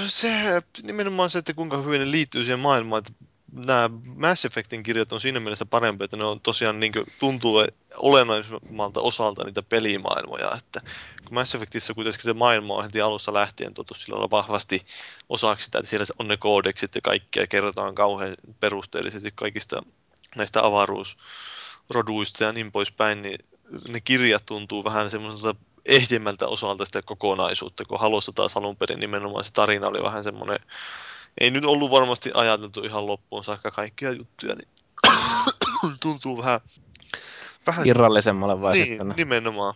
[0.06, 5.12] Se nimenomaan se, että kuinka hyvin ne liittyy siihen maailmaan, että nämä Mass Effectin kirjat
[5.12, 7.66] on siinä mielessä parempi, että ne on tosiaan niin tuntuu
[7.98, 10.82] olennaisemmalta osalta niitä pelimaailmoja, että
[11.24, 14.82] kun Mass Effectissä kuitenkin se maailma on heti alussa lähtien tuotu sillä lailla vahvasti
[15.30, 19.84] osaksi sitä, että siellä on ne koodeksit ja kaikkea, kerrotaan kauhean perusteellisesti kaikista
[20.36, 23.40] näistä avaruusroduista ja niin poispäin, niin
[23.90, 29.44] ne kirjat tuntuu vähän semmoiselta ehjemmältä osalta sitä kokonaisuutta, kun Halossa taas alun perin nimenomaan
[29.44, 30.60] se tarina oli vähän semmoinen,
[31.42, 34.68] ei nyt ollut varmasti ajateltu ihan loppuun saakka kaikkia juttuja, niin
[36.00, 36.60] tuntuu vähän,
[37.68, 39.74] vähän Irrallisemmalle vai niin, nimenomaan.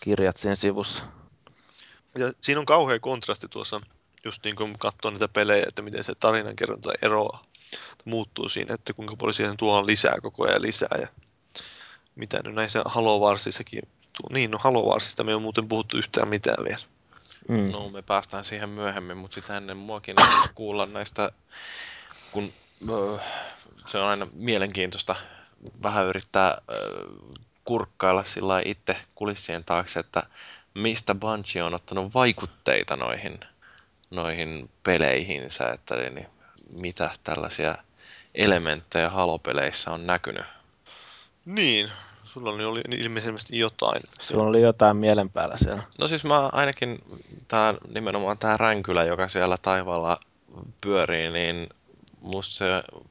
[0.00, 1.02] kirjat siinä sivussa.
[2.18, 3.80] Ja siinä on kauhea kontrasti tuossa,
[4.24, 7.44] just niin kuin katsoo niitä pelejä, että miten se tarinankerronta eroaa,
[8.04, 11.08] muuttuu siinä, että kuinka paljon siihen tuohon lisää koko ajan lisää ja
[12.14, 14.28] mitä nyt näissä Halo Warsissakin tuo.
[14.32, 16.91] Niin, no Halo Warsista me ei ole muuten puhuttu yhtään mitään vielä.
[17.48, 17.70] Mm.
[17.70, 20.16] No, me päästään siihen myöhemmin, mutta sitä ennen muakin
[20.54, 21.32] kuulla näistä,
[22.32, 22.52] kun
[23.86, 25.16] se on aina mielenkiintoista
[25.82, 26.58] vähän yrittää
[27.64, 30.22] kurkkailla sillä itse kulissien taakse, että
[30.74, 33.40] mistä Bungie on ottanut vaikutteita noihin,
[34.10, 36.26] noihin peleihinsä, että niin,
[36.74, 37.74] mitä tällaisia
[38.34, 40.46] elementtejä halopeleissä on näkynyt.
[41.44, 41.92] Niin,
[42.32, 44.02] sulla oli ilmeisesti jotain.
[44.20, 45.82] Sulla oli jotain mielen päällä siellä.
[45.98, 46.98] No siis mä ainakin,
[47.48, 50.20] tää, nimenomaan tämä ränkylä, joka siellä taivaalla
[50.80, 51.68] pyörii, niin
[52.20, 52.66] musta se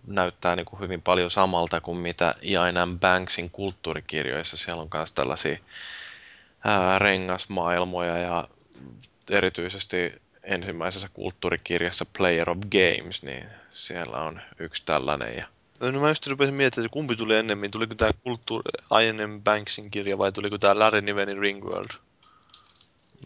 [0.08, 4.58] näyttää niin kuin hyvin paljon samalta kuin mitä Ian Banksin kulttuurikirjoissa.
[4.58, 5.58] Siellä on myös tällaisia
[6.64, 8.48] ää, rengasmaailmoja ja
[9.30, 15.38] erityisesti ensimmäisessä kulttuurikirjassa Player of Games, niin siellä on yksi tällainen.
[15.38, 15.46] Ja
[15.82, 17.72] No mä just rupesin miettimään, että kumpi tuli ennemmin.
[17.72, 18.72] Tuliko tämä kulttuuri
[19.04, 19.42] I.N.M.
[19.42, 21.90] Banksin kirja vai tuliko tämä Larry Nivenin Ringworld?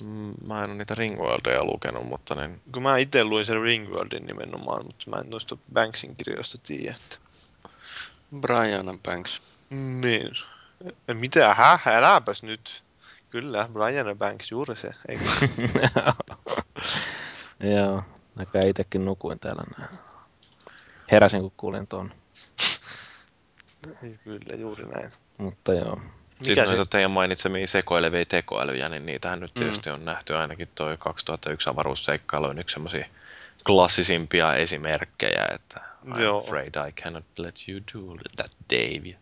[0.02, 4.26] mm, mä en ole niitä Ringworldeja lukenut, mutta niin, Kun mä itse luin sen Ringworldin
[4.26, 6.96] nimenomaan, mutta mä en noista Banksin kirjoista tiedä.
[6.96, 7.18] Että...
[8.42, 9.42] Brian Banks.
[9.70, 10.32] Niin.
[11.14, 11.54] Mitä?
[11.54, 11.88] Häh?
[11.88, 12.84] Äläpäs nyt.
[13.30, 14.90] Kyllä, Brian Banks, juuri se.
[15.08, 15.24] Eikö?
[17.76, 18.04] Joo,
[18.36, 19.90] näköjään itsekin nukuin täällä näin.
[21.12, 22.12] Heräsin kun kuulin tuon,
[24.24, 25.12] Kyllä, juuri näin.
[25.38, 26.00] mutta joo.
[26.42, 26.76] siis Mikä se?
[26.76, 29.60] noita teidän mainitsemia sekoilevia tekoälyjä, niin niitähän nyt Mm.
[29.60, 33.06] tietysti on nähty ainakin toi 2001 avaruusseikkailu on yksi semmoisia
[33.66, 36.38] klassisimpia esimerkkejä, että I'm Joo.
[36.40, 39.10] afraid I cannot let you do that, Dave.
[39.10, 39.18] Ja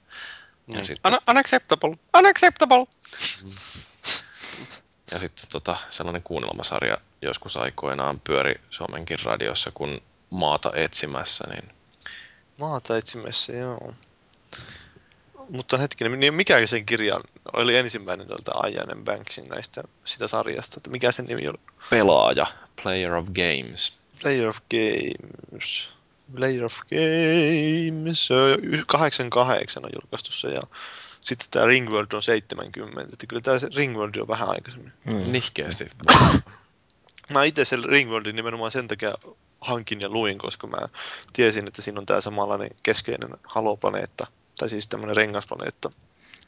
[0.67, 0.85] Niin.
[0.85, 1.97] sitten- Un- unacceptable.
[2.17, 2.85] Unacceptable.
[5.11, 11.69] Ja sitten tota, sellainen kuunnelmasarja joskus aikoinaan pyöri Suomenkin radiossa, kun maata etsimässä, niin
[12.57, 13.93] Maata etsimässä, joo.
[15.49, 17.19] Mutta hetkinen, niin mikä sen kirja
[17.53, 19.03] oli ensimmäinen tältä I.N.M.
[19.03, 20.73] Banksin näistä sitä sarjasta?
[20.77, 21.57] Että mikä sen nimi oli?
[21.89, 22.47] pelaaja,
[22.83, 23.93] Player of Games.
[24.21, 25.89] Player of Games.
[26.35, 28.27] Player of Games.
[28.27, 30.61] Se on y- 88 on julkaistu se ja
[31.21, 33.13] sitten tämä Ringworld on 70.
[33.13, 34.93] Että kyllä tämä Ringworld on vähän aikaisemmin.
[35.05, 35.31] Mm.
[35.31, 35.87] Nihkeästi.
[37.33, 39.13] Mä itse sen Ringworldin nimenomaan sen takia
[39.61, 40.77] hankin ja luin, koska mä
[41.33, 44.27] tiesin, että siinä on tämä samanlainen keskeinen haloplaneetta.
[44.59, 45.91] Tai siis tämmöinen rengasplaneetta.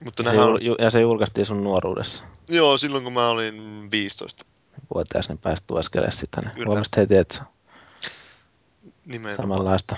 [0.05, 2.23] Mutta Se nehän jul- on, ju- ja se julkaistiin sun nuoruudessa.
[2.49, 4.45] joo, silloin kun mä olin 15
[4.93, 6.41] Vuotias, niin pääsit tuoskelemaan sitä.
[6.55, 7.41] Niin huomasit heti, että se
[9.05, 9.35] nimenomaan.
[9.35, 9.95] samanlaista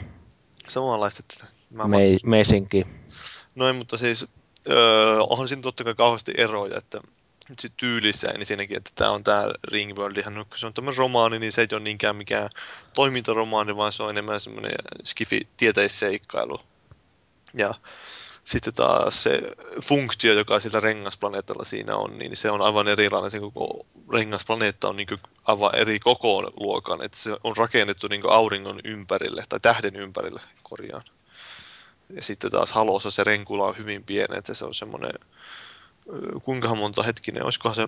[0.67, 1.23] Samanlaista.
[1.29, 2.85] Että mä mei- meisinki.
[3.55, 4.27] Noin, mutta siis
[4.69, 7.01] öö, onhan siinä totta kai kauheasti eroja, että
[7.59, 11.39] se tyylissä, niin siinäkin, että tämä on tämä Ringworld, ihan, kun se on tämmöinen romaani,
[11.39, 12.49] niin se ei ole niinkään mikään
[12.93, 14.71] toimintaromaani, vaan se on enemmän semmoinen
[15.03, 16.59] skifi tieteisseikkailu.
[17.57, 17.73] Ja
[18.43, 19.41] sitten taas se
[19.83, 23.31] funktio, joka sillä rengasplaneetalla siinä on, niin se on aivan erilainen.
[23.31, 25.07] Se koko rengasplaneetta on niin
[25.45, 31.03] aivan eri kokoon luokan, että se on rakennettu niin auringon ympärille, tai tähden ympärille, korjaan.
[32.09, 35.13] Ja sitten taas Halossa se renkula on hyvin pieni, että se on semmoinen,
[36.43, 37.87] kuinka monta hetkinen, olisikohan se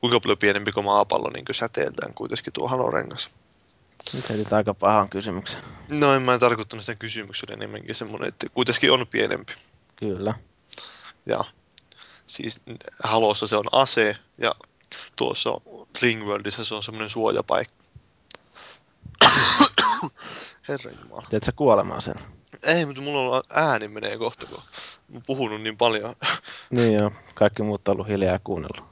[0.00, 3.30] kuinka paljon pienempi kuin maapallo niin säteeltään kuitenkin tuo halorengas.
[4.12, 5.60] Nyt heitit aika pahan kysymyksen.
[5.88, 9.52] No en mä tarkoittanut sitä kysymyksellä enemmänkin semmoinen, että kuitenkin on pienempi.
[9.96, 10.34] Kyllä.
[11.26, 11.44] Ja
[12.26, 12.60] siis
[13.02, 14.54] Halossa se on ase ja
[15.16, 15.50] tuossa
[16.02, 17.74] Ringworldissa se on semmoinen suojapaikka.
[20.68, 21.26] Herra Jumala.
[21.30, 22.14] Teet sä kuolemaan sen?
[22.62, 24.60] Ei, mutta mulla on ääni menee kohta, kun
[25.08, 26.16] mä puhunut niin paljon.
[26.70, 28.84] Niin joo, kaikki muut on ollut hiljaa ja kuunnellut.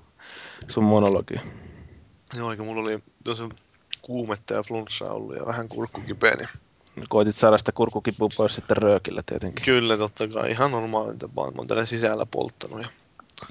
[0.69, 1.35] Sun monologi.
[2.37, 3.49] Joo, eikä mulla oli tuossa
[4.05, 6.49] kuumetta ja flunssaa ollut ja vähän kurkku kipeä, niin
[7.09, 9.65] Koitit saada sitä kurkukipua pois sitten röökillä tietenkin.
[9.65, 11.51] kyllä totta kai ihan normaali tapa.
[11.51, 12.89] Mä oon täällä sisällä polttanut ja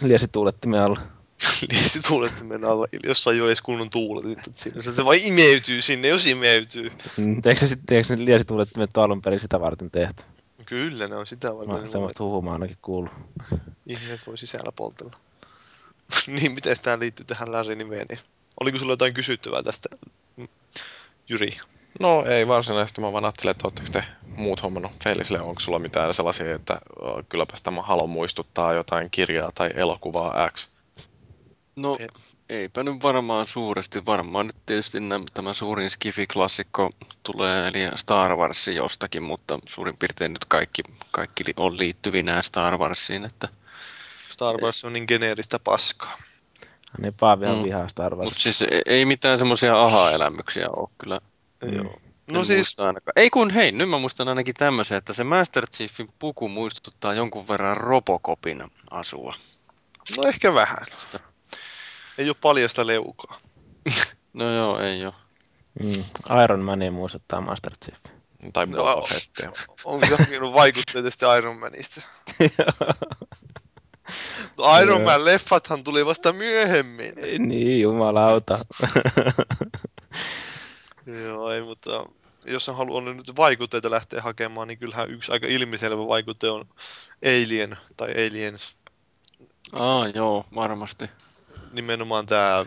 [0.02, 1.00] Liesi tuulettimen alla.
[1.72, 6.08] liesi tuulettimen alla, jossain jo edes kunnon tuuletin, että siinä se, se vaan imeytyy sinne,
[6.08, 6.92] jos imeytyy.
[7.18, 8.24] Mm, Eikö se sitten eikö ne
[8.96, 10.24] ole alun perin sitä varten tehty?
[10.66, 11.76] Kyllä ne on sitä Mä varten.
[11.76, 13.14] oon semmoista huhumaa ainakin kuullut.
[13.86, 15.18] Ihmiset voi sisällä poltella.
[16.28, 18.06] niin, miten tämä liittyy tähän Larry nimeen?
[18.10, 18.20] Niin
[18.60, 19.90] oliko sulla jotain kysyttävää tästä,
[21.30, 21.58] Jyri?
[22.00, 24.04] No ei varsinaisesti, mä vaan ajattelin, että ootteko te
[24.38, 29.52] muut hommannut Felisille, onko sulla mitään sellaisia, että ö, kylläpäs tämä halo muistuttaa jotain kirjaa
[29.56, 30.70] tai elokuvaa X.
[31.76, 32.08] No, Se-
[32.50, 34.06] eipä nyt varmaan suuresti.
[34.06, 36.90] Varmaan nyt tietysti nämä, tämä suurin Skifi-klassikko
[37.24, 40.82] tulee, eli Star Wars jostakin, mutta suurin piirtein nyt kaikki,
[41.12, 43.48] kaikki on liittyvinä Star Warsiin, että
[44.30, 46.18] Star Wars on niin geneeristä paskaa.
[47.02, 47.64] Niin Paavihan Mm.
[47.64, 48.26] vihaa Star Wars.
[48.30, 51.20] Mutta siis ei- ei mitään semmoisia aha-elämyksiä ole kyllä.
[51.66, 51.74] Mm.
[51.76, 51.94] Joo.
[52.28, 53.14] En No siis, ainakaan.
[53.16, 57.48] Ei kun hei, nyt mä muistan ainakin tämmöisen, että se Master Chiefin puku muistuttaa jonkun
[57.48, 59.36] verran Robocopin asua.
[60.18, 60.78] no ehkä vähän.
[62.18, 63.38] Ei ole paljasta leukaa.
[64.34, 65.14] No joo, ei oo.
[65.84, 66.04] Mm.
[66.44, 68.00] Iron Mania muistuttaa Master Chief.
[68.54, 69.52] Tai No, Fettia.
[69.86, 72.02] Onko se hakenut vaikutteita Iron Manista?
[74.58, 75.02] No Iron.
[75.02, 77.14] Man leffathan tuli vasta myöhemmin.
[77.40, 78.66] niin, jumalauta.
[81.26, 82.06] Joo, ei, mutta
[82.46, 86.66] jos on halunnut nyt vaikutteita lähteä hakemaan, niin kyllähän yksi aika ilmiselvä vaikute on
[87.26, 88.76] Alien tai Aliens.
[89.74, 91.10] Aa, joo, varmasti.
[91.72, 92.66] Nimenomaan tämä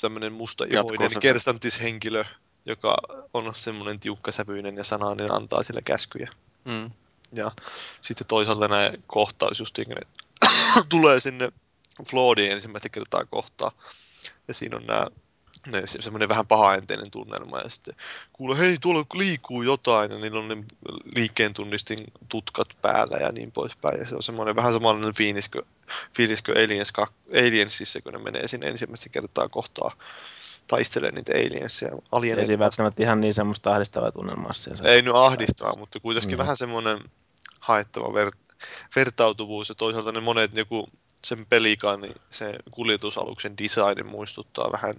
[0.00, 1.20] tämmöinen mustaihoinen Jatko-osa.
[1.20, 2.24] kersantishenkilö,
[2.66, 2.96] joka
[3.34, 6.30] on semmoinen tiukkasävyinen ja sanainen antaa sille käskyjä.
[6.64, 6.90] Mm.
[7.32, 7.50] Ja
[8.00, 9.94] sitten toisaalta nämä kohtaus just ne
[10.88, 11.52] tulee sinne
[12.10, 13.72] Floodiin ensimmäistä kertaa kohtaa.
[14.48, 15.06] Ja siinä on nämä
[15.66, 17.94] ne, se- semmoinen vähän pahaenteinen tunnelma ja sitten
[18.32, 20.56] kuulee, hei tuolla liikkuu jotain ja niillä on ne
[21.16, 21.98] liikkeen tunnistin
[22.28, 23.98] tutkat päällä ja niin poispäin.
[24.00, 25.64] Ja se on semmoinen vähän samanlainen fiilis kuin,
[26.16, 26.92] fiilis kuin Aliens,
[27.46, 29.96] Aliensissa, kun ne menee sinne ensimmäistä kertaa kohtaa
[30.66, 31.88] taistelee niitä aliensia.
[31.88, 34.88] Ei Alieneita siinä välttämättä ihan niin semmoista ahdistavaa tunnelmaa siellä.
[34.88, 36.38] ei nyt ahdistaa, mutta kuitenkin Mm.
[36.38, 36.98] vähän semmoinen
[37.60, 38.43] haettava ver-
[38.96, 40.88] vertautuvuus ja toisaalta ne monet joku
[41.24, 44.94] sen pelikaan, niin se kuljetusaluksen design muistuttaa vähän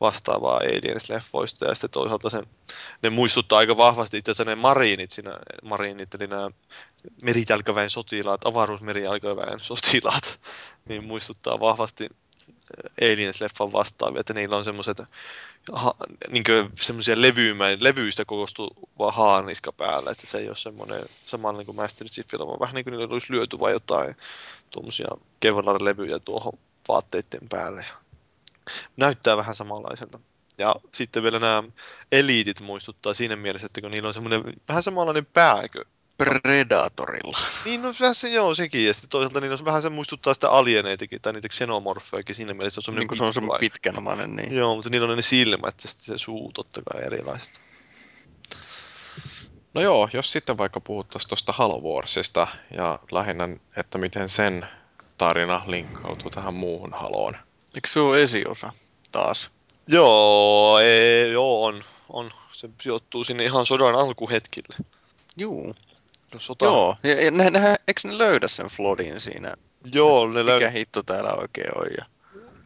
[0.00, 2.46] vastaavaa Aliens-leffoista ja sitten toisaalta sen,
[3.02, 6.50] ne muistuttaa aika vahvasti itse asiassa ne mariinit siinä, mariinit eli nämä
[7.22, 10.40] meritälkäväen sotilaat, avaruusmeritälkäväen sotilaat,
[10.88, 12.08] niin muistuttaa vahvasti
[13.02, 15.02] Aliens-leffan vastaavia, että niillä on semmoiset
[16.30, 16.44] niin
[16.80, 17.16] semmoisia
[17.80, 22.74] levyistä koostuva haarniska päällä, että se ei ole semmoinen samanlainen kuin Master Chiefillä, vaan vähän
[22.74, 24.16] niin kuin niillä olisi lyöty vain jotain
[24.70, 25.08] tuommoisia
[25.40, 26.58] Kevlar-levyjä tuohon
[26.88, 27.84] vaatteiden päälle.
[28.96, 30.20] Näyttää vähän samanlaiselta.
[30.58, 31.62] Ja sitten vielä nämä
[32.12, 35.84] eliitit muistuttaa siinä mielessä, että kun niillä on semmoinen vähän samanlainen pääkö.
[36.18, 37.38] Predatorilla.
[37.64, 40.50] Niin no vähän se, joo sekin, ja sitten toisaalta niillä on vähän se muistuttaa sitä
[40.50, 44.56] alieneitakin, tai niitä xenomorfejakin siinä mielessä, se on Niin kuin se on semmoinen pitkänomainen, niin.
[44.56, 47.60] Joo, mutta niillä on ne silmät ja sitten se suu totta kai erilaiset.
[49.74, 52.46] No joo, jos sitten vaikka puhuttaisiin tuosta Halo Warsista
[52.76, 54.66] ja lähinnä, että miten sen
[55.18, 57.36] tarina linkkautuu tähän muuhun Haloon.
[57.74, 58.72] Eikö se ole esiosa
[59.12, 59.50] taas?
[59.86, 62.30] Joo, ei, joo on, on.
[62.50, 64.76] Se sijoittuu sinne ihan sodan alkuhetkille.
[65.36, 65.74] Juu.
[66.34, 66.96] No, sota, Joo.
[67.02, 69.54] Ja, ja ne, ne, eikö ne löydä sen Flodin siinä?
[69.94, 71.86] joo, ne Mikä löy- hitto täällä oikein on?
[71.98, 72.04] Ja...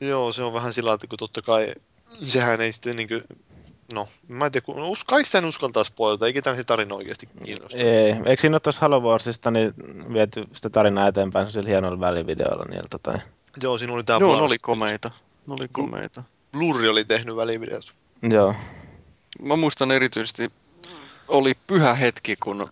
[0.09, 1.75] joo, se on vähän sillä että kun totta kai
[2.27, 3.21] sehän ei sitten niinkö,
[3.95, 6.95] no, mä en tiedä, kun us, kai sitä en uskaltaa spoilata, eikä tämän se tarina
[6.95, 7.79] oikeasti kiinnosta.
[7.79, 9.75] Ei, eikö siinä ole tuossa Halo Warsista niin
[10.13, 13.19] viety sitä tarinaa eteenpäin sillä hienoilla välivideoilla niiltä tai...
[13.63, 15.11] Joo, siinä oli tää Joo, ne oli komeita.
[15.49, 16.23] Ne oli komeita.
[16.53, 17.95] Blurri oli tehnyt välivideot.
[18.23, 18.55] Joo.
[19.43, 20.53] Mä muistan erityisesti,
[21.29, 22.71] oli pyhä hetki, kun,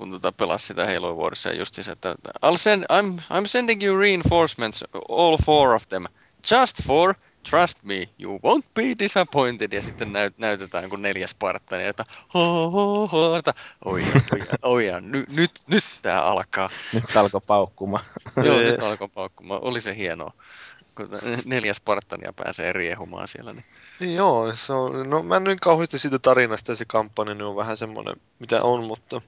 [0.00, 2.14] kun tota pelasi sitä Halo Warsia just se, että
[2.46, 6.04] I'll send, I'm, I'm sending you reinforcements, all four of them.
[6.50, 7.14] Just four,
[7.50, 9.72] trust me, you won't be disappointed.
[9.72, 12.04] Ja sitten näyt, näytetään kun neljäs Spartani, että
[12.34, 13.54] ho, ho, ho, että
[13.84, 16.70] oi, oi, oi, nyt, nyt, nyt tää alkaa.
[16.92, 18.04] Nyt alkoi paukkumaan.
[18.44, 19.62] Joo, nyt alkoi paukkumaan.
[19.62, 20.32] Oli se hienoa.
[20.94, 21.06] Kun
[21.44, 23.52] neljäs Spartania pääsee riehumaan siellä.
[23.52, 23.64] Niin.
[24.00, 27.44] Niin joo, se on, no mä en nyt kauheasti siitä tarinasta ja se kampanja niin
[27.44, 29.20] on vähän semmoinen, mitä on, mutta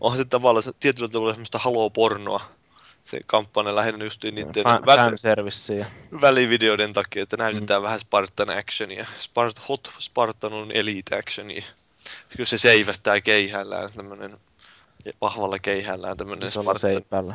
[0.00, 2.40] onhan se tavallaan se, tietyllä tavalla semmoista halopornoa.
[3.02, 5.16] Se kampanja lähinnä just niiden Fan, väl,
[6.20, 7.84] välivideoiden takia, että näytetään mm.
[7.84, 9.06] vähän Spartan actionia.
[9.18, 11.64] Spart, hot Spartan on elite actionia.
[12.28, 14.36] Kyllä se seivästää keihällään tämmönen
[15.20, 17.34] vahvalla keihällään tämmönen Spartan seipällä.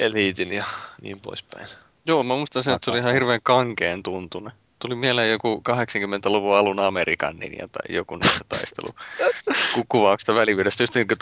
[0.00, 0.64] eliitin ja
[1.02, 1.66] niin poispäin.
[2.06, 4.52] Joo, mä muistan sen, että se oli ihan hirveän kankeen tuntunen.
[4.82, 8.94] Tuli mieleen joku 80-luvun alun Amerikan ninja tai joku niistä taistelu
[9.74, 10.82] ku- kuvauksista välivideosta.
[10.82, 11.18] Just niin kuin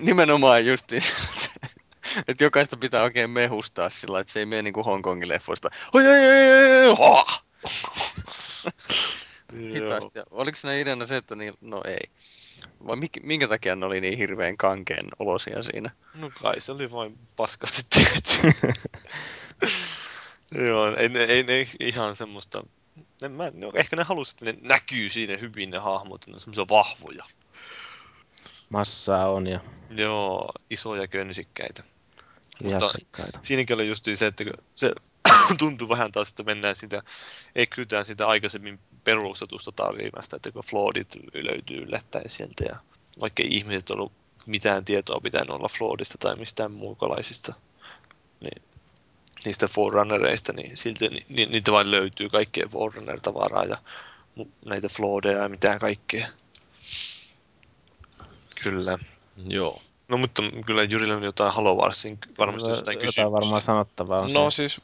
[0.00, 1.02] nimenomaan just niin.
[2.28, 5.70] Että jokaista pitää oikein mehustaa sillä, että se ei mene niin kuin Hongkongin leffoista.
[9.56, 10.18] Hitaasti.
[10.18, 12.10] Ja Oliko siinä ideana se, että niin, no ei.
[12.86, 15.90] Vai mik, minkä takia ne oli niin hirveän kankeen olosia siinä?
[16.14, 18.68] No kai se oli vain paskasti tehty.
[20.66, 22.62] Joo, ei, ei, ne ihan semmoista...
[23.22, 26.34] En mä, no, ehkä ne halusi, että ne näkyy siinä hyvin ne hahmot, että ne
[26.34, 27.24] on semmoisia vahvoja.
[28.70, 29.60] Massaa on ja
[29.90, 31.82] Joo, isoja könsikkäitä.
[32.62, 32.90] Mutta
[33.42, 34.44] siinäkin oli just se, että
[34.74, 34.92] se
[35.58, 37.02] tuntuu vähän taas, että mennään sitä,
[37.54, 42.76] eksytään sitä aikaisemmin perustetusta tarinasta, että kun Floodit löytyy yllättäen sieltä ja
[43.20, 44.12] vaikka ei ihmiset ollut
[44.46, 47.54] mitään tietoa pitänyt olla Floodista tai mistään muukalaisista,
[48.40, 48.62] niin
[49.44, 53.78] niistä Forerunnereista, niin silti ni, ni, niitä vain löytyy kaikkea Forerunner-tavaraa ja
[54.64, 56.26] näitä Floodeja ja mitä kaikkea.
[58.62, 58.98] Kyllä.
[59.48, 59.82] Joo.
[60.08, 63.32] No mutta kyllä Jyrillä on jotain Halo Warsin varmasti jotain kysymyksiä.
[63.32, 64.80] varmaan sanottavaa on No siis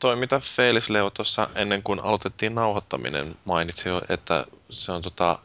[0.00, 5.38] toi mitä Felis Leo tuossa ennen kuin aloitettiin nauhoittaminen mainitsi että se on tota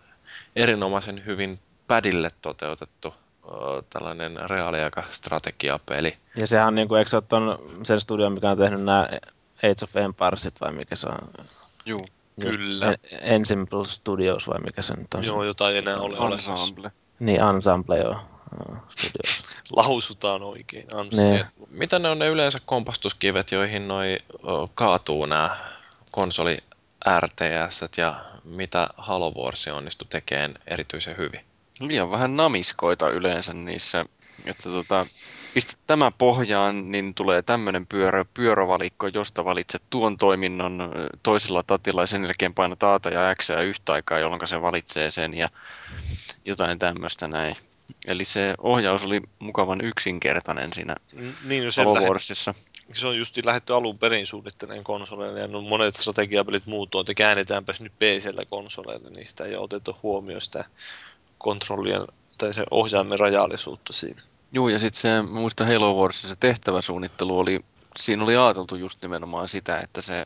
[0.56, 3.14] erinomaisen hyvin padille toteutettu
[3.90, 6.18] tällainen reaaliaikastrategiapeli.
[6.40, 9.10] Ja sehän on niinku, eikö se ole ton, sen studion, mikä on tehnyt nämä
[9.58, 11.18] Age of Empiresit vai mikä se on?
[11.86, 12.08] Juu,
[12.40, 12.86] Kyllä.
[12.86, 15.24] En- Ensemble Studios vai mikä se nyt on?
[15.24, 16.92] Joo, jotain enää ole ensemble.
[17.20, 18.20] Niin, Ensemble joo.
[18.60, 19.42] joo, Studios.
[19.72, 20.86] Lausutaan oikein.
[20.96, 21.22] Ansa.
[21.22, 21.46] Niin.
[21.70, 24.20] Mitä ne on ne yleensä kompastuskivet, joihin noi
[24.76, 25.58] kaatuu nämä
[26.12, 26.58] konsoli
[27.20, 31.40] RTS ja mitä Halo Wars onnistui tekemään erityisen hyvin?
[31.80, 34.06] Liian vähän namiskoita yleensä niissä,
[34.46, 35.06] että tota,
[35.54, 40.92] pistät tämä pohjaan, niin tulee tämmöinen pyörö, pyörävalikko, josta valitset tuon toiminnon
[41.24, 45.34] toisella tatilla ja sen jälkeen painat Aata ja X yhtä aikaa, jolloin se valitsee sen
[45.34, 45.50] ja
[46.46, 47.58] jotain tämmöistä näin.
[48.08, 50.96] Eli se ohjaus oli mukavan yksinkertainen siinä
[51.46, 52.54] Niin, no Warsissa.
[52.94, 57.14] se on just lähdetty alun perin suunnitteleen konsoleille ja no monet strategiapelit muut on, että
[57.14, 60.66] käännetäänpäs nyt PCllä konsoleille, niin sitä ei ole otettu huomioon sitä
[61.38, 62.02] kontrollien
[62.38, 64.22] tai se ohjaimen rajallisuutta siinä.
[64.52, 67.60] Joo, ja sitten se, mä muistan Halo Warsissa se tehtäväsuunnittelu oli,
[68.00, 70.26] siinä oli ajateltu just nimenomaan sitä, että se,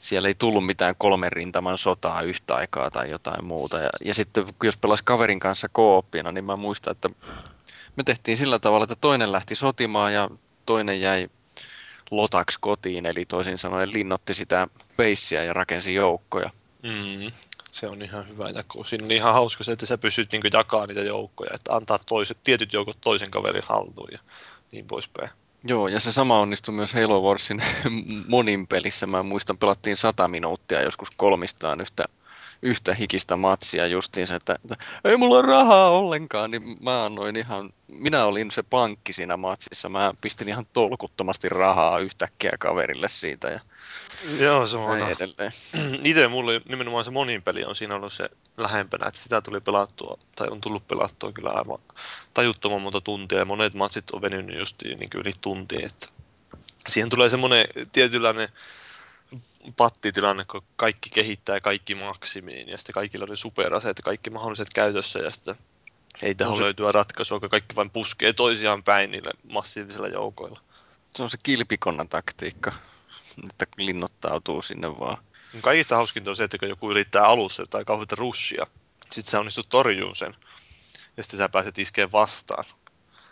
[0.00, 3.78] siellä ei tullut mitään kolmen rintaman sotaa yhtä aikaa tai jotain muuta.
[3.78, 7.10] Ja, ja sitten jos pelasi kaverin kanssa kooppina, niin mä muistan, että
[7.96, 10.30] me tehtiin sillä tavalla, että toinen lähti sotimaan ja
[10.66, 11.28] toinen jäi
[12.10, 16.50] lotaksi kotiin, eli toisin sanoen linnotti sitä peissiä ja rakensi joukkoja.
[16.82, 17.32] Mm.
[17.70, 18.84] Se on ihan hyvä jako.
[18.84, 22.38] Siinä on ihan hauska se, että sä pystyt niin jakamaan niitä joukkoja, että antaa toiset,
[22.44, 24.18] tietyt joukot toisen kaverin haltuun ja
[24.72, 25.30] niin poispäin.
[25.64, 27.62] Joo, ja se sama onnistui myös Halo Warsin
[28.28, 29.06] monin pelissä.
[29.06, 32.04] Mä muistan, pelattiin sata minuuttia joskus kolmistaan yhtä,
[32.62, 38.24] yhtä hikistä matsia justiinsa, että, että ei mulla rahaa ollenkaan, niin mä annoin ihan, minä
[38.24, 39.88] olin se pankki siinä matsissa.
[39.88, 43.60] Mä pistin ihan tolkuttomasti rahaa yhtäkkiä kaverille siitä ja
[44.40, 45.52] Joo, se on edelleen.
[46.04, 50.18] Itse mulle nimenomaan se monin peli on siinä ollut se lähempänä, että sitä tuli pelattua,
[50.34, 51.78] tai on tullut pelattua kyllä aivan
[52.34, 56.06] tajuttoman monta tuntia, ja monet matsit on venynyt just niin yli tuntiin, että
[56.88, 58.48] siihen tulee semmoinen tietynlainen
[59.76, 64.68] pattitilanne, kun kaikki kehittää kaikki maksimiin, ja sitten kaikilla on ne superaseet ja kaikki mahdolliset
[64.74, 65.54] käytössä, ja sitten
[66.22, 70.60] ei tähän se- löytyä ratkaisua, kun kaikki vain puskee toisiaan päin niillä massiivisilla joukoilla.
[71.16, 72.72] Se on se kilpikonnan taktiikka,
[73.50, 75.24] että linnoittautuu sinne vaan.
[75.60, 78.66] Kaikista hauskinta on se, että kun joku yrittää alussa tai kauheita rushia,
[79.12, 80.36] sitten sä onnistut torjuun sen,
[81.16, 82.64] ja sitten sä pääset iskeen vastaan.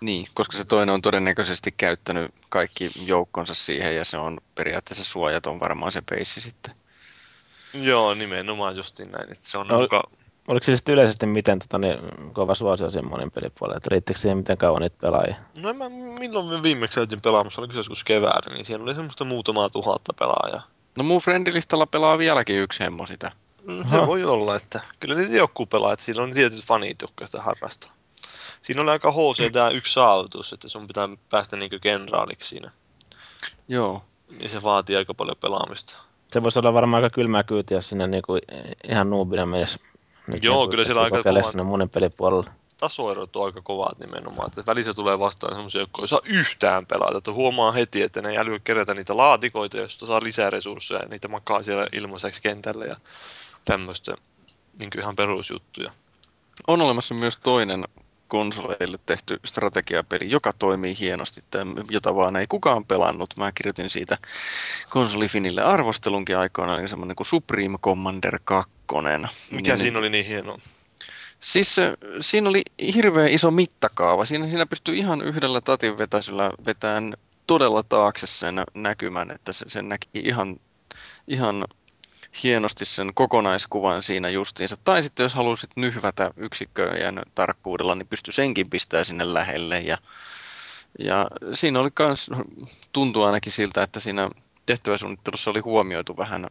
[0.00, 5.60] Niin, koska se toinen on todennäköisesti käyttänyt kaikki joukkonsa siihen ja se on periaatteessa suojaton
[5.60, 6.74] varmaan se peissi sitten.
[7.74, 10.02] Joo, nimenomaan justiin näin, että se on No, muka...
[10.48, 11.98] Oliko se sitten yleisesti miten tota, niin,
[12.32, 13.76] kova suosio siinä monin pelipuolella?
[13.76, 15.36] Että riittikö siihen miten kauan niitä pelaajia?
[15.62, 18.94] No en mä, milloin me viimeksi käytiin pelaamassa, oliko se joskus keväällä, niin siellä oli
[18.94, 20.62] semmoista muutamaa tuhatta pelaajaa.
[20.96, 23.32] No mun friendilistalla pelaa vieläkin yksi hemmo sitä.
[23.66, 24.06] No, se Aha.
[24.06, 27.90] voi olla, että kyllä niitä joku pelaa, että siinä on tietyt fanit, jotka sitä harrastaa.
[28.62, 32.70] Siinä oli aika HC tämä yksi saavutus, että sun pitää päästä niinku kenraaliksi siinä.
[33.68, 34.04] Joo.
[34.38, 35.96] Niin se vaatii aika paljon pelaamista.
[36.32, 38.38] Se voisi olla varmaan aika kylmää kyytiä, jos sinne niinku
[38.88, 39.78] ihan nuubina menisi.
[40.34, 42.50] Nyt Joo, niinku kyllä siellä aika kokeilee kova- sinne monin pelipuolella.
[42.80, 44.46] tasoerot on aika kovat nimenomaan.
[44.48, 47.18] Että välissä tulee vastaan semmoisia, jotka ei saa yhtään pelata.
[47.18, 51.00] Että huomaa heti, että ne ei älyä kerätä niitä laatikoita, joista saa lisää resursseja.
[51.00, 52.96] Ja niitä makaa siellä ilmaiseksi kentällä ja
[53.64, 54.14] tämmöistä
[54.78, 55.90] niin ihan perusjuttuja.
[56.66, 57.84] On olemassa myös toinen
[58.28, 61.44] konsoleille tehty strategiapeli, joka toimii hienosti,
[61.90, 63.34] jota vaan ei kukaan pelannut.
[63.36, 64.18] Mä kirjoitin siitä
[64.90, 68.72] konsolifinille arvostelunkin aikoinaan, eli semmoinen kuin Supreme Commander 2.
[69.50, 70.58] Mikä Niin- siinä oli niin hienoa?
[71.40, 71.76] Siis
[72.20, 72.62] siinä oli
[72.94, 74.24] hirveän iso mittakaava.
[74.24, 77.14] Siinä, siinä pystyy ihan yhdellä tatin vetäisellä vetään
[77.46, 80.56] todella taakse sen näkymän, että se, sen näki ihan,
[81.28, 81.64] ihan
[82.42, 84.76] hienosti sen kokonaiskuvan siinä justiinsa.
[84.84, 89.78] Tai sitten jos halusit nyhvätä yksikköjen tarkkuudella, niin pystyi senkin pistää sinne lähelle.
[89.78, 89.98] Ja,
[90.98, 92.30] ja siinä oli kans,
[92.92, 94.30] tuntuu ainakin siltä, että siinä
[94.66, 96.46] tehtäväsuunnittelussa oli huomioitu vähän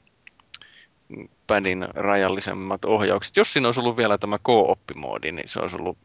[1.48, 3.38] padin rajallisemmat ohjaukset.
[3.38, 5.98] Jos siinä olisi ollut vielä tämä co-oppimoodi, niin se olisi ollut,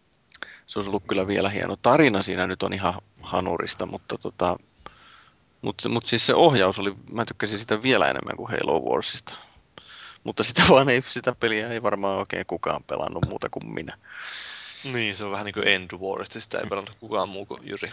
[0.67, 1.77] se olisi ollut kyllä vielä hieno.
[1.77, 4.57] Tarina siinä nyt on ihan hanurista, mutta tota,
[5.63, 9.35] mutta mut siis se ohjaus oli, mä tykkäsin sitä vielä enemmän kuin Halo Warsista.
[10.25, 13.99] Mutta sitä vaan ei, sitä peliä ei varmaan oikein kukaan pelannut muuta kuin minä.
[14.93, 17.91] Niin, se on vähän niin kuin End Warista, sitä ei pelannut kukaan muu kuin Jyri.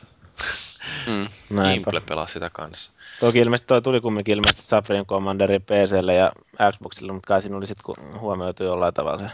[1.08, 1.28] Mm.
[1.74, 2.92] Gimple pelasi sitä kanssa.
[3.20, 6.32] Toki ilmeisesti toi tuli kumminkin ilmeisesti Supreme Commanderin PClle ja
[6.72, 9.30] Xboxille, mutta kai siinä oli sitten huomioitu jollain tavalla se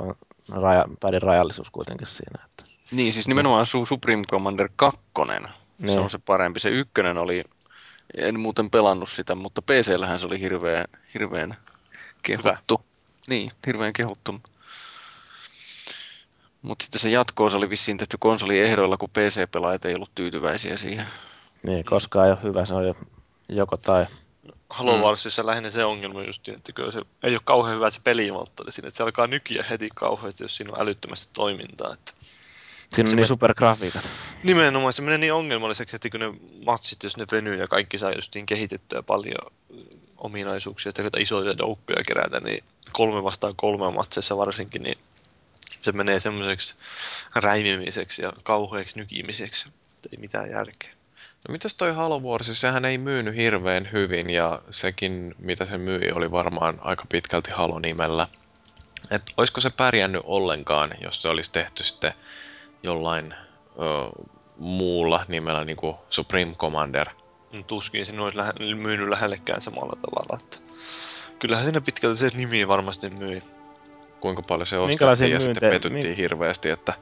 [0.00, 0.16] kon-
[0.60, 2.44] raja, pädin rajallisuus kuitenkin siinä.
[2.44, 2.64] Että.
[2.90, 5.00] Niin, siis nimenomaan Su- Supreme Commander 2.
[5.16, 5.98] Se Niin.
[5.98, 6.60] on se parempi.
[6.60, 7.44] Se ykkönen oli,
[8.16, 10.84] en muuten pelannut sitä, mutta PC-lähän se oli hirveän,
[11.14, 11.56] hirveän
[12.22, 12.82] kehuttu.
[13.28, 14.40] Niin, hirveän kehuttu.
[16.62, 21.06] Mutta sitten se jatkoo, se oli vissiin tehty konsoliehdoilla, kun PC-pelaajat ei ollut tyytyväisiä siihen.
[21.62, 22.94] Niin, koskaan ei ole hyvä, se on jo
[23.48, 24.06] joko tai.
[24.70, 25.02] Halo Mm.
[25.02, 28.88] Warsissa lähinnä se ongelma just, että kyllä se ei ole kauhean hyvä se pelimoottori siinä,
[28.88, 31.92] että se alkaa nykiä heti kauheasti, jos siinä on älyttömästi toimintaa.
[31.92, 32.12] Että
[32.94, 34.08] Siinä on niin me- supergrafiikat.
[34.42, 36.34] nimenomaan se menee niin ongelmalliseksi, että kun ne
[36.66, 41.54] matsit, jos ne venyy ja kaikki saa justiin kehitettyä paljon mm, ominaisuuksia, että kun isoja
[41.58, 44.98] joukkoja kerätä, niin kolme vastaan kolme matseissa varsinkin, niin
[45.80, 46.74] se menee semmoiseksi
[47.34, 49.68] räimimiseksi ja kauheaksi nykimiseksi.
[50.12, 50.90] Ei mitään järkeä.
[51.48, 56.10] No mitäs toi Halo Wars, sehän ei myynyt hirveän hyvin ja sekin mitä se myi
[56.14, 58.28] oli varmaan aika pitkälti Halo-nimellä.
[59.10, 62.12] Et olisiko se pärjännyt ollenkaan, jos se olisi tehty sitten
[62.82, 64.22] jollain ö,
[64.56, 67.08] muulla nimellä niin kuin Supreme Commander.
[67.66, 70.38] Tuskin se olisi lähe, myynyt lähellekään samalla tavalla.
[70.44, 70.58] Että
[71.38, 73.42] kyllähän siinä pitkälti se nimi varmasti myi.
[74.20, 76.92] Kuinka paljon se ostettiin ja sitten petyttiin mi- hirveästi, että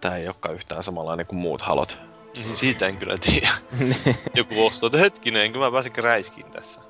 [0.00, 1.98] tämä ei olekaan yhtään samanlainen kuin muut halot.
[2.36, 3.48] Niin siitä en kyllä tiedä.
[4.36, 6.80] Joku ostaa, että hetkinen, enkö mä pääse räiskiin tässä.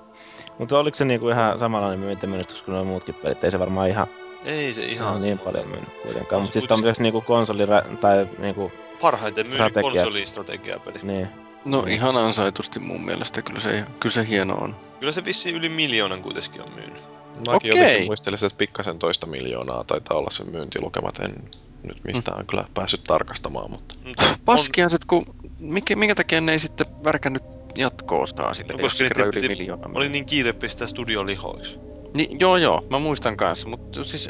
[0.59, 3.45] mutta oliko se niinku ihan samanlainen myyntimenestys kuin nuo muutkin pelit?
[3.45, 4.07] Ei se varmaan ihan,
[4.45, 6.37] Ei se ihan ihan niin paljon myynyt kuitenkaan.
[6.37, 7.63] On Mutta siis kuitenkin- tommoseksi niinku konsoli
[8.01, 10.99] tai niinku, Parhaiten myynyt konsolistrategiapeli.
[11.03, 11.29] niin.
[11.65, 11.89] No Mm.
[11.89, 14.77] ihan ansaitusti mun mielestä, kyllä se, kyllä se hieno on.
[15.01, 17.03] Kyllä se vissiin yli miljoonan kuitenkin on myynyt.
[17.37, 17.69] Mäkin Okei.
[17.71, 21.19] jotenkin muistelisin, että pikkasen toista miljoonaa taitaa olla se myyntilukemat.
[21.19, 21.35] En
[21.83, 22.47] nyt mistään mm.
[22.47, 24.15] kyllä päässyt tarkastamaan, mutta on-
[24.45, 25.25] Paskihan sit, kun
[25.59, 27.43] minkä, minkä takia ne ei sitten värkännyt
[27.79, 29.91] jatko-osaa sille, No, koska se kerran yli piti- miljoona.
[29.95, 31.79] Oli niin kiire pistää studion lihoiksi.
[32.15, 34.29] Niin, joo joo, mä muistan kanssa, mutta siis...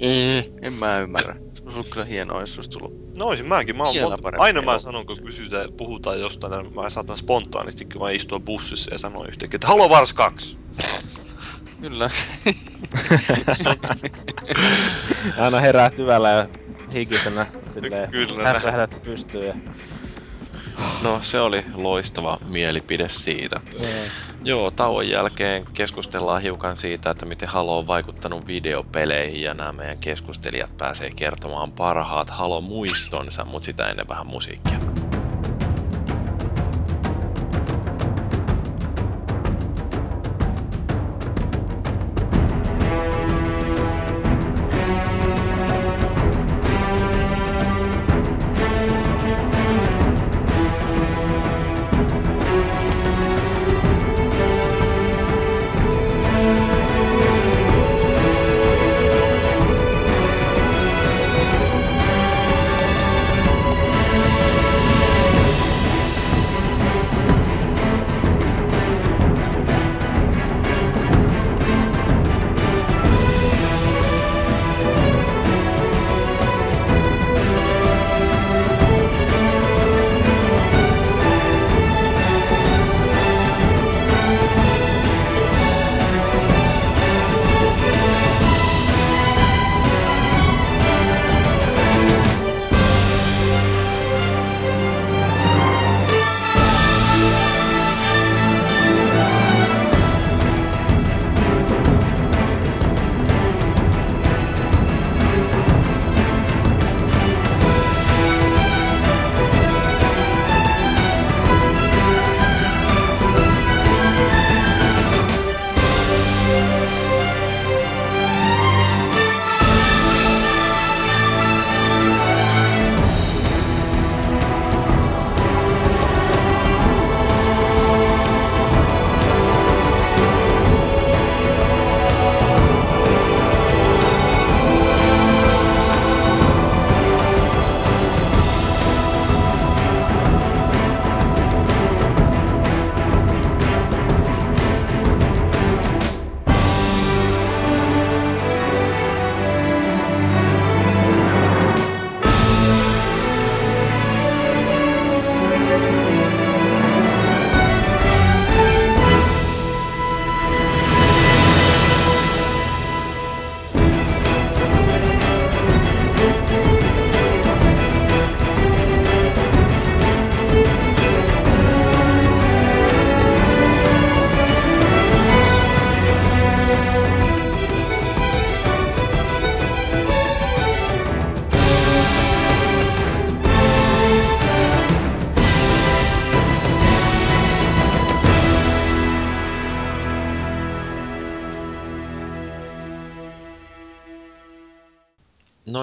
[0.00, 1.34] Ei, en mä ymmärrä.
[1.34, 2.92] Se olisi ollut kyllä hienoa, jos olisi tullut.
[3.16, 3.76] No olisin mäkin.
[3.76, 7.86] Mä oon monta, parempi aina mä sanon, kun kysytään, puhutaan jostain, niin mä saatan spontaanisti
[7.98, 10.58] vaan istua bussissa ja sanoa yhtäkkiä, että Halo Wars 2!
[11.80, 12.10] Kyllä.
[15.38, 16.48] Aina herää hyvällä ja
[16.92, 19.46] hikisenä silleen Kyllä, pystyyn.
[19.46, 19.54] Ja...
[21.04, 23.60] no se oli loistava mielipide siitä.
[24.40, 29.96] Joo, tauon jälkeen keskustellaan hiukan siitä, että miten Halo on vaikuttanut videopeleihin ja nämä meidän
[30.00, 35.13] keskustelijat pääsee kertomaan parhaat Halo-muistonsa, mutta sitä ennen vähän musiikkia.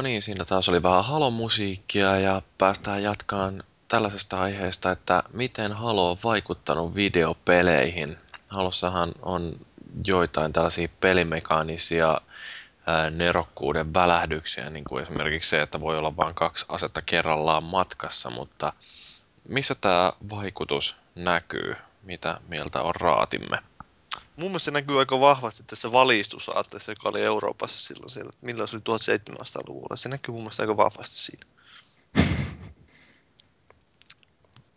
[0.02, 6.18] Niin, siinä taas oli vähän Halo-musiikkia ja päästään jatkaan tällaisesta aiheesta, että miten Halo on
[6.24, 8.18] vaikuttanut videopeleihin.
[8.48, 9.56] Halossahan on
[10.08, 12.22] joitain tällaisia pelimekaanisia
[12.88, 18.30] ää, nerokkuuden välähdyksiä, niin kuin esimerkiksi se, että voi olla vain kaksi asetta kerrallaan matkassa,
[18.30, 18.74] mutta
[19.48, 21.76] missä tämä vaikutus näkyy?
[22.04, 23.58] Mitä mieltä on raatimme?
[24.36, 28.76] Mun mielestä se näkyy aika vahvasti tässä valistusaatteessa, joka oli Euroopassa silloin siellä, milloin se
[28.76, 29.96] oli 1700-luvulla.
[29.96, 31.46] Se näkyy mun mielestä aika vahvasti siinä.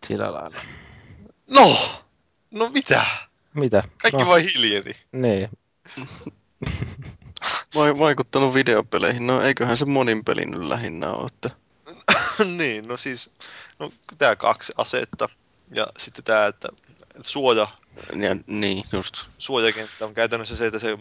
[0.06, 0.60] Sillä lailla.
[1.50, 1.78] No!
[2.50, 3.04] No mitä?
[3.54, 3.82] Mitä?
[4.02, 4.96] Kaikki no, vain hiljeni.
[5.12, 5.48] Niin.
[7.74, 9.26] Vai, vaikuttanut videopeleihin?
[9.26, 11.26] No eiköhän se monin pelin nyt lähinnä ole.
[11.26, 11.50] Että...
[12.58, 13.30] niin, no siis,
[13.78, 15.28] no tää kaksi asetta
[15.70, 16.68] ja sitten tää, että
[17.22, 17.68] suoja,
[18.16, 19.30] Ja, niin, just.
[19.38, 20.98] suojakenttä on käytännössä se, että se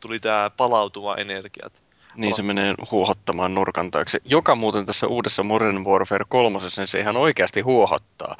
[0.00, 1.82] tuli tää palautuva energiat.
[2.14, 4.20] Niin se menee huohottamaan nurkan taakse.
[4.24, 8.36] Joka muuten tässä uudessa Modern Warfare 3, niin se ihan oikeasti huohottaa.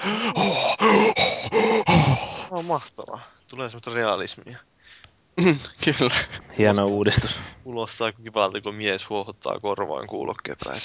[2.51, 3.21] No mahtavaa.
[3.51, 4.59] Tulee semmoista realismia.
[5.85, 6.15] Kyllä.
[6.59, 7.37] Hieno uudistus.
[7.65, 10.83] Kuulostaa kivalta, kun mies huohottaa korvaan kuulokkeen päälle.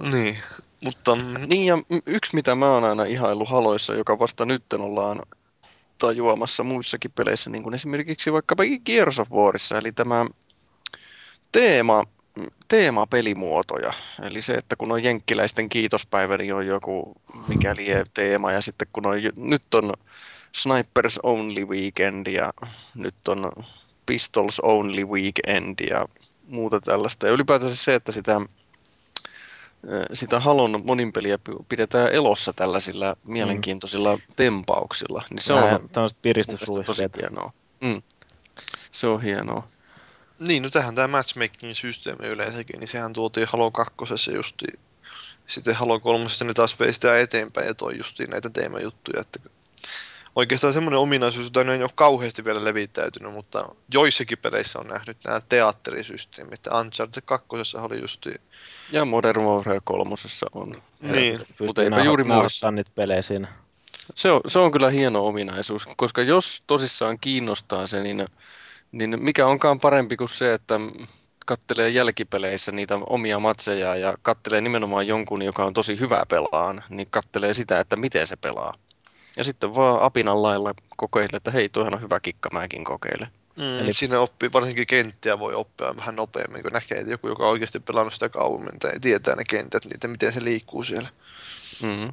[0.12, 0.38] niin,
[0.86, 5.22] mutta Niin ja yksi mitä mä oon aina ihaillut haloissa, joka vasta nyt ollaan
[5.98, 10.26] tajuamassa muissakin peleissä, niin kuin esimerkiksi vaikkapa Gears of Warissa, eli tämä
[11.52, 12.04] teema,
[12.68, 13.92] teemapelimuotoja.
[14.22, 17.14] Eli se, että kun on jenkkiläisten kiitospäivä, niin on joku
[17.48, 19.92] mikäli teema, ja sitten kun on, nyt on
[20.52, 22.52] Snipers Only Weekend, ja
[22.94, 23.52] nyt on
[24.06, 26.06] Pistols Only Weekend, ja
[26.48, 27.26] muuta tällaista.
[27.26, 28.40] Ja ylipäätänsä se, että sitä
[30.12, 31.38] sitä Halon moninpeliä
[31.68, 35.22] pidetään elossa tällaisilla mielenkiintoisilla tempauksilla.
[35.30, 37.16] Niin se on mun mielestä tosi piristysruiskeet.
[37.16, 37.52] hienoa.
[37.80, 38.02] Mm.
[38.92, 39.64] Se on hienoa.
[40.38, 43.94] niin, no tähän tämä matchmaking-systeemi yleensäkin, niin sehän tuotiin Halo 2
[44.34, 44.66] justi.
[45.46, 49.20] Sitten Halo 3 ne taas vei sitä eteenpäin ja toi justiin näitä teemajuttuja.
[49.20, 49.38] Että
[50.36, 55.40] oikeastaan semmoinen ominaisuus, jota ei ole kauheasti vielä levittäytynyt, mutta joissakin peleissä on nähnyt nämä
[55.48, 56.60] teatterisysteemit.
[56.80, 57.46] Uncharted 2
[57.78, 58.34] oli justi
[58.92, 60.14] Ja Modern Warfare 3
[60.52, 60.82] on.
[61.00, 61.40] Niin.
[61.60, 62.70] Mutta eipä juuri muissa.
[62.70, 63.48] niitä pelejä siinä.
[64.14, 68.26] Se on, se on kyllä hieno ominaisuus, koska jos tosissaan kiinnostaa se, niin,
[68.92, 70.80] niin mikä onkaan parempi kuin se, että
[71.46, 77.08] kattelee jälkipeleissä niitä omia matseja ja kattelee nimenomaan jonkun, joka on tosi hyvä pelaan, niin
[77.10, 78.74] kattelee sitä, että miten se pelaa.
[79.36, 83.28] Ja sitten vaan apinan lailla kokeilee, että hei, toihan on hyvä kikka, mäkin kokeilen.
[83.56, 83.92] Mm, Eli-.
[83.92, 87.80] Siinä oppii, varsinkin kenttiä voi oppia vähän nopeammin, kun näkee, että joku, joka on oikeasti
[87.80, 91.08] pelannut sitä kauemmin tai tietää ne kentät, niitä, miten se liikkuu siellä.
[91.82, 92.12] Mm.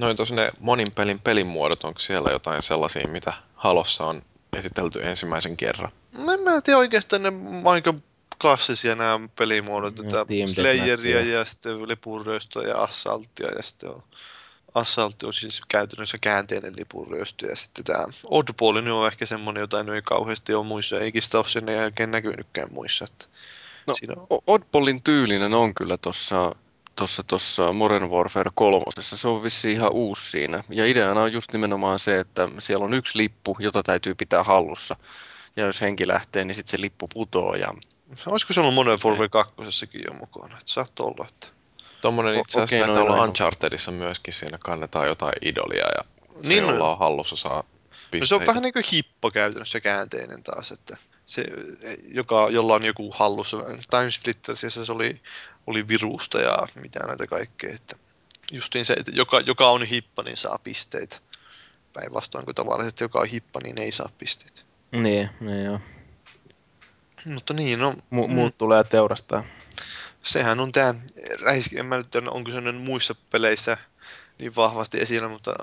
[0.00, 4.22] No entäs ne monin pelin pelimuodot, onko siellä jotain sellaisia, mitä Halossa on
[4.56, 5.92] esitelty ensimmäisen kerran?
[6.12, 7.32] No en mä tiedä oikeastaan ne
[7.64, 7.94] aika
[8.40, 14.02] klassisia nämä pelimuodot, Mm, että Slayeria ja sitten lipunryöstöä ja assalttia ja sitten on
[14.74, 19.80] Assault on siis käytännössä käänteinen lipunryöstö ja sitten tämä Oddball niin on ehkä semmoinen, jota
[19.94, 23.04] ei kauheasti ole muissa, eikä sitä ole sen jälkeen näkynytkään muissa.
[23.04, 23.26] Että
[23.86, 26.54] No, siinä on, Oddballin tyylinen on kyllä tuossa
[26.96, 28.84] tossa, tossa Modern Warfare 3.
[29.00, 30.64] Se on vissi ihan uusi siinä.
[30.68, 34.96] Ja ideana on just nimenomaan se, että siellä on yksi lippu, jota täytyy pitää hallussa.
[35.56, 37.54] Ja jos henki lähtee, niin sitten se lippu putoo.
[37.54, 37.74] Ja...
[38.26, 39.54] olisiko se ollut Modern Warfare 2
[40.04, 40.58] jo mukana?
[40.58, 41.59] Että saattoi olla, että
[42.00, 43.24] Tuommoinen itse asiassa taitaa no olla joo.
[43.24, 46.04] Unchartedissa myöskin, siinä kannetaan jotain idolia ja
[46.42, 47.62] se, Niin, no- jolla on hallussa saa
[48.10, 48.18] pisteitä.
[48.22, 50.96] No se on vähän niin kuin hippo käytännössä käänteinen taas, että
[51.26, 51.44] se,
[52.08, 53.56] joka, jolla on joku hallussa.
[53.90, 55.20] Timesplittersissä se oli,
[55.66, 57.74] oli virusta ja mitä näitä kaikkea.
[57.74, 57.96] Että
[58.52, 61.16] justiin se, että joka, joka on hippa, niin saa pisteitä.
[61.92, 64.60] Päinvastoin kuin tavallisesti, joka on hippa, niin ei saa pisteitä.
[64.92, 65.80] Niin, niin joo.
[67.24, 69.44] Mutta niin, no Mu- mm, muut tulee teurastaa.
[70.24, 70.94] Sehän on tämä
[71.42, 73.76] räiski, en mä nyt tiedä, onko se muissa peleissä
[74.38, 75.54] niin vahvasti esillä, mutta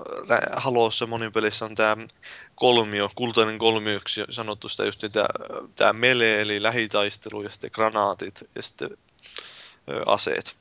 [0.57, 1.97] Halossa monin pelissä on tämä
[2.55, 5.25] kolmio, kultainen kolmioksi sanottu sitä just tämä,
[5.75, 8.89] tämä melee, eli lähitaistelu ja sitten granaatit ja sitten
[9.89, 10.55] ö, aseet.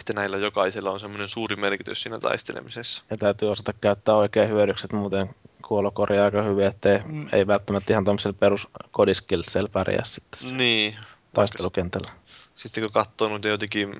[0.00, 3.02] Että näillä jokaisella on semmoinen suuri merkitys siinä taistelemisessa.
[3.10, 5.34] Ja täytyy osata käyttää oikein hyödyksi, että muuten
[5.68, 7.28] kuolo korjaa aika hyvin, ettei Mm.
[7.32, 10.96] ei välttämättä ihan tämmöisellä perus kodiskillsellä pärjää sitten Niin.
[11.34, 12.10] taistelukentällä.
[12.54, 13.94] Sitten kun katsoo noita jotenkin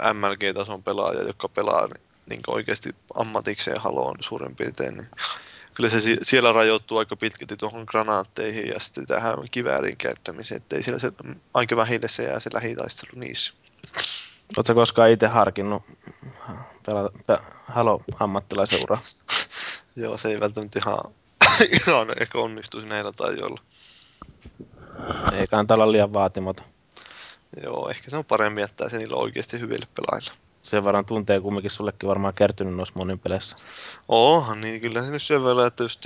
[0.00, 5.08] ö, MLG-tason pelaajia, jotka pelaa niin, niin oikeasti ammatikseen Haloon suurin piirtein, niin
[5.74, 10.82] kyllä se si- siellä rajoittuu aika pitkälti tuohon granaatteihin ja sitten tähän kiväärin käyttämiseen, ettei
[10.82, 11.12] siellä se
[11.54, 13.52] aika vähille se jää se lähitaistelu niissä.
[14.56, 15.82] Oletko koskaan itse harkinnut
[16.86, 17.38] pelata, pe,
[17.68, 18.98] halo ammattilaisen ura?
[19.96, 20.98] Joo, se ei välttämättä ihan,
[21.80, 23.60] ihan ehkä onnistuisi näillä taijoilla.
[25.32, 26.71] Ei kannata olla liian vaatimaton.
[27.62, 30.32] Joo, ehkä se on paremmin jättää se niille oikeasti hyville pelaajille.
[30.62, 33.56] Sen verran tuntee kumminkin sullekin varmaan kertynyt noissa monin peleissä.
[34.08, 36.04] Oohan, niin kyllä se nyt sen verran, että just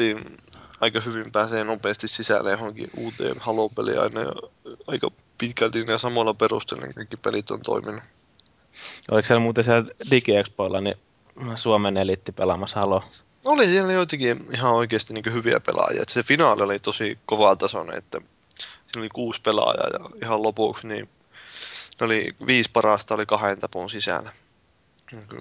[0.80, 4.32] aika hyvin pääsee nopeasti sisälle johonkin uuteen halopeliin aina ja
[4.86, 8.02] aika pitkälti ja samalla perusteella niin kaikki pelit on toiminut.
[9.10, 10.96] Oliko siellä muuten siellä DigiExpoilla niin
[11.56, 13.02] Suomen eliitti pelaamassa Halo?
[13.44, 16.02] Oli siellä joitakin ihan oikeasti niin hyviä pelaajia.
[16.02, 18.18] Et se finaali oli tosi kova tasoinen, että
[18.58, 21.08] siinä oli kuusi pelaajaa ja ihan lopuksi niin
[22.00, 24.32] ne oli viisi parasta oli kahden tapun sisällä.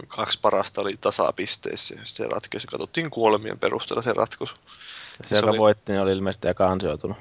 [0.07, 2.67] Kaksi parasta oli tasapisteissä ja se ratkesi.
[2.67, 4.55] Katsottiin kuolemien perusteella se ratkaisu.
[5.25, 5.57] Se, joka oli...
[5.57, 7.17] voitti, niin oli ilmeisesti aika ansioitunut.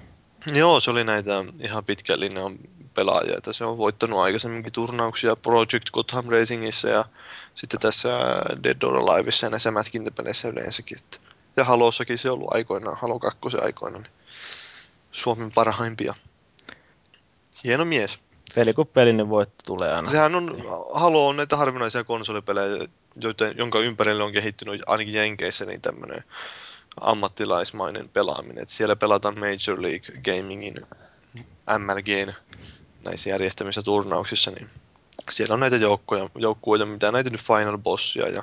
[0.54, 2.58] Joo, se oli näitä ihan pitkän linjan
[2.94, 7.04] pelaajia, että se on voittanut aikaisemminkin turnauksia Project Gotham Racingissa ja
[7.54, 8.08] sitten tässä
[8.62, 10.98] Dead or Aliveissa ja näissä mätkintäpeleissä yleensäkin.
[11.56, 14.12] Ja Halossakin se on ollut aikoinaan, Halo 2 aikoinaan, niin
[15.12, 16.14] Suomen parhaimpia.
[17.64, 18.18] Hieno mies.
[18.54, 20.10] Peli kun peli, niin voitto tulee aina.
[20.10, 25.80] Sehän on, Halo on näitä harvinaisia konsolipelejä, joiden, jonka ympärille on kehittynyt ainakin Jenkeissä niin
[25.80, 26.24] tämmöinen
[27.00, 28.62] ammattilaismainen pelaaminen.
[28.62, 30.86] Et siellä pelataan Major League Gamingin
[31.78, 32.32] MLGn
[33.04, 34.70] näissä järjestämissä turnauksissa, niin
[35.30, 38.42] siellä on näitä joukkoja, joukkueita, mitä näitä nyt Final Bossia ja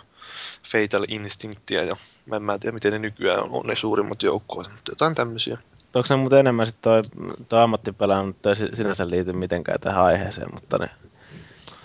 [0.64, 4.92] Fatal Instinctia ja mä en tiedä miten ne nykyään on, on ne suurimmat joukkueet, mutta
[4.92, 5.58] jotain tämmöisiä.
[5.96, 7.02] Onko se muuten enemmän sitten toi,
[7.50, 10.90] toi ammattipelaaja, mutta ei sinänsä liity mitenkään tähän aiheeseen, mutta ne,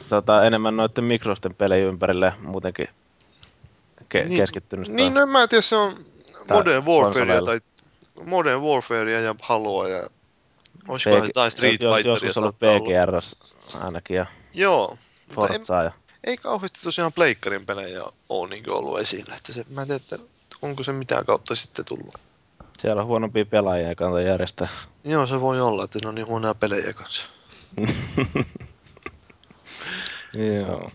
[0.09, 2.89] tota, enemmän noiden mikrosten pelejä ympärille muutenkin
[4.15, 4.89] ke- niin, keskittynyt.
[4.89, 6.05] Niin, no en mä tiedä, se on
[6.51, 7.61] Modern Warfare tai
[8.25, 10.11] Modern Warfare ja Haloa ja
[10.89, 13.21] Olisiko PG, jotain Street Fighteria Joskus ollut PGR
[13.81, 14.99] ainakin ja Joo.
[15.35, 15.93] Forza ja...
[16.25, 19.35] Ei kauheasti tosiaan pleikkarin pelejä ole niin ollut esillä.
[19.37, 20.19] Että se, mä en tiedä, että
[20.63, 22.15] onko se mitään kautta sitten tullut.
[22.81, 24.69] Siellä on huonompia pelaajia kannata järjestää.
[25.05, 27.29] Joo, se voi olla, että ne on niin huonoja pelejä kanssa.
[30.59, 30.91] Joo.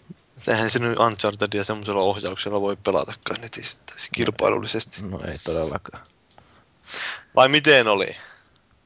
[0.48, 3.78] Eihän se nyt Unchartedia semmoisella ohjauksella voi pelatakaan netissä
[4.12, 5.02] kilpailullisesti.
[5.02, 6.04] No ei todellakaan.
[7.36, 8.18] Vai miten oli?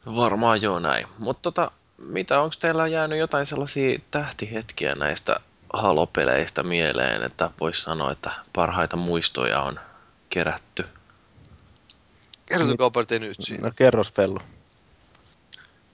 [0.06, 1.08] Varmaan joo näin.
[1.20, 5.40] Mutta tota, mitä, onko teillä jäänyt jotain sellaisia tähtihetkiä näistä
[5.74, 9.80] halopeleistä mieleen, että voisi sanoa, että parhaita muistoja on
[10.30, 10.86] kerätty?
[12.46, 13.64] Kertokaa te nyt siitä.
[13.64, 14.40] No kerros Fellu.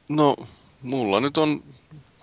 [0.09, 0.35] No,
[0.81, 1.63] mulla nyt on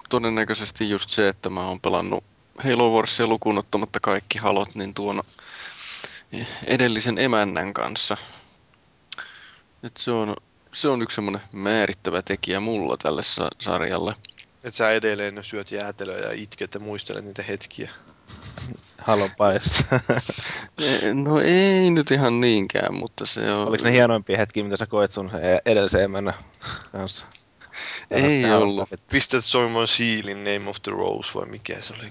[0.09, 2.25] todennäköisesti just se, että mä oon pelannut
[2.59, 5.23] Halo Warsia lukuun ottamatta kaikki halot, niin tuon
[6.67, 8.17] edellisen emännän kanssa.
[9.83, 10.37] Et se on
[10.73, 14.15] se on yksi semmoinen määrittävä tekijä mulla tälle sa- sarjalle.
[14.65, 17.91] Et sä edelleen syöt jäätelöä ja itket ja muistelet niitä hetkiä.
[18.99, 19.85] Halopaissa.
[21.25, 23.69] no ei nyt ihan niinkään, mutta se on...
[23.69, 26.35] Oliko ne hienoimpia hetkiä, mitä sä koet sun e- edellisen emänä
[26.93, 27.27] kanssa?
[28.11, 28.89] Ei ollut.
[29.11, 32.11] Pistät soimaan Sealin Name of the Rose vai mikä se oli?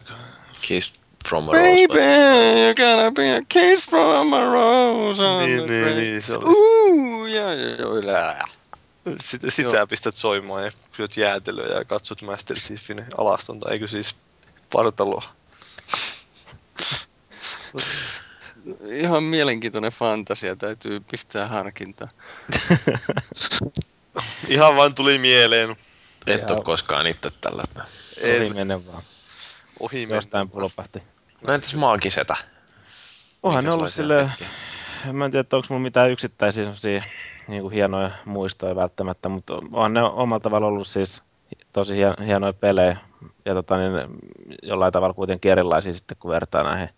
[0.62, 0.94] Kiss
[1.28, 2.66] from a Baby, rose.
[2.66, 5.24] you gotta be a kiss from a rose.
[5.24, 6.46] Niin, niin, niin, se oli.
[6.48, 7.70] Uh, ja, ja,
[8.12, 8.48] ja,
[9.20, 9.88] sitä, sitä Joo.
[9.88, 14.16] pistät soimaan ja syöt jäätelöä ja katsot Master Chiefin alastonta, eikö siis
[14.74, 15.24] partaloa?
[18.90, 22.08] Ihan mielenkiintoinen fantasia, täytyy pistää harkinta.
[24.48, 25.76] Ihan vain tuli mieleen.
[26.28, 27.84] Et ole koskaan itse tällaista.
[28.24, 29.04] Ohi mene vaan.
[29.80, 31.04] Ohi mene Jostain pulopahti.
[31.48, 32.36] No entäs maagisetä?
[33.44, 34.34] Onhan ne ollut silleen,
[35.12, 36.74] mä en tiedä, onko mulla mitään yksittäisiä
[37.48, 41.22] niin kuin hienoja muistoja välttämättä, mutta on ne omalla tavalla ollut siis
[41.74, 41.96] tosi
[42.26, 42.98] hienoja pelejä
[43.46, 43.92] ja tota, niin
[44.64, 46.90] jollain tavalla kuitenkin erilaisia sitten, kun vertaa näihin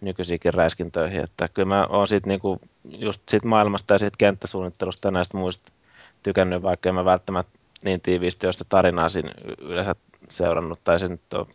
[0.00, 1.24] nykyisiinkin räiskintöihin.
[1.24, 2.60] Että kyllä mä oon siitä, niin kuin,
[2.98, 5.72] just siitä maailmasta ja siitä kenttäsuunnittelusta ja näistä muista
[6.22, 9.94] tykännyt, vaikka en mä välttämättä niin tiiviisti sitä tarinaa siinä yleensä
[10.28, 11.46] seurannut tai se nyt on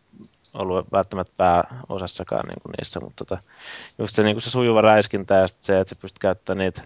[0.53, 3.41] ollut välttämättä pääosassakaan niin kuin niissä, mutta tota,
[3.99, 6.81] just se, niin kuin se sujuva räiskintä ja se, että sä pystyt käyttämään niitä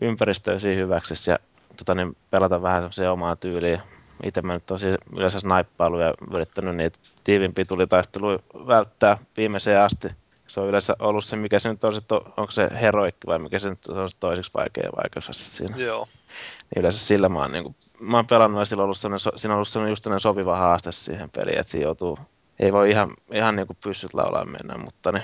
[0.00, 1.38] ympäristöä siinä hyväksi ja
[1.76, 3.80] tota, niin pelata vähän semmoiseen omaan tyyliin.
[4.22, 4.86] Itse mä nyt tosi
[5.16, 10.08] yleensä snaippailu ja yrittänyt niitä tiivimpiä tulitaisteluja välttää viimeiseen asti.
[10.46, 13.38] Se on yleensä ollut se, mikä se nyt on, se to, onko se heroikki vai
[13.38, 15.76] mikä se nyt on se toiseksi vaikea vaikeusaste siinä.
[15.76, 16.08] Joo.
[16.28, 19.56] Niin yleensä sillä mä oon, niin kuin, mä oon pelannut ja ollut sellainen, siinä on
[19.56, 22.18] ollut sellainen just sellainen sopiva haaste siihen peliin, että siinä joutuu,
[22.58, 25.22] ei voi ihan, ihan niin kuin pyssyt laulaa mennä, mutta ne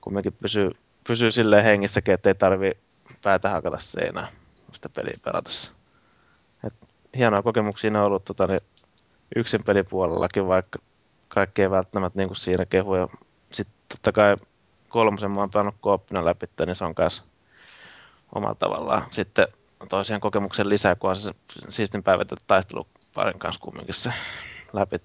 [0.00, 0.70] kumminkin pysyy,
[1.06, 2.72] pysyy silleen hengissäkin, että ei tarvi
[3.22, 4.28] päätä hakata seinään
[4.72, 5.72] sitä peliä pelatessa.
[7.16, 8.60] Hienoja kokemuksia on ollut tota, niin
[9.36, 10.78] yksin pelipuolellakin, vaikka
[11.28, 12.94] kaikki ei välttämättä niin kuin siinä kehu.
[12.94, 13.08] Ja
[13.50, 14.36] sitten totta kai
[14.88, 17.22] kolmosen mä oon pelannut kooppina läpi, niin se on myös
[18.34, 19.46] omalla tavallaan sitten
[19.88, 21.34] toisen kokemuksen lisää, kunhan se
[21.68, 24.12] siistin päivätä taisteluparin kanssa kumminkin se
[24.72, 24.96] läpi.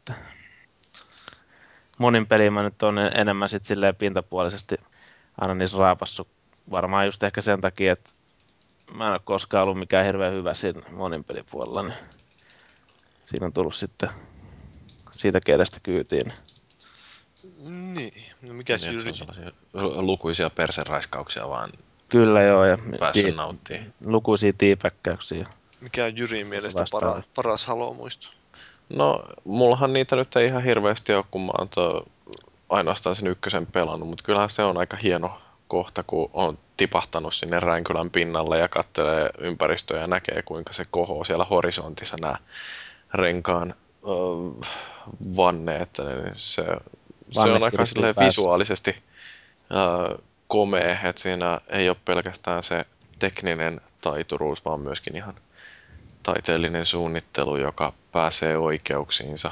[1.97, 4.75] Monin peliin mä nyt on enemmän sit silleen pintapuolisesti
[5.37, 6.27] aina niissä raapassut.
[6.71, 8.09] Varmaan just ehkä sen takia, että
[8.93, 11.93] mä en ole koskaan ollut mikään hirveän hyvä siinä monin pelipuolella, niin
[13.25, 14.09] siinä on tullut sitten
[15.11, 16.33] siitä kielestä kyytiin.
[17.93, 19.51] Niin, no mikä Niin, se on sellaisia
[20.01, 21.69] lukuisia perseraiskauksia vaan
[22.09, 23.93] Kyllä joo, ja päässyt nauttimaan.
[24.05, 25.47] lukuisia tiipäkkäyksiä.
[25.81, 28.27] Mikä on Jyrin mielestä para, paras Halo-muisto?
[28.89, 32.05] No, mullahan niitä nyt ei ihan hirveästi ole, kun mä oon tuo
[32.69, 37.59] ainoastaan sen ykkösen pelannut, mutta kyllähän se on aika hieno kohta, kun on tipahtanut sinne
[37.59, 42.35] Ränkylän pinnalle ja kattelee ympäristöä ja näkee, kuinka se kohoo siellä horisontissa nämä
[43.13, 43.73] renkaan
[44.03, 44.07] ö,
[45.37, 45.89] vanneet.
[45.97, 46.63] Niin se,
[47.31, 47.83] se on aika
[48.25, 48.95] visuaalisesti
[49.71, 50.17] ö,
[50.47, 52.85] komea, että siinä ei ole pelkästään se
[53.19, 55.33] tekninen taituruus, vaan myöskin ihan
[56.23, 59.51] taiteellinen suunnittelu, joka pääsee oikeuksiinsa.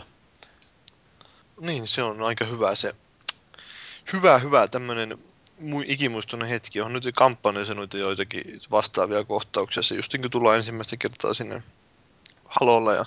[1.60, 2.93] Niin, se on aika hyvä se.
[4.14, 5.35] Hyvä, hyvä tämmönen mu-
[5.86, 6.82] ikimuistoinen hetki.
[6.82, 9.84] On nyt kampanjassa noita joitakin vastaavia kohtauksia.
[9.84, 11.64] Se just niin tullaan ensimmäistä kertaa sinne
[12.45, 13.06] halolla ja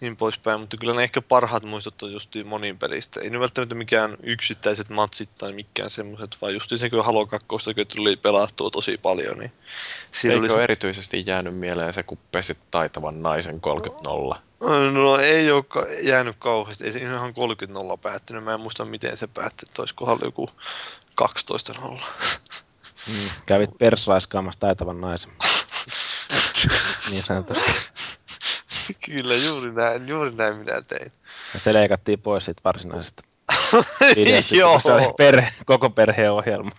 [0.00, 0.60] niin poispäin.
[0.60, 3.20] Mutta kyllä ne ehkä parhaat muistot on justiin monin pelistä.
[3.20, 7.46] Ei ne välttämättä mikään yksittäiset matsit tai mikään semmoiset, vaan justiin se, kun Halo 2
[7.48, 7.60] kun
[7.96, 9.52] tuli pelattua tosi paljon, niin
[10.10, 13.60] siinä Eikö oli erityisesti jäänyt mieleen se, kun pesit taitavan naisen
[14.34, 14.38] 30-0?
[14.92, 15.64] No ei ole
[16.02, 16.84] jäänyt kauheasti.
[16.84, 18.44] Ei se ihan 30 nolla päättynyt.
[18.44, 19.68] Mä en muista miten se päättyi.
[19.78, 20.50] Olisikohan joku
[21.18, 22.06] 12 nolla.
[23.06, 25.30] Mm, kävit persraiskaamassa taitavan naisen.
[27.10, 27.70] niin sanotusti.
[29.06, 31.12] Kyllä, juuri näin, juuri näin minä tein.
[31.54, 33.22] Ja se leikattiin pois siitä varsinaisesta
[34.58, 34.80] Joo.
[34.80, 36.70] se oli perhe, koko perheen ohjelma.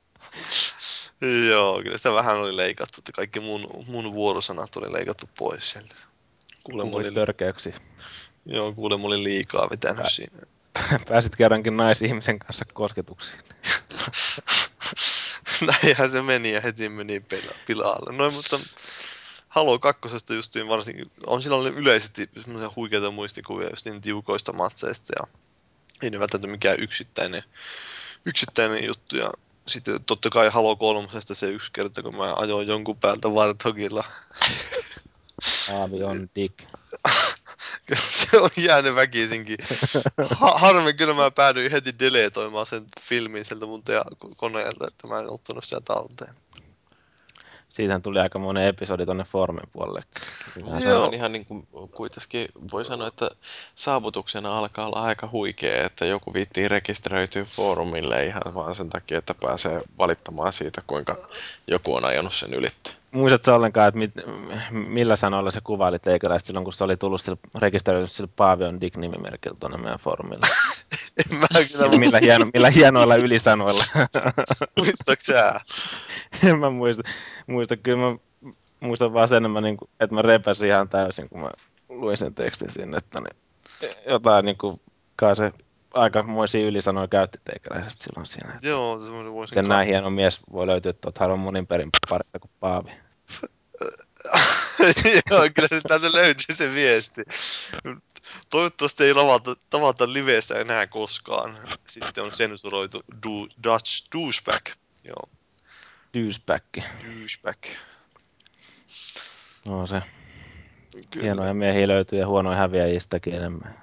[1.50, 5.96] Joo, kyllä sitä vähän oli leikattu, että kaikki mun, mun vuorosanat oli leikattu pois sieltä.
[6.62, 7.80] Kuulemma oli, törkeyksiä.
[8.46, 10.38] joo, kuulemma oli liikaa vetänyt siinä.
[11.08, 13.40] Pääsit kerrankin naisihmisen kanssa kosketuksiin.
[15.66, 18.16] Näinhän se meni ja heti meni pela, pilalle.
[18.16, 18.60] Noin, mutta
[19.48, 25.40] Halo 2 justiin varsinkin, on sillä yleisesti semmoisia huikeita muistikuvia just niin tiukoista matseista ja
[26.02, 27.42] ei ne välttämättä mikään yksittäinen,
[28.24, 29.16] yksittäinen juttu.
[29.16, 29.30] Ja
[29.66, 34.04] sitten totta kai Halo 3 se yksi kerta, kun mä ajoin jonkun päältä Warthogilla.
[35.74, 36.58] Aavi on dick.
[38.08, 39.58] se on jäänyt väkisinkin.
[40.30, 44.02] Ha- harmi, kyllä mä päädyin heti deletoimaan sen filmin sieltä mun te-
[44.36, 46.34] koneelta, että mä en ottanut sitä talteen.
[47.68, 50.02] Siitähän tuli aika monen episodi tonne foorumin puolelle.
[50.54, 51.06] Kyllähän se Joo.
[51.06, 53.30] on ihan niin kuin, kuitenkin voi sanoa, että
[53.74, 59.34] saavutuksena alkaa olla aika huikea, että joku viittii rekisteröityä foorumille ihan vaan sen takia, että
[59.34, 61.16] pääsee valittamaan siitä, kuinka
[61.66, 62.89] joku on ajanut sen ylitte.
[63.12, 64.12] Muistatko ollenkaan, että mit,
[64.70, 69.56] millä sanoilla se kuvaili teikäläistä silloin, kun se oli tullut sille, rekisteröinyt sille Paavion Dick-nimimerkillä
[69.60, 70.46] tuonne meidän foorumille?
[71.40, 73.84] Mä kyllä millä, hieno, millä hienoilla ylisanoilla?
[74.78, 75.60] muistaaks sä?
[76.44, 77.02] en mä muista,
[77.46, 77.76] muista.
[77.76, 78.16] Kyllä mä
[78.80, 81.50] muistan vaan sen, että mä, niin kuin, että mä repäsin ihan täysin, kun mä
[81.88, 84.80] luin sen tekstin sinne, että niin, jotain niin kuin,
[85.16, 85.52] kai se
[85.94, 88.54] aikamoisia ylisanoja käytti teikäläisestä silloin siinä.
[88.54, 92.38] Että Joo, semmoinen voisin Miten näin hieno mies voi löytyä tuolta Haron monin perin parista
[92.38, 92.90] kuin Paavi.
[95.30, 97.22] Joo, kyllä se täältä löytyy se viesti.
[98.50, 101.58] Toivottavasti ei lavata, tavata livessä enää koskaan.
[101.86, 104.62] Sitten on sensuroitu du, Dutch douchebag.
[105.04, 105.28] Joo,
[106.14, 106.62] Douchebag.
[107.04, 107.58] douchebag.
[109.66, 110.02] No se.
[111.10, 111.24] Kyllä.
[111.24, 113.79] Hienoja miehiä löytyy ja huonoja häviäjistäkin enemmän.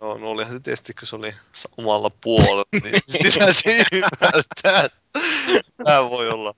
[0.00, 1.34] Joo, no olihan se tietysti, kun se oli
[1.76, 4.88] omalla puolella, niin sitä se ymmärtää.
[5.84, 6.54] Tämä voi olla,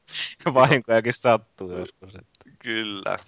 [0.55, 2.15] Vahinkojakin sattuu joskus.
[2.15, 3.19] että- kyllä.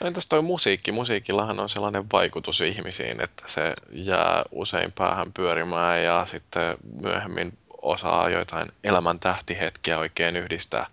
[0.00, 0.92] No entäs toi musiikki?
[0.92, 8.30] Musiikillahan on sellainen vaikutus ihmisiin, että se jää usein päähän pyörimään ja sitten myöhemmin osaa
[8.30, 10.86] joitain elämän tähtihetkiä oikein yhdistää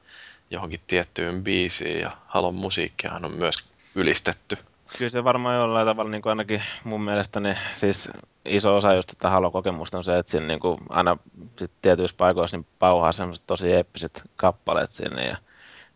[0.50, 3.56] johonkin tiettyyn biisiin ja Halon musiikkiahan on myös
[3.96, 4.58] ylistetty.
[4.98, 8.10] Kyllä se varmaan jollain tavalla niin kuin ainakin mun mielestä niin siis
[8.46, 11.18] iso osa just tätä halokokemusta on se, että siinä niin kuin aina
[11.60, 15.38] sit tietyissä paikoissa niin pauhaa semmoiset tosi eeppiset kappaleet sinne ja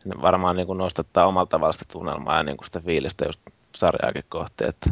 [0.05, 3.41] ne varmaan niin kuin nostattaa omalla tavalla sitä tunnelmaa ja niin kuin sitä fiilistä just
[3.75, 4.63] sarjaakin kohti.
[4.67, 4.89] Että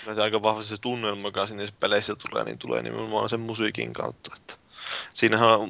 [0.00, 3.92] Kyllä se aika vahvasti se tunnelma, joka sinne peleissä tulee, niin tulee nimenomaan sen musiikin
[3.92, 4.30] kautta.
[4.36, 4.54] Että
[5.14, 5.68] siinähän on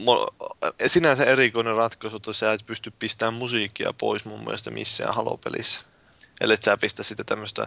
[0.86, 5.80] sinänsä erikoinen ratkaisu, että sä et pysty pistämään musiikkia pois mun mielestä missään halopelissä.
[6.40, 7.66] Ellei sä pistä sitä tämmöistä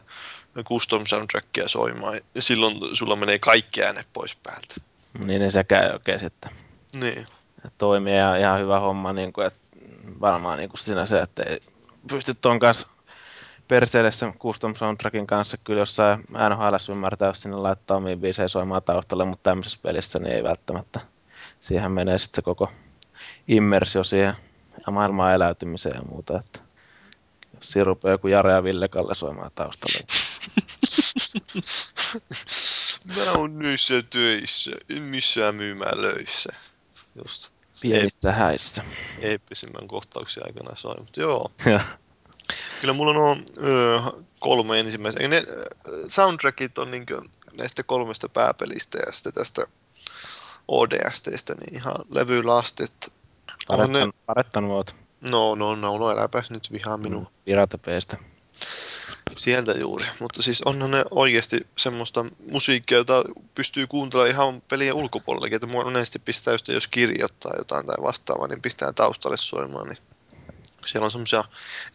[0.64, 2.22] custom soundtrackia soimaan.
[2.36, 4.76] Ja silloin sulla menee kaikki äänet pois päältä.
[5.26, 6.52] niin ei sekään ei oikein sitten
[6.94, 7.26] Niin.
[7.78, 9.60] toimii ja ihan hyvä homma, niin kuin, että
[10.22, 11.60] varmaan niin kuin siinä se, että ei
[12.10, 12.88] pysty ton kanssa
[13.68, 16.20] perseelle sen custom soundtrackin kanssa kyllä jossain
[16.50, 21.00] NHL ymmärtää, jos sinne laittaa omiin biisejä soimaan taustalle, mutta tämmöisessä pelissä niin ei välttämättä.
[21.60, 22.72] Siihen menee sitten se koko
[23.48, 24.36] immersio siihen
[24.86, 26.40] ja maailmaan eläytymiseen ja muuta.
[26.40, 26.60] Että
[27.62, 30.00] siinä rupeaa joku Jare ja Ville Kalle soimaan taustalle.
[33.16, 36.50] Mä oon nyissä töissä, en missään myymälöissä.
[37.16, 37.52] Just
[37.82, 38.84] Pienissä häissä.
[39.20, 41.52] eeppisimmän kohtauksia aikana soi, mutta joo.
[42.82, 44.00] Kyllä mulla on öö,
[44.40, 45.28] kolme ensimmäistä.
[45.28, 45.44] Ne
[46.08, 47.06] soundtrackit on niin
[47.58, 49.66] näistä kolmesta pääpelistä ja sitten tästä
[50.68, 53.14] ODSTstä niin ihan levylastet.
[53.70, 57.32] Onhan ne, Parettan, parettan vuot no, no, no, no, äläpäs nyt vihaa minua.
[57.46, 58.18] piratepeistä.
[59.36, 60.06] Sieltä juuri.
[60.20, 63.24] Mutta siis onhan ne oikeasti semmoista musiikkia, jota
[63.54, 65.56] pystyy kuuntelemaan ihan pelien ulkopuolellakin.
[65.56, 69.88] Että mua monesti pistää just, jos kirjoittaa jotain tai vastaavaa, niin pistää taustalle soimaan.
[69.88, 69.98] Niin
[70.86, 71.44] siellä on semmoisia,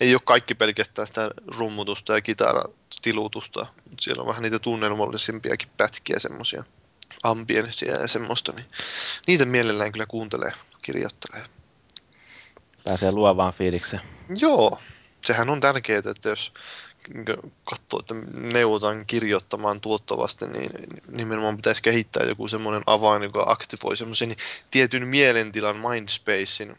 [0.01, 6.19] ei ole kaikki pelkästään sitä rummutusta ja kitaratilutusta, mutta siellä on vähän niitä tunnelmallisempiakin pätkiä
[6.19, 6.65] semmoisia
[7.23, 8.66] ambiensia ja semmoista, niin
[9.27, 11.56] niitä mielellään kyllä kuuntelee, kirjoittelee.
[12.86, 14.02] Pääsee luovaan fiilikseen.
[14.36, 14.78] Joo,
[15.24, 16.52] sehän on tärkeää, että jos
[17.14, 20.70] niinkö katsoo, että neuvotaan kirjoittamaan tuottavasti, niin
[21.08, 24.36] nimenomaan pitäisi kehittää joku semmoinen avain, joka aktivoi semmoisen
[24.70, 26.76] tietyn mielentilan mindspacein.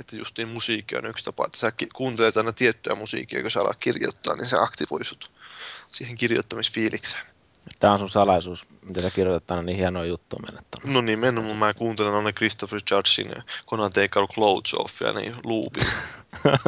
[0.00, 3.76] Että justiin musiikki on yksi tapa, että sä kuuntelet aina tiettyä musiikkia, kun sä alat
[3.76, 5.30] kirjoittaa, niin se aktivoi sut
[5.90, 7.35] siihen kirjoittamisfiilikseen.
[7.78, 10.62] Tämä on sun salaisuus, mitä sä kirjoitat aina niin hienoa juttua mennä.
[10.84, 15.86] No niin, mennä, mä kuuntelen aina Christopher Judgein Conan Take Our Clothes Offia, niin loopin.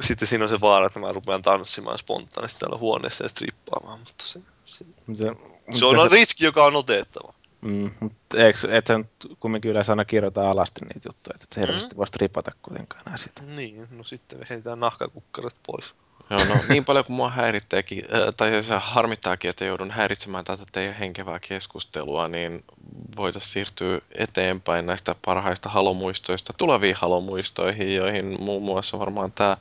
[0.00, 4.24] Sitten siinä on se vaara, että mä rupean tanssimaan spontaanisti täällä huoneessa ja strippaamaan, mutta
[4.26, 4.84] se, se,
[5.16, 5.34] Se,
[5.74, 7.32] se on riski, joka on otettava.
[7.60, 11.52] Mm, mutta eikö, et sä nyt kumminkin yleensä aina kirjoita alasti niitä juttuja, että et
[11.52, 13.42] sä hirveästi voisi ripata kuitenkaan enää siitä.
[13.42, 15.94] Niin, no sitten me heitetään nahkakukkarat pois.
[16.30, 20.64] Joo, no niin paljon kuin mua häiritteekin, äh, tai se harmittaakin, että joudun häiritsemään tätä
[20.72, 22.64] teidän henkevää keskustelua, niin
[23.16, 29.56] voitaisiin siirtyä eteenpäin näistä parhaista halomuistoista tuleviin halomuistoihin, joihin muun muassa varmaan tämä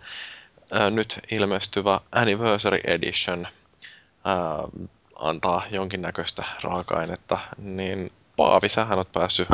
[0.75, 9.47] äh, nyt ilmestyvä Anniversary Edition äh, antaa jonkinnäköistä raaka-ainetta, niin Paavi, sähän oot päässyt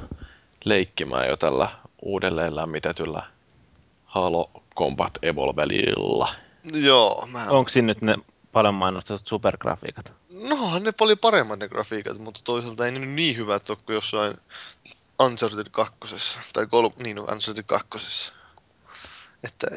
[0.65, 1.69] leikkimään jo tällä
[2.01, 3.23] uudelleen lämmitetyllä
[4.05, 6.29] Halo Combat Evolvelilla.
[6.73, 7.45] Joo, mä...
[7.49, 8.17] Onko siinä nyt ne
[8.51, 10.13] paljon mainostetut supergrafiikat?
[10.29, 13.77] No, on ne paljon paremmat ne grafiikat, mutta toisaalta ei ne nyt niin hyvät ole
[13.85, 14.37] kuin jossain
[15.19, 15.93] Uncharted 2.
[16.53, 16.89] Tai kol...
[16.97, 18.31] niin, Uncharted 2.
[19.43, 19.67] Että,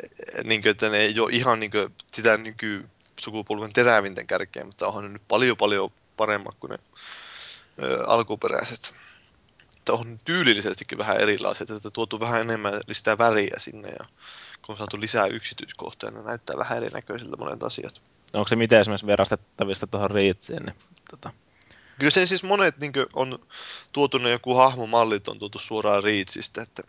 [0.44, 5.02] niin kuin, että ne ei ole ihan niin kuin, sitä nykysukupolven terävinten kärkeä, mutta onhan
[5.02, 6.78] ne nyt paljon paljon paremmat kuin ne
[7.82, 8.94] ö, alkuperäiset.
[9.78, 14.06] Että on tyylillisestikin vähän erilaiset, että tuotu vähän enemmän lisää väriä sinne ja
[14.66, 18.02] kun on saatu lisää yksityiskohtia, niin näyttää vähän erinäköisiltä monet asiat.
[18.32, 20.66] Onko se miten esimerkiksi verrastettavissa tuohon Reachiin?
[20.66, 20.76] Niin,
[21.10, 21.32] tota,
[21.98, 23.38] Kyllä sen siis monet niin on
[23.92, 26.82] tuotu ne joku hahmomallit on tuotu suoraan Reachistä, että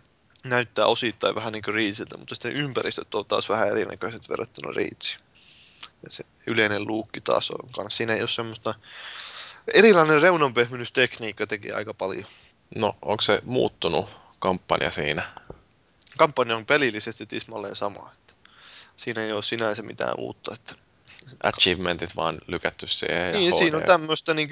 [0.43, 5.19] näyttää osittain vähän niin kuin Reachiltä, mutta sitten ympäristöt on taas vähän erinäköiset verrattuna Reachiin.
[6.03, 7.97] Ja se yleinen luukki taas on kanssa.
[7.97, 8.73] Siinä ei ole semmoista...
[9.73, 12.25] Erilainen reunanpehmennystekniikka teki aika paljon.
[12.75, 15.33] No, onko se muuttunut kampanja siinä?
[16.17, 18.11] Kampanja on pelillisesti tismalleen sama.
[18.13, 18.33] Että
[18.97, 20.53] siinä ei ole sinänsä mitään uutta.
[20.53, 20.75] Että
[21.43, 24.49] Achievementit vaan lykätty siihen ja Niin, siinä on tämmöistä niin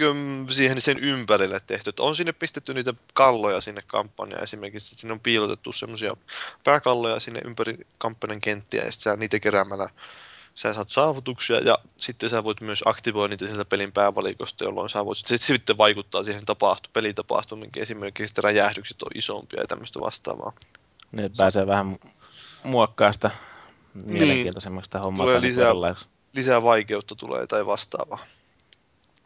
[0.49, 1.89] siihen sen ympärille tehty.
[1.89, 4.87] Että on sinne pistetty niitä kalloja sinne kampanjaan esimerkiksi.
[4.87, 6.17] Että sinne on piilotettu semmoisia
[6.63, 9.89] pääkalloja sinne ympäri kampanjan kenttiä ja sitten niitä keräämällä
[10.55, 15.05] sä saat saavutuksia ja sitten sä voit myös aktivoida niitä sieltä pelin päävalikosta, jolloin sä
[15.05, 20.53] voit se sitten vaikuttaa siihen tapahtu, pelitapahtumiin, esimerkiksi räjähdykset on isompia ja tämmöistä vastaavaa.
[21.11, 21.97] Niin pääsee vähän
[22.63, 23.31] muokkaa sitä
[24.05, 25.25] mielenkiintoisemmaksi sitä hommaa.
[25.25, 25.95] Tulee lisää-.
[26.33, 28.19] Lisää vaikeutta tulee tai vastaavaa.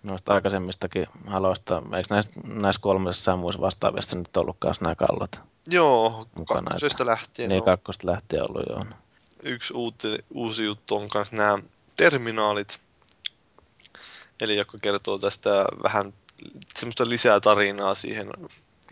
[0.03, 5.41] Noista aikaisemmistakin haloista, eikö näissä, näissä kolmessa ja muissa vastaavissa nyt ollut nämä kallot?
[5.67, 8.83] Joo, Mukana, kakkosesta lähtien Niin on kakkosta lähtien ollut joo.
[9.43, 11.59] yksi uusi, uusi juttu on myös nämä
[11.97, 12.79] terminaalit,
[14.41, 16.13] eli joka kertoo tästä vähän
[16.77, 18.27] semmoista lisää tarinaa siihen.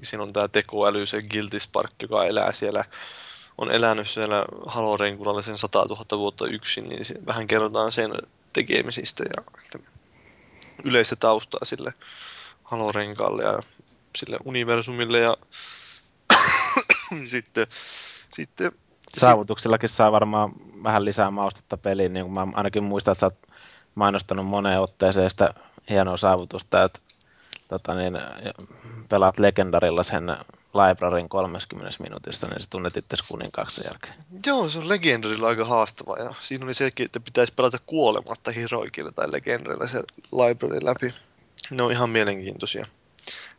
[0.04, 2.86] Siinä on tämä tekoäly, se Guilty Spark, joka elää siellä,
[3.58, 8.12] on elänyt siellä Halorenkulalla sen 100 000 vuotta yksin, niin vähän kerrotaan sen
[8.54, 9.44] tekemisistä ja
[10.84, 11.94] yleistä taustaa sille
[12.64, 13.60] Halorenkaalle ja
[14.16, 15.38] sille universumille ja
[17.32, 17.68] sitten,
[18.34, 18.72] sitten
[19.18, 20.52] Saavutuksillakin saa varmaan
[20.84, 23.56] vähän lisää maustetta peliin, niin kuin mä ainakin muistan, että sä oot
[23.96, 25.54] mainostanut moneen otteeseen sitä
[25.90, 27.00] hienoa saavutusta, että
[27.72, 28.20] tota niin,
[29.10, 30.38] pelaat legendarilla sen
[30.74, 34.14] libraryn 30 minuutissa, niin sä tunnet itse kuninkaaksi sen jälkeen.
[34.46, 39.12] Joo, se on Legendarilla aika haastava ja siinä oli sekin, että pitäisi pelata kuolematta Heroikilla
[39.12, 41.14] tai Legendarilla se library läpi.
[41.70, 42.86] Ne on ihan mielenkiintoisia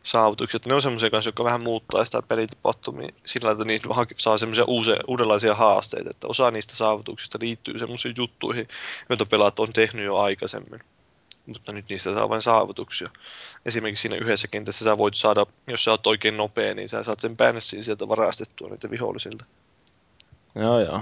[0.03, 0.65] saavutukset.
[0.65, 4.65] Ne on semmoisia kanssa, jotka vähän muuttaa sitä pelitapahtumia sillä, että niistä saa semmoisia
[5.07, 8.67] uudenlaisia haasteita, että osa niistä saavutuksista liittyy semmoisiin juttuihin,
[9.09, 10.79] joita pelaat on tehnyt jo aikaisemmin.
[11.47, 13.07] Mutta nyt niistä saa vain saavutuksia.
[13.65, 17.19] Esimerkiksi siinä yhdessä kentässä sä voit saada, jos sä oot oikein nopea, niin sä saat
[17.19, 19.45] sen bänssin sieltä varastettua niitä vihollisilta.
[20.55, 21.01] Joo, joo.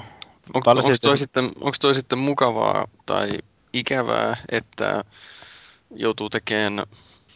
[0.54, 3.30] Onko, Paljon onko, siitä toi sit- sitten, onko toi sitten mukavaa tai
[3.74, 5.04] ikävää, että
[5.96, 6.88] joutuu tekemään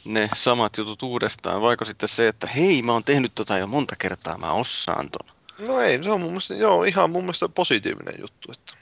[0.05, 3.95] ne samat jutut uudestaan, vaiko sitten se, että hei, mä oon tehnyt tota jo monta
[3.99, 5.35] kertaa, mä osaan ton.
[5.67, 8.73] No ei, se on mun mielestä, joo, ihan mun mielestä positiivinen juttu, että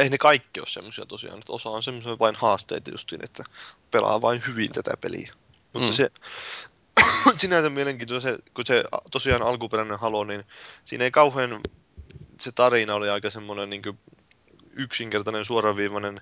[0.00, 3.44] ei ne kaikki ole semmoisia tosiaan, että osa on semmoisia vain haasteita justiin, että
[3.90, 5.32] pelaa vain hyvin tätä peliä.
[5.72, 5.92] Mutta Mm.
[5.92, 6.10] se
[7.36, 10.44] sinänsä mielenkiintoista se, kun se tosiaan alkuperäinen Halo, niin
[10.84, 11.60] siinä ei kauhean,
[12.40, 13.82] se tarina oli aika semmoinen niin
[14.76, 16.20] yksinkertainen, suoraviivainen,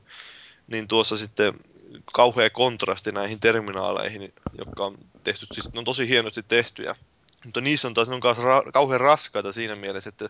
[0.66, 1.54] niin tuossa sitten
[2.12, 6.94] kauhea kontrasti näihin terminaaleihin, jotka on tehty, siis ne on tosi hienosti tehtyjä.
[7.44, 8.20] Mutta niissä on taas ne on
[8.72, 10.28] kauhean raskaita siinä mielessä, että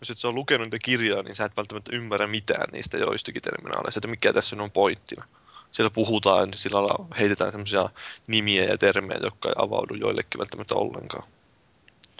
[0.00, 3.42] jos et sä ole lukenut niitä kirjaa, niin sä et välttämättä ymmärrä mitään niistä joistakin
[3.42, 5.24] terminaaleista, että mikä tässä on pointtina.
[5.72, 7.88] Siellä puhutaan, sillä lailla heitetään semmoisia
[8.26, 11.28] nimiä ja termejä, jotka ei avaudu joillekin välttämättä ollenkaan.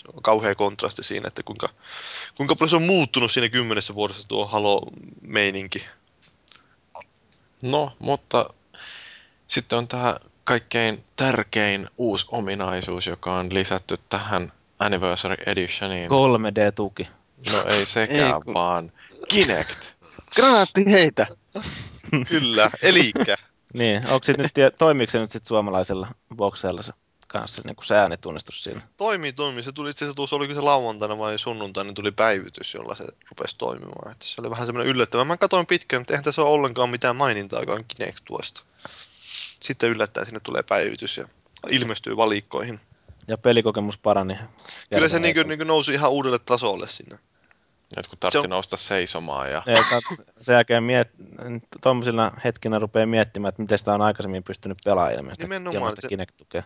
[0.02, 1.68] Se on kauhea kontrasti siinä, että kuinka,
[2.36, 5.86] kuinka paljon se on muuttunut siinä kymmenessä vuodessa tuo Halo-meininki.
[7.62, 8.50] No, mutta
[9.46, 16.10] sitten on tämä kaikkein tärkein uusi ominaisuus, joka on lisätty tähän Anniversary Editioniin.
[16.10, 17.08] 3D-tuki.
[17.52, 18.92] No ei sekään, Ei, kun- vaan
[19.28, 19.92] Kinect.
[20.34, 21.26] Granaatti heitä!
[22.28, 23.36] Kyllä, elikkä.
[23.74, 26.92] Niin, onko sit nyt, tie- toimiiko se nyt sit suomalaisella bokseilla se
[27.28, 28.80] kanssa niin kuin se äänitunnistus siinä?
[28.96, 29.62] Toimii, toimii.
[29.62, 33.04] Se tuli itse asiassa tuossa, oliko se lauantaina vai sunnuntaina, niin tuli päivitys, jolla se
[33.30, 34.12] rupesi toimimaan.
[34.12, 35.24] Että se oli vähän semmoinen yllättävä.
[35.24, 38.62] Mä katsoin pitkään, että eihän tässä ole ollenkaan mitään mainintaakaan Kinect tuosta.
[39.60, 41.28] Sitten yllättäen sinne tulee päivitys ja
[41.70, 42.80] ilmestyy valikkoihin.
[43.28, 44.38] Ja pelikokemus parani.
[44.90, 45.56] Kyllä se niin aikana.
[45.56, 47.18] niin nousi ihan uudelle tasolle sinne.
[47.96, 49.76] Jotkut tarvitsi on- nousta seisomaan ja Ja
[50.42, 51.08] sen jälkeen miet,
[51.82, 56.08] tuommoisilla hetkinä rupeaa miettimään, että miten sitä on aikaisemmin pystynyt pelaamaan ilman Nimenomaan, sitä se-
[56.08, 56.62] Kinect-tukea.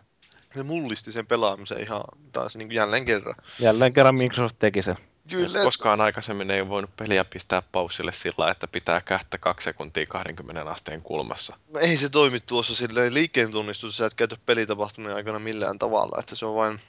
[0.55, 2.03] Se mullisti sen pelaamisen ihan
[2.33, 3.35] taas niin jälleen kerran.
[3.59, 4.97] Jälleen kerran Microsoft teki sen.
[5.31, 10.71] Kyllä, koskaan aikaisemmin ei voinut peliä pistää paussille sillä, että pitää kättä kaksi sekuntia 20
[10.71, 11.57] asteen kulmassa.
[11.69, 16.17] No ei se toimi tuossa silleen liikkeen tunnistus, sä et käytä pelitapahtumien aikana millään tavalla,
[16.21, 16.81] että se on vain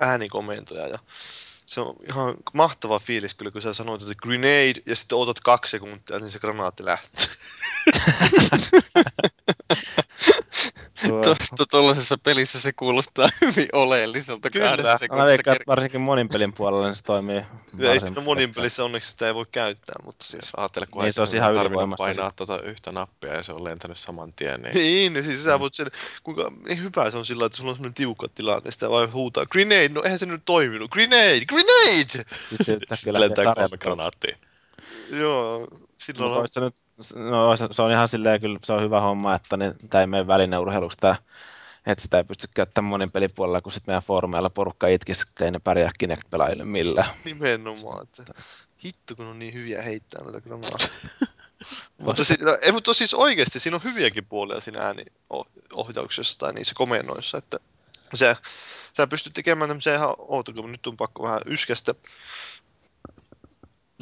[0.00, 0.98] äänikomentoja ja
[1.72, 5.70] se on ihan mahtava fiilis kyllä, kun sä sanoit, että grenade ja sitten otat kaksi
[5.70, 7.26] sekuntia, niin se granaatti lähtee.
[11.08, 14.66] Tuo- To- Tuollaisessa pelissä se kuulostaa hyvin oleelliselta Kyllä.
[14.68, 17.42] kahdessa Mä veikkaan, ker- että varsinkin monin pelin puolella niin se toimii.
[17.78, 20.42] Ja ei sitten monin pelissä onneksi sitä ei voi käyttää, mutta siis...
[20.42, 23.52] Jos ajattelee, kun Niin, se ihan on tarvinnut ylivoimasta painaa tuota yhtä nappia ja se
[23.52, 25.86] on lentänyt saman tien, niin Niin, niin siis sä voit sen,
[26.22, 29.46] kuinka niin hyvä se on sillä, että sulla on semmoinen tiukka tilanne, sitä vaan huutaa,
[29.46, 32.24] grenade, no eihän se nyt toiminut, grenade, grenade!
[32.64, 34.36] Sitten lähtee lentää kolme granaattia.
[35.10, 35.68] Joo,
[36.02, 36.74] silloin Mutta on, se, nyt,
[37.30, 40.06] no, olisi- se on ihan silleen kyllä, se on hyvä homma, että niin, tämä ei
[40.06, 41.16] mene välineurheiluksi tämä,
[41.86, 45.50] että sitä ei pysty käyttämään monin pelipuolella, kun sitten meidän foorumeilla porukka itkisi, että ei
[45.50, 47.14] ne pärjää Kinect-pelaajille millään.
[47.24, 48.24] Nimenomaan, että
[48.84, 50.90] hitto kun on niin hyviä heittää noita granaatteja.
[51.98, 56.74] mutta, si- no, ei, mutta siis oikeasti siinä on hyviäkin puolia siinä ääniohjauksessa tai niissä
[56.76, 57.58] komennoissa, että
[58.14, 58.36] sä,
[58.96, 61.94] sä pystyt tekemään tämmöisiä ihan, oota kun nyt on pakko vähän yskästä.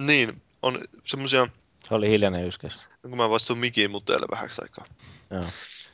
[0.01, 1.49] Niin, on semmoisia,
[1.91, 2.91] Se oli hiljainen yskäs.
[3.03, 4.85] kun mä vastasin mikiin muteille vähäksi aikaa.
[5.31, 5.45] Joo.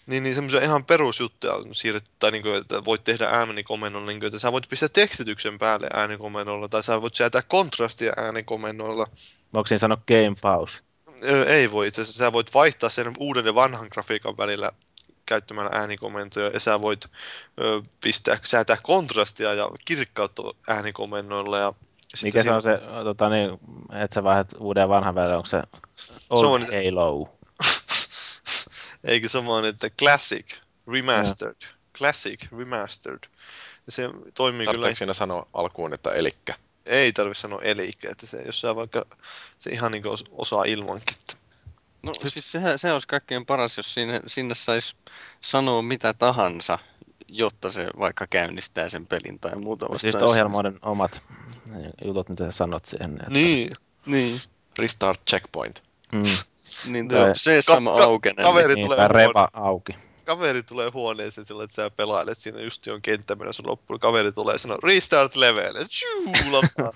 [0.06, 4.20] Niin, niin semmoisia ihan perusjuttuja on siirretty, tai niin kuin, että voit tehdä äänikomennolla, niin
[4.20, 9.06] kuin, että sä voit pistää tekstityksen päälle äänikomennolla, tai sä voit säätää kontrastia äänikomennolla.
[9.54, 10.78] Onko siinä sano game pause?
[11.24, 14.72] Öö, ei voi itse asiassa, sä voit vaihtaa sen uuden ja vanhan grafiikan välillä
[15.26, 17.04] käyttämällä äänikomentoja, ja sä voit
[17.60, 21.72] ö, pistää, säätää kontrastia ja kirkkautta äänikomennoilla, ja
[22.22, 22.70] Mikä se on se,
[23.04, 23.50] tota, niin,
[24.02, 25.62] että sä vaihdat uuden ja vanhan välillä, onko se
[26.30, 27.38] old on- Halo?
[29.04, 30.46] Eikö sama, että Classic
[30.92, 31.56] Remastered.
[31.98, 33.18] Classic Remastered.
[33.86, 36.54] Ja se toimii kyllä Tarvitseeko siinä sanoa alkuun, että elikkä?
[36.86, 39.04] ei tarvitse sanoa elikkä, että se, jos sä vaikka
[39.58, 41.14] se ihan niin osaa ilmankin.
[41.20, 41.36] että-
[42.02, 44.94] No siis sehän, se olisi kaikkein paras, jos sinne, sinne saisi
[45.40, 46.78] sanoa mitä tahansa,
[47.28, 50.28] jotta se vaikka käynnistää sen pelin tai muuta Siis vastaavaa.
[50.28, 51.22] ohjelmoiden omat
[52.04, 53.12] jutut, mitä sä sanot siihen.
[53.16, 53.70] Että, Niin,
[54.06, 54.40] Niin,
[54.78, 55.82] Restart checkpoint.
[56.12, 56.22] Mm,
[56.92, 58.42] niin tuo se sama ka- aukene.
[58.42, 59.92] kaveri- niin, tulee repa auki.
[60.24, 64.00] kaveri tulee huoneeseen sillä, että sä pelailet siinä just on kenttä menossa loppuun.
[64.00, 65.74] Kaveri tulee ja sanoo, restart level.
[65.88, 66.32] Tshuu.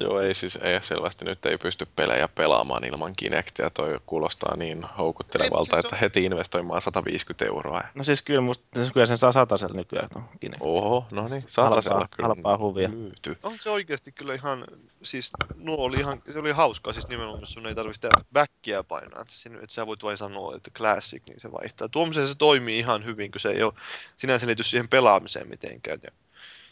[0.00, 3.70] Joo, ei siis ei selvästi nyt ei pysty pelejä pelaamaan ilman Kinectia.
[3.70, 7.82] Toi kuulostaa niin houkuttelevalta, Ei, siis että on- heti investoimaan 150 euroa.
[7.94, 10.62] No siis kyllä, musta, siis kyllä sen saa satasella nykyään tuon Kinect.
[10.62, 12.88] Oho, no niin, satasella Halpaa- kyllä halpaa huvia.
[12.88, 13.36] myyty.
[13.42, 14.64] on se oikeasti kyllä ihan,
[15.02, 19.20] siis nuo oli ihan, se oli hauskaa, siis nimenomaan sun ei tarvitse sitä backia painaa,
[19.20, 21.88] että, sinne, että sä voit vain sanoa, että classic, niin se vaihtaa.
[21.88, 23.72] Tuommoisen se toimii ihan hyvin, kun se ei ole
[24.16, 25.98] sinänsä liity siihen pelaamiseen mitenkään.
[26.02, 26.10] Ja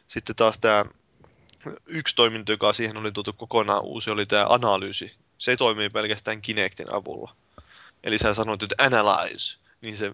[0.09, 0.85] sitten taas tämä
[1.87, 5.15] yksi toiminto, joka siihen oli tuotu kokonaan uusi, oli tämä analyysi.
[5.39, 7.37] Se toimii pelkästään Kinectin avulla.
[8.05, 10.13] Eli sä sanoit, että analyze, niin se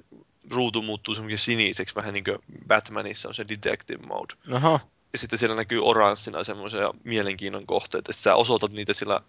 [0.51, 4.81] ruutu muuttuu semmoinen siniseksi, vähän niin kuin Batmanissa on se detective mode Oho,
[5.13, 9.21] ja sitten siellä näkyy oranssina semmoisia mielenkiinnon kohteita, että sä osoitat niitä sillä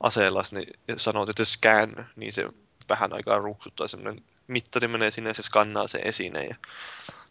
[0.00, 2.48] aseella niin, sanot, että scan, niin se
[2.88, 6.48] vähän aikaa ruksuttaa semmoinen mittari menee sinne ja se skannaa sen esineen.
[6.48, 6.56] Ja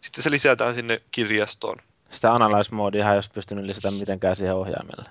[0.00, 1.76] sitten se lisätään sinne kirjastoon.
[2.10, 5.10] Sitä analyze-moodia ei olisi pystynyt lisätä mitenkään siihen ohjaimelle.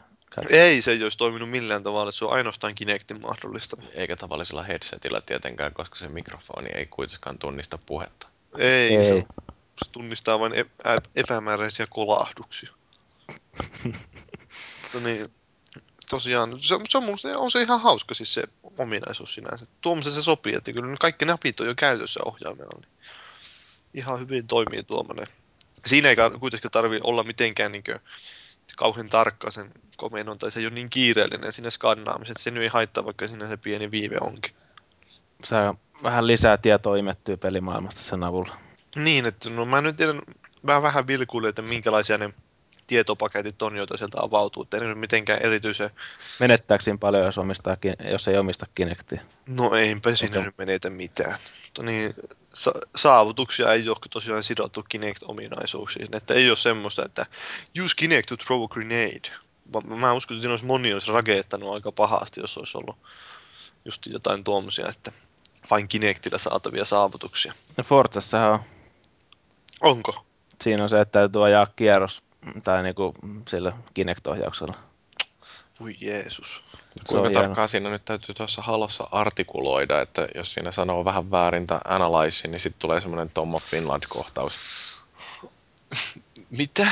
[0.49, 3.77] Ei se ei olisi toiminut millään tavalla, että se on ainoastaan Kinectin mahdollista.
[3.93, 8.27] Eikä tavallisella headsetillä tietenkään, koska se mikrofoni ei kuitenkaan tunnista puhetta.
[8.57, 9.03] Ei, Ei.
[9.03, 9.25] Se,
[9.85, 12.71] se tunnistaa vain epä, epämääräisiä kolahduksia.
[14.83, 15.27] Mutta niin,
[16.09, 18.43] tosiaan, se, se on, musta, on se ihan hauska siis se
[18.77, 19.65] ominaisuus sinänsä.
[19.81, 22.79] Tuommoisen se sopii, että kyllä kaikki napit on jo käytössä ohjaimella.
[22.81, 22.91] Niin
[23.93, 25.27] ihan hyvin toimii tuommoinen.
[25.87, 27.83] Siinä ei ka- kuitenkaan tarvi olla mitenkään niin
[28.77, 32.69] kauhean tarkka sen komennon, tai se ei ole niin kiireellinen sinne skannaamiseen, se nyt ei
[32.69, 34.55] haittaa, vaikka siinä se pieni viive onkin.
[35.43, 38.57] Saa vähän lisää tietoa imettyä pelimaailmasta sen avulla.
[38.95, 40.21] Niin, että no mä nyt tiedän,
[40.67, 42.29] vähän vähän vilkuilen, että minkälaisia ne
[42.87, 44.63] tietopaketit on, joita sieltä avautuu.
[44.63, 45.89] Että ei mitenkään erityisen,
[46.39, 47.77] Menettääkö siinä paljon, jos, omistaa,
[48.11, 49.21] jos ei omista Kinectia?
[49.47, 50.45] no eipä siinä Okei.
[50.45, 51.37] nyt menetä mitään.
[51.77, 52.13] Mutta niin,
[52.53, 56.15] sa- saavutuksia ei ole tosiaan sidottu Kinect-ominaisuuksiin.
[56.15, 57.25] Että ei ole semmoista, että
[57.83, 59.29] use Kinect to throw a grenade.
[59.73, 62.97] Va- Mä uskon, että siinä olisi moni olisi rakeettanut aika pahasti, jos olisi ollut
[63.85, 65.11] just jotain tuommoisia, että
[65.71, 67.53] vain Kinectillä saatavia saavutuksia.
[67.77, 68.59] No Forzassahan on,
[69.81, 70.25] Onko?
[70.63, 72.21] siinä on se, että täytyy ajaa kierros
[72.63, 73.13] tai niinku
[73.49, 74.75] sillä Kinect-ohjauksella.
[75.79, 76.63] Voi Jeesus.
[77.07, 77.41] Kuinka on hieno.
[77.41, 82.47] tarkkaan siinä nyt täytyy tuossa halossa artikuloida, että jos siinä sanoo vähän väärin tai analyze,
[82.47, 84.57] niin sitten tulee semmoinen Tom of Finland-kohtaus.
[86.57, 86.87] Mitä?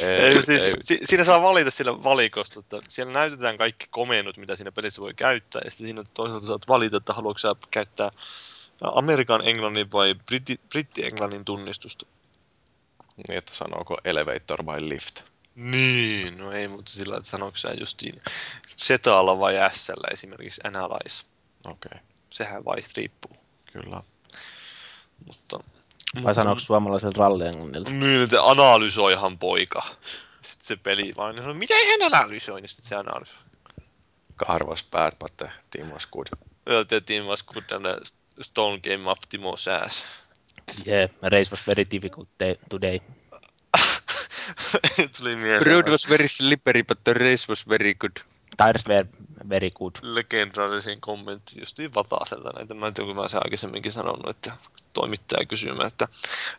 [0.00, 0.74] Ei, Ei, siis, ei.
[0.80, 5.14] Si- siinä saa valita sillä valikosta, että siellä näytetään kaikki komennot, mitä siinä pelissä voi
[5.14, 8.10] käyttää, ja sitten siinä toisaalta saat valita, että haluatko sä käyttää
[8.80, 12.06] Amerikan englannin vai britti, britti-englannin tunnistusta.
[13.16, 15.33] Niin, että sanooko elevator vai lift.
[15.54, 18.20] Niin, no ei, mutta sillä, että sanoiko sä justiin
[19.04, 21.24] Zalla vai s esimerkiksi analyze.
[21.64, 21.98] Okei, okay,
[22.30, 23.36] Sehän vai riippuu.
[23.72, 24.02] kyllä.
[25.26, 27.90] Mutta, Vai mutta- sanoiko suomalaisella rallienglannilta?
[27.90, 29.82] Niin, että analysoihan poika.
[30.42, 33.38] Sitten se peli vaan, no miten hän analysoi, niin sitten se analysoi.
[34.90, 36.26] Bad, but the team was good.
[36.88, 38.06] The team was good and
[38.42, 40.02] stone came up Timo's ass.
[40.86, 43.00] Yeah, race was very difficult day, today.
[45.18, 45.66] Tuli mieleen.
[45.66, 48.12] Road was very slippery, but the race was very good.
[48.56, 49.06] Tires were
[49.48, 49.92] very good.
[50.02, 52.74] legendaarisin kommentti justiin Vataselta näitä.
[52.74, 54.52] Mä en tiedä, kun mä sen aikaisemminkin sanonut, että
[54.92, 56.08] toimittaja kysymään, että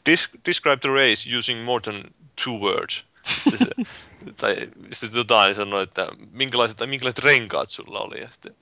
[0.09, 2.03] "Dis- describe the race using more than
[2.43, 3.05] two words.
[3.23, 3.67] Sitten se,
[4.41, 4.55] tai
[4.93, 8.21] sitten jotain sanoi, että minkälaiset, tai minkälaiset renkaat sulla oli.
[8.21, 8.55] Ja sitten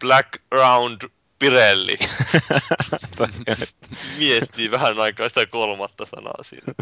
[0.00, 1.00] Black Round
[1.38, 1.98] Pirelli.
[4.18, 6.74] Miettii vähän aikaa sitä kolmatta sanaa siinä.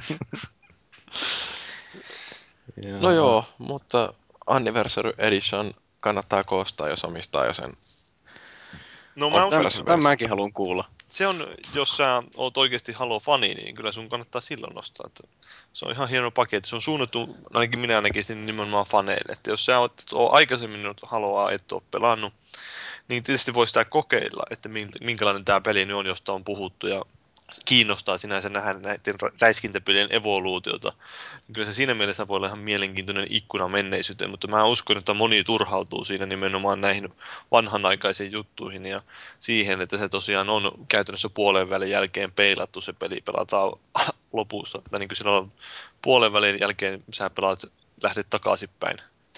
[3.00, 4.14] No joo, mutta
[4.46, 7.72] Anniversary Edition kannattaa koostaa, jos omistaa jo sen.
[9.16, 10.88] No mä Tämän, tämän mäkin haluan kuulla.
[11.08, 15.06] se on, jos sä oot oikeasti Halo-fani, niin kyllä sun kannattaa silloin nostaa.
[15.06, 15.28] Että
[15.72, 16.68] se on ihan hieno paketti.
[16.68, 19.32] Se on suunnattu, ainakin minä näkisin nimenomaan faneille.
[19.32, 22.34] Että jos sä oot oot aikaisemmin Haloa et ole pelannut,
[23.08, 24.68] niin tietysti voi sitä kokeilla, että
[25.00, 26.86] minkälainen tämä peli nyt on, josta on puhuttu.
[26.86, 27.04] Ja
[27.64, 30.92] kiinnostaa sinänsä nähdä näiden räiskintäpelien evoluutiota.
[31.52, 35.44] Kyllä se siinä mielessä voi olla ihan mielenkiintoinen ikkuna menneisyyteen, mutta mä uskon, että moni
[35.44, 37.14] turhautuu siinä nimenomaan näihin
[37.50, 39.02] vanhanaikaisiin juttuihin ja
[39.38, 43.72] siihen, että se tosiaan on käytännössä puolen välin jälkeen peilattu se peli, pelataan
[44.32, 44.82] lopussa.
[44.90, 45.52] Tai niin kuin silloin
[46.02, 47.62] puolen välin jälkeen sä pelaat,
[48.02, 48.96] lähdet takaisinpäin.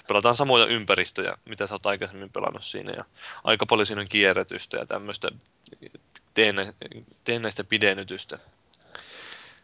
[0.08, 3.04] Pelataan samoja ympäristöjä, mitä sä oot aikaisemmin pelannut siinä ja
[3.44, 5.30] aika paljon siinä on kierrätystä ja tämmöistä
[6.36, 6.72] teennä,
[7.24, 8.38] teennäistä pidennytystä.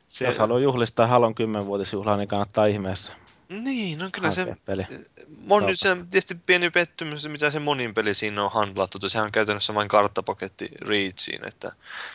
[0.09, 0.25] Se...
[0.25, 3.13] Jos haluaa juhlistaa Halon 10-vuotisjuhlaa, niin kannattaa ihmeessä.
[3.49, 4.87] Niin, no kyllä se, peli.
[5.47, 9.25] moni, se on tietysti pieni pettymys, mitä se monin peli siinä on handlattu, että sehän
[9.25, 11.73] on käytännössä vain karttapaketti Reachiin, että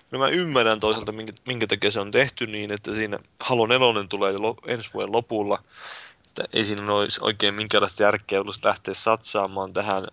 [0.10, 3.88] kyllä mä ymmärrän toisaalta, minkä, minkä takia se on tehty niin, että siinä Halo 4
[4.10, 5.64] tulee jo lo, ensi vuoden lopulla,
[6.28, 10.08] että ei siinä olisi oikein minkäänlaista järkeä ollut lähteä satsaamaan tähän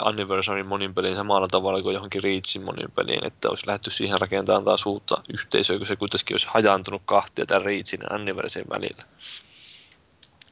[0.00, 4.64] Anniversary monin peliin samalla tavalla kuin johonkin Reachin monin peliin, että olisi lähdetty siihen rakentamaan
[4.64, 9.04] taas uutta yhteisöä, kun se kuitenkin olisi hajaantunut kahtia tämän Reachin ja Anniversaryn välillä.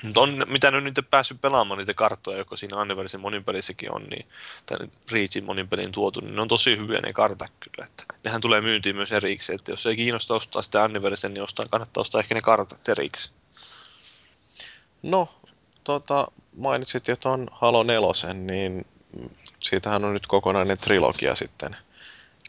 [0.03, 4.03] Mutta on, mitä nyt niitä päässyt pelaamaan niitä karttoja, jotka siinä Anniversaryn monin pelissäkin on,
[4.03, 4.27] niin
[4.67, 7.87] tämän Reachin monin peliin tuotu, niin ne on tosi hyviä ne kartat kyllä.
[7.87, 11.67] Että nehän tulee myyntiin myös erikseen, että jos ei kiinnosta ostaa sitä Anniversaryn, niin ostaa,
[11.71, 13.35] kannattaa ostaa ehkä ne kartat erikseen.
[15.03, 15.29] No,
[15.89, 18.87] tota, mainitsit jo tuon Halo 4, niin
[19.61, 21.77] siitähän on nyt kokonainen trilogia sitten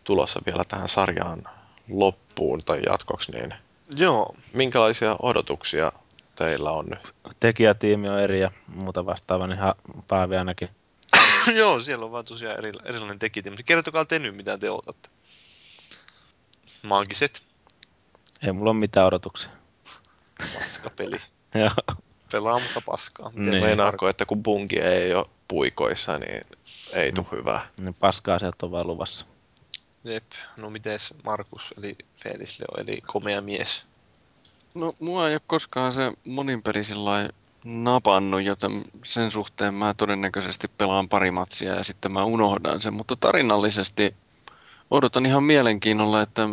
[0.04, 1.42] tulossa vielä tähän sarjaan
[1.90, 3.54] loppuun tai jatkoksi, niin
[3.98, 5.92] Joo, minkälaisia odotuksia
[6.36, 7.14] teillä on nyt?
[7.40, 9.74] Tekijätiimi on eri ja muuta vastaavaa, niin ihan
[10.08, 10.70] Paavi ainakin.
[11.60, 13.44] Joo, siellä on vaan tosiaan eri, erilainen tekijä.
[13.50, 15.10] Mutta kertokaa te nyt, mitä te odotatte.
[16.84, 17.44] Maagiset,
[18.42, 19.50] Ei mulla ole mitään odotuksia.
[20.54, 21.18] paskapeli.
[21.56, 21.98] Joo.
[22.32, 23.30] Pelaa, mutta paskaa.
[23.30, 23.64] Miten Niin.
[23.64, 26.42] Meinaako, että kun bunki ei ole puikoissa, niin
[26.94, 27.68] ei tule hyvää?
[27.82, 29.26] Niin paska sieltä on vaan luvassa.
[30.04, 30.24] Jep.
[30.58, 33.84] No mites Markus, eli Felis Leo, eli komea mies.
[34.74, 37.30] No, mua ei ole koskaan se monin peli sillä
[37.64, 42.94] napannut, joten sen suhteen mä todennäköisesti pelaan pari matsia ja sitten mä unohdan sen.
[42.94, 44.16] Mutta tarinallisesti
[44.92, 46.50] odotan ihan mielenkiinnolla, että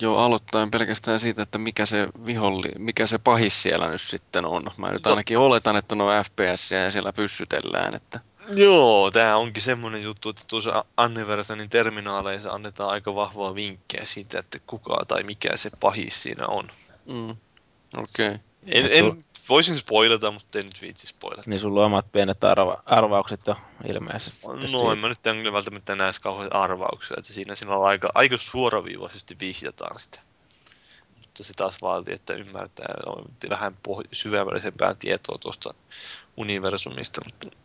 [0.00, 4.70] jo aloittain pelkästään siitä, että mikä se viholli, mikä se pahis siellä nyt sitten on.
[4.76, 5.10] Mä nyt No.
[5.10, 8.20] ainakin oletan, että on FPS ja siellä pyssytellään, että
[8.56, 14.58] Joo, tämä onkin semmonen juttu, että tuossa Anniversarin terminaaleissa annetaan aika vahvaa vinkkejä siitä, että
[14.66, 16.68] kuka tai mikä se pahis siinä on.
[17.06, 17.30] mm,
[17.96, 18.26] okei.
[18.26, 18.38] Okay.
[18.66, 21.50] En, en voisin spoilata, mutta en nyt viitsi spoilata.
[21.50, 23.56] Niin sulla on omat pienet arva- arvaukset jo
[23.88, 24.46] ilmeisesti.
[24.46, 24.92] No, siitä.
[24.92, 28.36] en mä nyt en kyllä välttämättä näe kauhean arvauksia, että siinä, siinä on aika, aika
[28.38, 30.20] suoraviivaisesti vihjataan sitä.
[31.16, 35.74] Mutta se taas vaatii, että ymmärtää on vähän poh- syvällisempää tietoa tuosta
[36.36, 37.20] universumista.
[37.24, 37.56] Mutta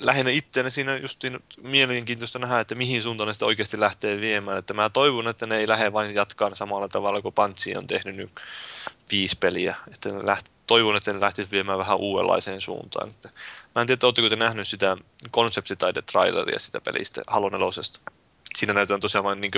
[0.00, 4.58] lähinnä itseäni siinä justiin mielenkiintoista nähdä, että mihin suuntaan sitä oikeasti lähtee viemään.
[4.58, 8.16] Että mä toivon, että ne ei lähde vain jatkaa samalla tavalla kuin Panssi on tehnyt
[8.16, 8.30] nyt
[9.12, 9.76] viisi peliä.
[9.94, 13.08] Että ne läht, toivon, että ne lähtisi viemään vähän uudenlaiseen suuntaan.
[13.08, 13.28] Että
[13.74, 14.96] mä en tiedä, oletteko te nähnyt sitä
[15.30, 17.66] konseptitaide-traileria sitä pelistä Halo 4.
[18.56, 19.52] Siinä näytetään tosiaan vain niin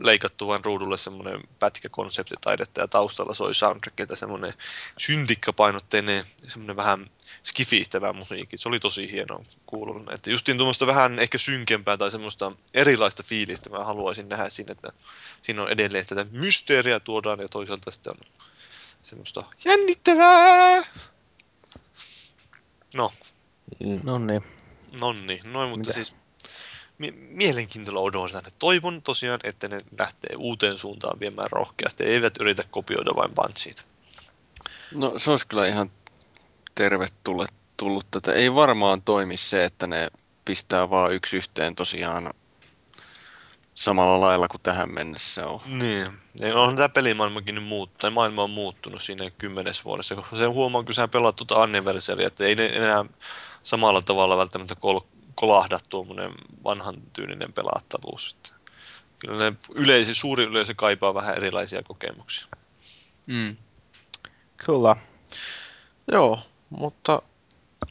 [0.00, 4.54] leikattu vain ruudulle semmoinen pätkä konseptitaidetta ja taustalla soi soundtrackilta semmoinen
[4.98, 7.10] syntikkapainotteinen, semmoinen vähän
[7.42, 8.56] skifihtävä musiikki.
[8.56, 10.14] Se oli tosi hieno kuulunut.
[10.14, 14.92] Että justiin tuommoista vähän ehkä synkempää tai semmoista erilaista fiilistä mä haluaisin nähdä siinä, että
[15.42, 18.18] siinä on edelleen tätä mysteeriä tuodaan ja toisaalta sitten on
[19.02, 20.82] semmoista jännittävää.
[22.94, 23.12] No,
[23.80, 24.00] Mm.
[24.02, 24.42] No niin.
[25.00, 25.92] nonni, noin, mutta Mitä?
[25.92, 26.14] siis
[27.28, 28.42] mielenkiintoilla odotan.
[28.58, 32.04] Toivon tosiaan, että ne lähtee uuteen suuntaan viemään rohkeasti.
[32.04, 33.82] Eivät yritä kopioida vain Bungieta.
[34.94, 35.90] No se olisi kyllä ihan
[36.74, 38.32] tervetullut tullut tätä.
[38.32, 40.10] Ei varmaan toimi se, että ne
[40.44, 42.34] pistää vaan yksi yhteen tosiaan
[43.74, 45.60] samalla lailla kuin tähän mennessä on.
[45.66, 46.06] Niin.
[46.40, 50.44] Ja onhan tämä pelimaailmakin nyt muuttunut, tai maailma on muuttunut siinä kymmenes vuodessa, koska se
[50.44, 53.04] huomaa, kun sä pelaat tuota anniversaria, että ei ne enää
[53.62, 55.00] samalla tavalla välttämättä kol-
[55.36, 56.32] kolahda tuommoinen
[56.64, 58.36] vanhan tyylinen pelattavuus.
[58.36, 58.56] Että
[59.18, 62.46] Kyllä ne yleisi, suuri yleisö kaipaa vähän erilaisia kokemuksia.
[63.26, 63.56] Mm.
[64.56, 64.96] Kyllä.
[66.12, 66.40] Joo,
[66.70, 67.22] mutta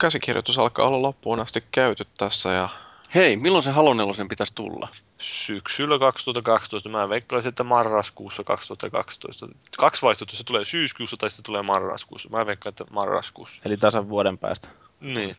[0.02, 2.70] käsikirjoitus alkaa olla loppuun asti käyty tässä ja
[3.16, 4.88] Hei, milloin se Halo 4 pitäisi tulla?
[5.20, 9.48] Syksyllä 2012, mä veikkaisin, että marraskuussa 2012.
[9.78, 12.30] Kaksi vaihtoehtoa, se tulee syyskuussa tai sitten tulee marraskuussa.
[12.30, 13.62] Mä veikkaan, että marraskuussa.
[13.66, 14.70] Eli tasan vuoden päästä.
[15.00, 15.38] Niin,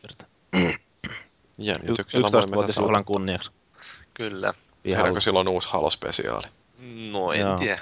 [1.57, 3.03] jännityksellä voimme tätä 11-vuotisjuhlan odottaa.
[3.13, 3.51] kunniaksi.
[4.13, 4.53] kyllä.
[4.83, 6.47] Tehdäänkö silloin uusi Halo-spesiaali?
[7.11, 7.57] No en Joo.
[7.57, 7.79] tiedä.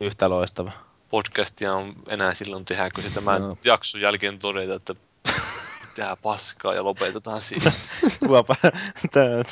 [0.00, 0.72] Yhtä loistava.
[1.10, 3.58] Podcastia on enää silloin tehdä, kun sitä mä Joo.
[3.64, 4.94] jakson jälkeen todeta, että
[5.94, 7.72] tehdään paskaa ja lopetetaan siihen.
[8.26, 8.54] Kuopa.
[8.62, 8.72] Tää,
[9.12, 9.44] tää voi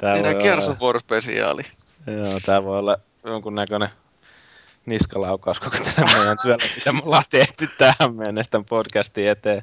[0.00, 1.62] Tehdään olla, Gears of War spesiaali.
[2.06, 3.88] joo, tää voi olla jonkunnäköinen
[4.86, 9.62] niskalaukaus koko tällä meidän työllä, mitä me ollaan tehty tähän mennessä tämän podcastin eteen.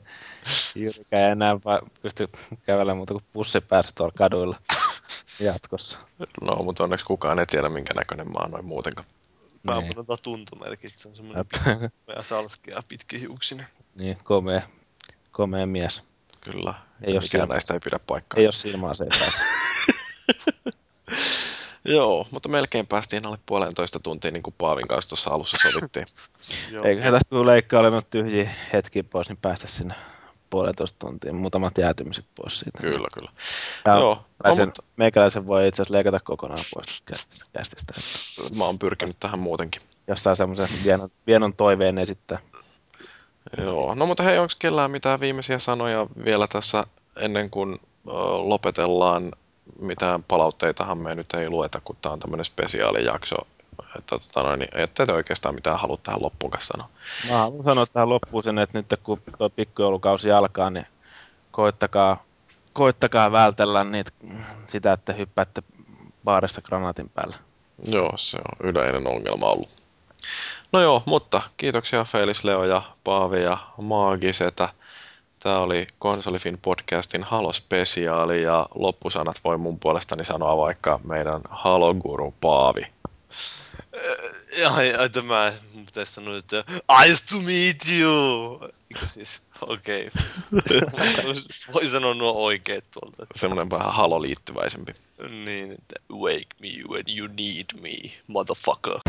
[0.75, 1.55] Jyrkä ei enää
[2.01, 2.27] pysty
[2.65, 4.59] kävelemään muuta kuin pussi päässä tuolla kaduilla
[5.39, 5.99] jatkossa.
[6.41, 9.07] No, mutta onneksi kukaan ei tiedä, minkä näköinen mä oon noin muutenkaan.
[9.63, 9.99] Mä Niin.
[9.99, 11.45] otan tuntomerkit, se on semmoinen
[12.15, 13.67] ja salskea pitkihiuksinen.
[13.95, 14.61] niin, komea,
[15.31, 16.03] komea mies.
[16.41, 16.73] Kyllä.
[17.01, 18.39] Ei ja mikään näistä ei pidä paikkaa.
[18.39, 19.15] Ei ole silmäaseita.
[21.89, 26.05] Joo, mutta melkein päästiin alle puolentoista tuntiin, niin kuin Paavin kanssa tuossa alussa sovittiin.
[26.71, 26.83] Joo.
[26.83, 29.93] Eiköhän tästä kun leikkaa tyhjiä hetki pois, niin päästä sinne
[30.49, 31.33] puolentoista tuntia.
[31.33, 32.79] Muutamat jäätymiset pois siitä.
[32.81, 33.31] Kyllä, kyllä.
[33.85, 37.93] Ja Joo, no, sen, mutta meikäläisen voi itse asiassa leikata kokonaan pois kä- kästistä.
[38.55, 39.81] mä oon pyrkinyt tähän muutenkin.
[40.07, 42.39] Jos saa semmoisen vienon, vienon toiveen esittää.
[43.57, 46.83] Joo, no mutta hei, onko kellään mitään viimeisiä sanoja vielä tässä
[47.15, 49.31] ennen kuin ö, lopetellaan?
[49.81, 53.35] Mitään palautteitahan me nyt ei lueta, kun tämä on tämmöinen spesiaalijakso.
[53.97, 56.89] Että tota noin, niin ette te oikeastaan mitään halua tähän loppuun sanoa.
[57.29, 60.85] Mä haluan sanoa tähän loppuun sen, että nyt kun tuo pikkujoulukausi alkaa, niin
[61.51, 62.23] koittakaa,
[62.73, 64.11] koittakaa vältellä niitä,
[64.67, 65.63] sitä, että hyppäätte
[66.23, 67.35] baarissa granaatin päällä.
[67.85, 69.69] Joo, se on yleinen ongelma ollut.
[70.71, 74.69] No joo, mutta kiitoksia Felis, Leo ja Paavi ja Maagisetä.
[75.43, 82.81] Tämä oli Konsolifin podcastin Halo-spesiaali ja loppusanat voi mun puolestani sanoa vaikka meidän Halo-guru Paavi.
[84.71, 88.59] Ai, ai tämä, mun pitäisi sanoa, että Nice to meet you!
[88.63, 90.09] Eikö siis, okei.
[90.53, 91.33] Okay.
[91.73, 93.25] Voi sanoa nuo oikeet tuolta.
[93.35, 94.93] Semmoinen vähän Halo-liittyväisempi.
[95.45, 98.99] Niin, että wake me when you need me, motherfucker.